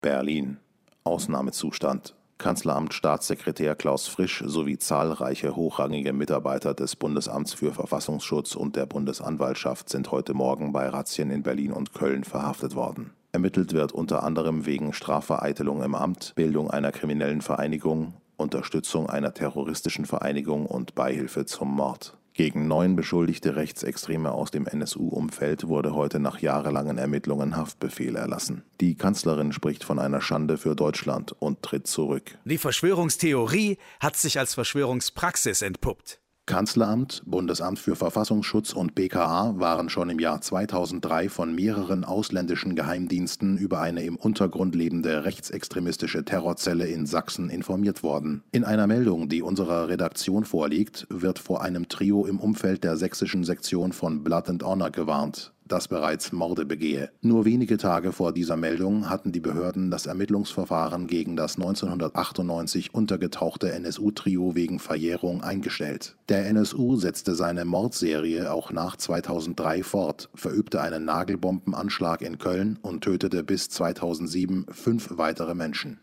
Berlin. 0.01 0.57
Ausnahmezustand. 1.05 2.15
Kanzleramt 2.37 2.93
Staatssekretär 2.93 3.75
Klaus 3.75 4.07
Frisch 4.07 4.43
sowie 4.45 4.77
zahlreiche 4.77 5.55
hochrangige 5.55 6.11
Mitarbeiter 6.11 6.73
des 6.73 6.97
Bundesamts 6.97 7.53
für 7.53 7.71
Verfassungsschutz 7.71 8.55
und 8.55 8.75
der 8.75 8.87
Bundesanwaltschaft 8.87 9.87
sind 9.87 10.11
heute 10.11 10.33
Morgen 10.33 10.73
bei 10.73 10.89
Razzien 10.89 11.31
in 11.31 11.43
Berlin 11.43 11.71
und 11.71 11.93
Köln 11.93 12.25
verhaftet 12.25 12.75
worden. 12.75 13.13
Ermittelt 13.31 13.71
wird 13.71 13.93
unter 13.93 14.23
anderem 14.23 14.65
wegen 14.65 14.91
Strafvereitelung 14.91 15.81
im 15.81 15.95
Amt, 15.95 16.33
Bildung 16.35 16.69
einer 16.69 16.91
kriminellen 16.91 17.39
Vereinigung, 17.39 18.15
Unterstützung 18.35 19.09
einer 19.09 19.33
terroristischen 19.33 20.03
Vereinigung 20.03 20.65
und 20.65 20.93
Beihilfe 20.93 21.45
zum 21.45 21.73
Mord. 21.73 22.18
Gegen 22.39 22.69
neun 22.69 22.95
beschuldigte 22.95 23.57
Rechtsextreme 23.57 24.31
aus 24.31 24.49
dem 24.49 24.65
NSU-Umfeld 24.65 25.67
wurde 25.67 25.93
heute 25.93 26.21
nach 26.21 26.39
jahrelangen 26.39 26.97
Ermittlungen 26.97 27.57
Haftbefehl 27.57 28.15
erlassen. 28.15 28.63
Die 28.79 28.95
Kanzlerin 28.95 29.51
spricht 29.51 29.83
von 29.83 29.99
einer 29.99 30.21
Schande 30.21 30.57
für 30.57 30.73
Deutschland 30.73 31.33
und 31.33 31.63
tritt 31.63 31.85
zurück. 31.85 32.37
Die 32.45 32.57
Verschwörungstheorie 32.57 33.77
hat 33.99 34.15
sich 34.15 34.39
als 34.39 34.53
Verschwörungspraxis 34.53 35.61
entpuppt. 35.61 36.21
Kanzleramt, 36.49 37.21
Bundesamt 37.27 37.77
für 37.77 37.95
Verfassungsschutz 37.95 38.73
und 38.73 38.95
BKA 38.95 39.53
waren 39.59 39.87
schon 39.87 40.09
im 40.09 40.17
Jahr 40.17 40.41
2003 40.41 41.29
von 41.29 41.53
mehreren 41.53 42.03
ausländischen 42.03 42.73
Geheimdiensten 42.75 43.59
über 43.59 43.81
eine 43.81 44.01
im 44.01 44.15
Untergrund 44.15 44.73
lebende 44.73 45.25
rechtsextremistische 45.25 46.25
Terrorzelle 46.25 46.87
in 46.87 47.05
Sachsen 47.05 47.51
informiert 47.51 48.01
worden. 48.01 48.41
In 48.51 48.63
einer 48.63 48.87
Meldung, 48.87 49.29
die 49.29 49.43
unserer 49.43 49.89
Redaktion 49.89 50.43
vorliegt, 50.43 51.05
wird 51.11 51.37
vor 51.37 51.61
einem 51.61 51.87
Trio 51.87 52.25
im 52.25 52.39
Umfeld 52.39 52.83
der 52.83 52.97
sächsischen 52.97 53.43
Sektion 53.43 53.93
von 53.93 54.23
Blood 54.23 54.49
and 54.49 54.63
Honor 54.63 54.89
gewarnt 54.89 55.53
das 55.71 55.87
bereits 55.87 56.31
Morde 56.31 56.65
begehe. 56.65 57.11
Nur 57.21 57.45
wenige 57.45 57.77
Tage 57.77 58.11
vor 58.11 58.33
dieser 58.33 58.57
Meldung 58.57 59.09
hatten 59.09 59.31
die 59.31 59.39
Behörden 59.39 59.91
das 59.91 60.05
Ermittlungsverfahren 60.05 61.07
gegen 61.07 61.35
das 61.35 61.55
1998 61.55 62.93
untergetauchte 62.93 63.71
NSU-Trio 63.71 64.55
wegen 64.55 64.79
Verjährung 64.79 65.43
eingestellt. 65.43 66.17
Der 66.27 66.47
NSU 66.47 66.95
setzte 66.95 67.35
seine 67.35 67.65
Mordserie 67.65 68.51
auch 68.51 68.71
nach 68.71 68.97
2003 68.97 69.83
fort, 69.83 70.29
verübte 70.35 70.81
einen 70.81 71.05
Nagelbombenanschlag 71.05 72.21
in 72.21 72.37
Köln 72.37 72.77
und 72.81 73.03
tötete 73.03 73.43
bis 73.43 73.69
2007 73.69 74.65
fünf 74.71 75.17
weitere 75.17 75.55
Menschen. 75.55 75.99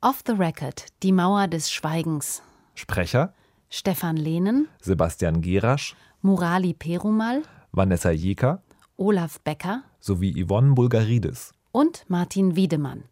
Off 0.00 0.22
the 0.26 0.32
Record, 0.32 0.86
die 1.02 1.12
Mauer 1.12 1.48
des 1.48 1.70
Schweigens. 1.72 2.42
Sprecher 2.74 3.34
Stefan 3.70 4.16
Lehnen, 4.16 4.68
Sebastian 4.80 5.42
Gerasch, 5.42 5.94
Murali 6.22 6.72
Perumal, 6.72 7.42
Vanessa 7.78 8.10
Jeker 8.10 8.60
Olaf 8.96 9.38
Becker 9.38 9.84
sowie 10.00 10.44
Yvonne 10.44 10.74
Bulgaridis. 10.74 11.52
und 11.70 12.04
Martin 12.08 12.56
Wiedemann. 12.56 13.04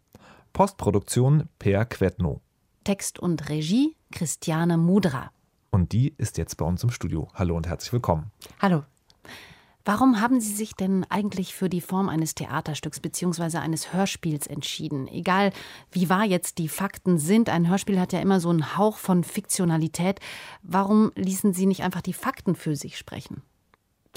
Postproduktion 0.51 1.47
Per 1.57 1.85
Quetno. 1.85 2.41
Text 2.83 3.17
und 3.17 3.47
Regie 3.47 3.95
Christiane 4.11 4.75
Mudra. 4.75 5.31
Und 5.71 5.93
die 5.93 6.13
ist 6.17 6.37
jetzt 6.37 6.57
bei 6.57 6.65
uns 6.65 6.83
im 6.83 6.89
Studio. 6.89 7.29
Hallo 7.33 7.55
und 7.55 7.65
herzlich 7.65 7.93
willkommen. 7.93 8.29
Hallo. 8.61 8.83
Warum 9.85 10.19
haben 10.19 10.41
Sie 10.41 10.53
sich 10.53 10.73
denn 10.73 11.05
eigentlich 11.07 11.55
für 11.55 11.69
die 11.69 11.79
Form 11.79 12.09
eines 12.09 12.35
Theaterstücks 12.35 12.99
bzw. 12.99 13.59
eines 13.59 13.93
Hörspiels 13.93 14.47
entschieden? 14.47 15.07
Egal, 15.07 15.53
wie 15.93 16.09
wahr 16.09 16.25
jetzt 16.25 16.57
die 16.57 16.67
Fakten 16.67 17.19
sind, 17.19 17.47
ein 17.47 17.69
Hörspiel 17.69 18.01
hat 18.01 18.11
ja 18.11 18.19
immer 18.19 18.41
so 18.41 18.49
einen 18.49 18.77
Hauch 18.77 18.97
von 18.97 19.23
Fiktionalität. 19.23 20.19
Warum 20.61 21.13
ließen 21.15 21.53
Sie 21.53 21.67
nicht 21.67 21.83
einfach 21.83 22.01
die 22.01 22.11
Fakten 22.11 22.53
für 22.53 22.75
sich 22.75 22.97
sprechen? 22.97 23.43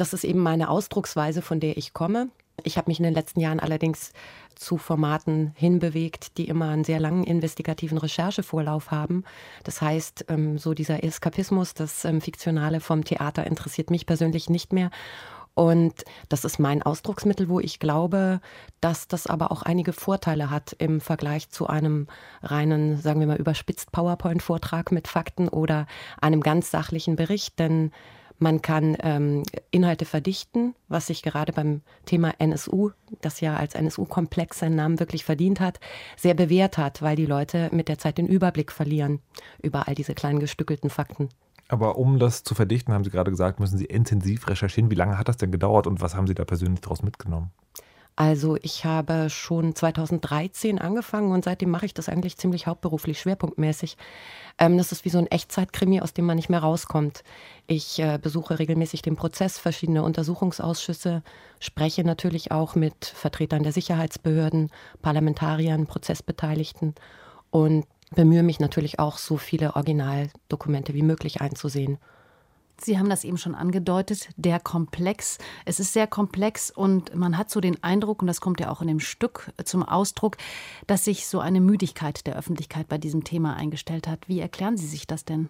Das 0.01 0.15
ist 0.15 0.25
eben 0.25 0.39
meine 0.39 0.71
Ausdrucksweise, 0.71 1.43
von 1.43 1.61
der 1.61 1.77
ich 1.77 1.93
komme. 1.93 2.31
Ich 2.65 2.79
habe 2.79 2.91
mich 2.91 2.99
in 2.99 3.05
den 3.05 3.13
letzten 3.13 3.39
Jahren 3.39 3.61
allerdings 3.61 4.15
zu 4.55 4.79
Formaten 4.79 5.53
hinbewegt, 5.55 6.39
die 6.39 6.49
immer 6.49 6.71
einen 6.71 6.85
sehr 6.85 7.01
langen 7.01 7.23
investigativen 7.23 7.99
Recherchevorlauf 7.99 8.91
haben. 8.91 9.25
Das 9.63 9.83
heißt, 9.83 10.25
ähm, 10.29 10.57
so 10.57 10.73
dieser 10.73 11.05
Eskapismus, 11.05 11.75
das 11.75 12.07
ähm, 12.07 12.23
Fiktionale 12.23 12.81
vom 12.81 13.05
Theater 13.05 13.47
interessiert 13.47 13.91
mich 13.91 14.07
persönlich 14.07 14.49
nicht 14.49 14.73
mehr. 14.73 14.91
Und 15.53 15.93
das 16.31 16.47
ist 16.47 16.59
mein 16.59 16.83
Ausdrucksmittel, 16.83 17.51
wo 17.51 17.61
ich 17.61 17.79
glaube, 17.79 18.41
dass 18.81 19.07
das 19.07 19.27
aber 19.27 19.53
auch 19.53 19.61
einige 19.61 19.93
Vorteile 19.93 20.49
hat 20.49 20.75
im 20.79 21.03
Vergleich 21.03 21.51
zu 21.51 21.67
einem 21.67 22.07
reinen, 22.43 22.97
sagen 22.97 23.21
wir 23.21 23.27
mal, 23.27 23.37
überspitzt 23.37 23.93
PowerPoint-Vortrag 23.93 24.93
mit 24.93 25.09
Fakten 25.09 25.49
oder 25.49 25.87
einem 26.23 26.41
ganz 26.41 26.71
sachlichen 26.71 27.17
Bericht. 27.17 27.59
Denn 27.59 27.93
man 28.41 28.63
kann 28.63 28.97
ähm, 29.03 29.43
Inhalte 29.71 30.05
verdichten, 30.05 30.75
was 30.89 31.07
sich 31.07 31.23
gerade 31.23 31.53
beim 31.53 31.83
Thema 32.07 32.33
NSU, 32.39 32.91
das 33.21 33.41
ja 33.41 33.57
als 33.57 33.75
NSU-Komplex 33.75 34.59
seinen 34.59 34.77
Namen 34.77 34.99
wirklich 34.99 35.25
verdient 35.25 35.61
hat, 35.61 35.79
sehr 36.17 36.35
bewährt 36.35 36.79
hat, 36.79 37.03
weil 37.03 37.17
die 37.17 37.27
Leute 37.27 37.69
mit 37.73 37.89
der 37.89 37.99
Zeit 37.99 38.19
den 38.19 38.27
Überblick 38.27 38.73
verlieren 38.73 39.21
über 39.63 39.89
all 39.89 39.95
diese 39.95 40.15
kleinen 40.15 40.41
gestückelten 40.41 40.91
Fakten. 40.91 41.29
Aber 41.69 41.99
um 41.99 42.19
das 42.19 42.43
zu 42.43 42.55
verdichten, 42.55 42.93
haben 42.93 43.05
Sie 43.05 43.11
gerade 43.11 43.31
gesagt, 43.31 43.61
müssen 43.61 43.79
Sie 43.79 43.85
intensiv 43.85 44.49
recherchieren. 44.49 44.91
Wie 44.91 44.97
lange 44.97 45.19
hat 45.19 45.29
das 45.29 45.37
denn 45.37 45.53
gedauert 45.53 45.87
und 45.87 46.01
was 46.01 46.17
haben 46.17 46.27
Sie 46.27 46.35
da 46.35 46.45
persönlich 46.45 46.81
daraus 46.81 47.03
mitgenommen? 47.03 47.53
Also 48.21 48.59
ich 48.61 48.85
habe 48.85 49.31
schon 49.31 49.75
2013 49.75 50.79
angefangen 50.79 51.33
und 51.33 51.43
seitdem 51.43 51.71
mache 51.71 51.87
ich 51.87 51.95
das 51.95 52.11
eigentlich 52.11 52.37
ziemlich 52.37 52.67
hauptberuflich, 52.67 53.19
schwerpunktmäßig. 53.19 53.97
Ähm, 54.59 54.77
das 54.77 54.93
ist 54.93 55.07
wie 55.07 55.09
so 55.09 55.17
ein 55.17 55.27
Echtzeitkrimi, 55.27 56.03
aus 56.03 56.13
dem 56.13 56.27
man 56.27 56.37
nicht 56.37 56.51
mehr 56.51 56.61
rauskommt. 56.61 57.25
Ich 57.67 57.99
äh, 57.99 58.19
besuche 58.21 58.59
regelmäßig 58.59 59.01
den 59.01 59.17
Prozess, 59.17 59.59
verschiedene 59.59 60.03
Untersuchungsausschüsse, 60.03 61.23
spreche 61.61 62.05
natürlich 62.05 62.53
auch 62.53 62.75
mit 62.75 63.07
Vertretern 63.07 63.63
der 63.63 63.73
Sicherheitsbehörden, 63.73 64.71
Parlamentariern, 65.01 65.87
Prozessbeteiligten 65.87 66.97
und 67.49 67.87
bemühe 68.15 68.43
mich 68.43 68.61
natürlich 68.61 68.99
auch, 68.99 69.17
so 69.17 69.39
viele 69.39 69.77
Originaldokumente 69.77 70.93
wie 70.93 71.01
möglich 71.01 71.41
einzusehen. 71.41 71.97
Sie 72.83 72.99
haben 72.99 73.11
das 73.11 73.25
eben 73.25 73.37
schon 73.37 73.55
angedeutet, 73.55 74.29
der 74.37 74.59
Komplex. 74.59 75.39
Es 75.65 75.81
ist 75.81 75.93
sehr 75.93 76.07
komplex 76.07 76.71
und 76.71 77.15
man 77.15 77.37
hat 77.37 77.51
so 77.51 77.61
den 77.61 77.83
Eindruck, 77.83 78.23
und 78.23 78.27
das 78.27 78.41
kommt 78.41 78.61
ja 78.61 78.71
auch 78.71 78.81
in 78.81 78.89
dem 78.89 79.01
Stück 79.01 79.53
zum 79.65 79.83
Ausdruck, 79.83 80.37
dass 80.87 81.05
sich 81.05 81.27
so 81.27 81.41
eine 81.41 81.61
Müdigkeit 81.61 82.27
der 82.27 82.37
Öffentlichkeit 82.37 82.89
bei 82.89 82.99
diesem 82.99 83.25
Thema 83.25 83.55
eingestellt 83.55 84.09
hat. 84.09 84.29
Wie 84.29 84.41
erklären 84.41 84.77
Sie 84.77 84.87
sich 84.87 85.07
das 85.07 85.25
denn? 85.25 85.49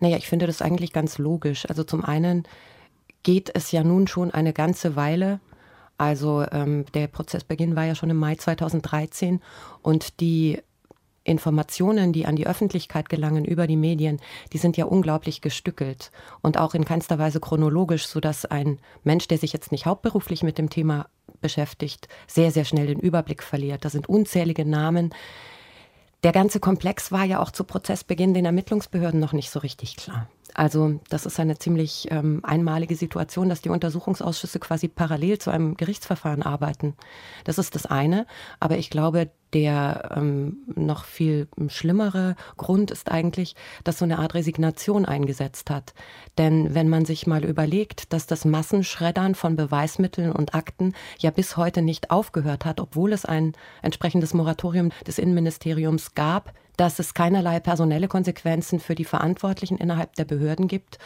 Naja, 0.00 0.16
ich 0.16 0.28
finde 0.28 0.46
das 0.46 0.62
eigentlich 0.62 0.92
ganz 0.92 1.18
logisch. 1.18 1.68
Also 1.68 1.84
zum 1.84 2.04
einen 2.04 2.44
geht 3.22 3.50
es 3.54 3.70
ja 3.72 3.84
nun 3.84 4.06
schon 4.06 4.30
eine 4.30 4.52
ganze 4.52 4.96
Weile. 4.96 5.40
Also 5.98 6.44
ähm, 6.50 6.86
der 6.94 7.08
Prozessbeginn 7.08 7.76
war 7.76 7.84
ja 7.84 7.94
schon 7.94 8.08
im 8.08 8.16
Mai 8.16 8.34
2013 8.34 9.40
und 9.82 10.20
die 10.20 10.62
Informationen, 11.24 12.12
die 12.12 12.26
an 12.26 12.36
die 12.36 12.46
Öffentlichkeit 12.46 13.08
gelangen 13.08 13.44
über 13.44 13.66
die 13.66 13.76
Medien, 13.76 14.20
die 14.52 14.58
sind 14.58 14.76
ja 14.76 14.86
unglaublich 14.86 15.40
gestückelt 15.40 16.10
und 16.40 16.58
auch 16.58 16.74
in 16.74 16.84
keinster 16.84 17.18
Weise 17.18 17.40
chronologisch, 17.40 18.06
sodass 18.06 18.46
ein 18.46 18.78
Mensch, 19.04 19.28
der 19.28 19.38
sich 19.38 19.52
jetzt 19.52 19.70
nicht 19.70 19.86
hauptberuflich 19.86 20.42
mit 20.42 20.56
dem 20.56 20.70
Thema 20.70 21.08
beschäftigt, 21.40 22.08
sehr, 22.26 22.50
sehr 22.50 22.64
schnell 22.64 22.86
den 22.86 23.00
Überblick 23.00 23.42
verliert. 23.42 23.84
Da 23.84 23.90
sind 23.90 24.08
unzählige 24.08 24.64
Namen. 24.64 25.14
Der 26.22 26.32
ganze 26.32 26.60
Komplex 26.60 27.12
war 27.12 27.24
ja 27.24 27.40
auch 27.40 27.50
zu 27.50 27.64
Prozessbeginn 27.64 28.34
den 28.34 28.44
Ermittlungsbehörden 28.44 29.20
noch 29.20 29.32
nicht 29.32 29.50
so 29.50 29.58
richtig 29.60 29.96
klar. 29.96 30.28
Also 30.54 31.00
das 31.08 31.26
ist 31.26 31.38
eine 31.38 31.58
ziemlich 31.58 32.08
ähm, 32.10 32.40
einmalige 32.42 32.96
Situation, 32.96 33.48
dass 33.48 33.62
die 33.62 33.68
Untersuchungsausschüsse 33.68 34.58
quasi 34.58 34.88
parallel 34.88 35.38
zu 35.38 35.50
einem 35.50 35.76
Gerichtsverfahren 35.76 36.42
arbeiten. 36.42 36.94
Das 37.44 37.58
ist 37.58 37.74
das 37.74 37.86
eine. 37.86 38.26
Aber 38.58 38.76
ich 38.76 38.90
glaube, 38.90 39.30
der 39.52 40.10
ähm, 40.16 40.58
noch 40.74 41.04
viel 41.04 41.48
schlimmere 41.68 42.36
Grund 42.56 42.90
ist 42.90 43.10
eigentlich, 43.10 43.56
dass 43.84 43.98
so 43.98 44.04
eine 44.04 44.18
Art 44.18 44.34
Resignation 44.34 45.04
eingesetzt 45.04 45.70
hat. 45.70 45.94
Denn 46.38 46.74
wenn 46.74 46.88
man 46.88 47.04
sich 47.04 47.26
mal 47.26 47.44
überlegt, 47.44 48.12
dass 48.12 48.26
das 48.26 48.44
Massenschreddern 48.44 49.34
von 49.34 49.56
Beweismitteln 49.56 50.32
und 50.32 50.54
Akten 50.54 50.94
ja 51.18 51.30
bis 51.30 51.56
heute 51.56 51.82
nicht 51.82 52.10
aufgehört 52.10 52.64
hat, 52.64 52.80
obwohl 52.80 53.12
es 53.12 53.24
ein 53.24 53.52
entsprechendes 53.82 54.34
Moratorium 54.34 54.90
des 55.06 55.18
Innenministeriums 55.18 56.14
gab, 56.14 56.52
dass 56.76 56.98
es 56.98 57.12
keinerlei 57.12 57.60
personelle 57.60 58.08
Konsequenzen 58.08 58.80
für 58.80 58.94
die 58.94 59.04
Verantwortlichen 59.04 59.76
innerhalb 59.76 60.14
der 60.14 60.24
Behörden 60.24 60.66
gibt 60.66 60.98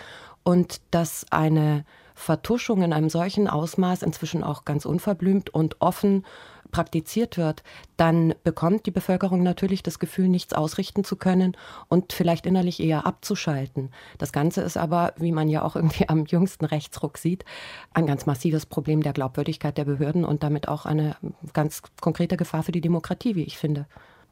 und 0.44 0.80
dass 0.90 1.26
eine 1.30 1.84
Vertuschung 2.14 2.82
in 2.82 2.92
einem 2.92 3.10
solchen 3.10 3.48
Ausmaß 3.48 4.02
inzwischen 4.02 4.44
auch 4.44 4.64
ganz 4.64 4.84
unverblümt 4.84 5.50
und 5.50 5.80
offen 5.80 6.24
praktiziert 6.70 7.36
wird, 7.36 7.62
dann 7.96 8.34
bekommt 8.42 8.86
die 8.86 8.90
Bevölkerung 8.90 9.42
natürlich 9.42 9.82
das 9.82 10.00
Gefühl, 10.00 10.28
nichts 10.28 10.54
ausrichten 10.54 11.04
zu 11.04 11.16
können 11.16 11.56
und 11.88 12.12
vielleicht 12.12 12.46
innerlich 12.46 12.80
eher 12.80 13.06
abzuschalten. 13.06 13.90
Das 14.18 14.32
Ganze 14.32 14.60
ist 14.62 14.76
aber, 14.76 15.14
wie 15.16 15.30
man 15.30 15.48
ja 15.48 15.62
auch 15.62 15.76
irgendwie 15.76 16.08
am 16.08 16.26
jüngsten 16.26 16.64
Rechtsruck 16.64 17.18
sieht, 17.18 17.44
ein 17.92 18.06
ganz 18.06 18.26
massives 18.26 18.66
Problem 18.66 19.02
der 19.02 19.12
Glaubwürdigkeit 19.12 19.78
der 19.78 19.84
Behörden 19.84 20.24
und 20.24 20.42
damit 20.42 20.66
auch 20.66 20.84
eine 20.84 21.16
ganz 21.52 21.82
konkrete 22.00 22.36
Gefahr 22.36 22.64
für 22.64 22.72
die 22.72 22.80
Demokratie, 22.80 23.36
wie 23.36 23.44
ich 23.44 23.56
finde. 23.56 23.86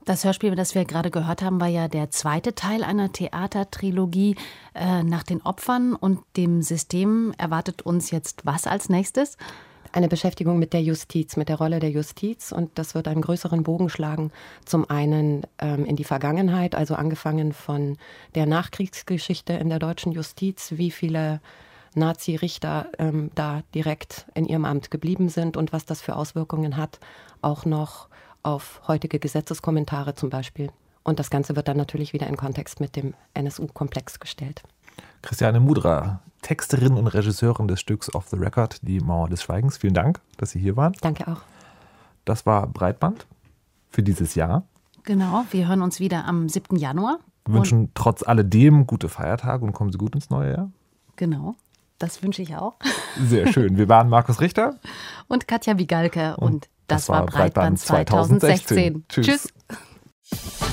Das 0.04 0.24
Hörspiel, 0.24 0.56
das 0.56 0.74
wir 0.74 0.84
gerade 0.84 1.12
gehört 1.12 1.42
haben, 1.42 1.60
war 1.60 1.68
ja 1.68 1.86
der 1.86 2.10
zweite 2.10 2.56
Teil 2.56 2.82
einer 2.82 3.12
Theatertrilogie 3.12 4.34
äh, 4.74 5.04
nach 5.04 5.22
den 5.22 5.40
Opfern 5.42 5.94
und 5.94 6.18
dem 6.36 6.60
System. 6.62 7.32
Erwartet 7.38 7.82
uns 7.82 8.10
jetzt 8.10 8.44
was 8.44 8.66
als 8.66 8.88
nächstes? 8.88 9.36
Eine 9.92 10.08
Beschäftigung 10.08 10.58
mit 10.58 10.72
der 10.72 10.82
Justiz, 10.82 11.36
mit 11.36 11.48
der 11.48 11.56
Rolle 11.56 11.78
der 11.78 11.90
Justiz. 11.90 12.50
Und 12.50 12.70
das 12.78 12.96
wird 12.96 13.06
einen 13.06 13.20
größeren 13.20 13.62
Bogen 13.62 13.88
schlagen. 13.88 14.32
Zum 14.64 14.90
einen 14.90 15.46
ähm, 15.58 15.84
in 15.84 15.94
die 15.94 16.02
Vergangenheit, 16.04 16.74
also 16.74 16.96
angefangen 16.96 17.52
von 17.52 17.96
der 18.34 18.46
Nachkriegsgeschichte 18.46 19.52
in 19.52 19.68
der 19.68 19.78
deutschen 19.78 20.10
Justiz, 20.10 20.72
wie 20.76 20.90
viele 20.90 21.40
Nazi-Richter 21.94 22.88
ähm, 22.98 23.30
da 23.36 23.62
direkt 23.72 24.26
in 24.34 24.46
ihrem 24.46 24.64
Amt 24.64 24.90
geblieben 24.90 25.28
sind 25.28 25.56
und 25.56 25.72
was 25.72 25.84
das 25.84 26.00
für 26.00 26.16
Auswirkungen 26.16 26.76
hat, 26.76 26.98
auch 27.40 27.64
noch 27.66 28.08
auf 28.42 28.82
heutige 28.88 29.18
Gesetzeskommentare 29.18 30.14
zum 30.14 30.30
Beispiel. 30.30 30.70
Und 31.04 31.18
das 31.18 31.30
Ganze 31.30 31.56
wird 31.56 31.68
dann 31.68 31.76
natürlich 31.76 32.12
wieder 32.12 32.26
in 32.26 32.36
Kontext 32.36 32.80
mit 32.80 32.96
dem 32.96 33.14
NSU-Komplex 33.34 34.20
gestellt. 34.20 34.62
Christiane 35.22 35.60
Mudra, 35.60 36.20
Texterin 36.42 36.94
und 36.94 37.06
Regisseurin 37.06 37.68
des 37.68 37.80
Stücks 37.80 38.12
Off 38.14 38.28
the 38.28 38.36
Record, 38.36 38.78
Die 38.82 39.00
Mauer 39.00 39.28
des 39.28 39.42
Schweigens. 39.42 39.78
Vielen 39.78 39.94
Dank, 39.94 40.20
dass 40.36 40.50
Sie 40.50 40.60
hier 40.60 40.76
waren. 40.76 40.92
Danke 41.00 41.28
auch. 41.28 41.42
Das 42.24 42.46
war 42.46 42.66
Breitband 42.66 43.26
für 43.90 44.02
dieses 44.02 44.34
Jahr. 44.34 44.64
Genau, 45.04 45.44
wir 45.50 45.68
hören 45.68 45.82
uns 45.82 45.98
wieder 45.98 46.24
am 46.24 46.48
7. 46.48 46.76
Januar. 46.76 47.18
Wir 47.46 47.54
wünschen 47.54 47.90
trotz 47.94 48.22
alledem 48.22 48.86
gute 48.86 49.08
Feiertage 49.08 49.64
und 49.64 49.72
kommen 49.72 49.90
Sie 49.90 49.98
gut 49.98 50.14
ins 50.14 50.30
neue 50.30 50.52
Jahr. 50.52 50.70
Genau, 51.16 51.56
das 51.98 52.22
wünsche 52.22 52.42
ich 52.42 52.54
auch. 52.54 52.74
Sehr 53.20 53.52
schön. 53.52 53.76
Wir 53.76 53.88
waren 53.88 54.08
Markus 54.08 54.40
Richter 54.40 54.78
und 55.28 55.48
Katja 55.48 55.78
Wigalke 55.78 56.36
und, 56.36 56.52
und 56.52 56.68
das, 56.86 57.06
das 57.06 57.08
war 57.08 57.26
Breitband 57.26 57.78
2016. 57.78 58.66
2016. 58.66 59.04
Tschüss. 59.08 59.48
Tschüss. 60.24 60.72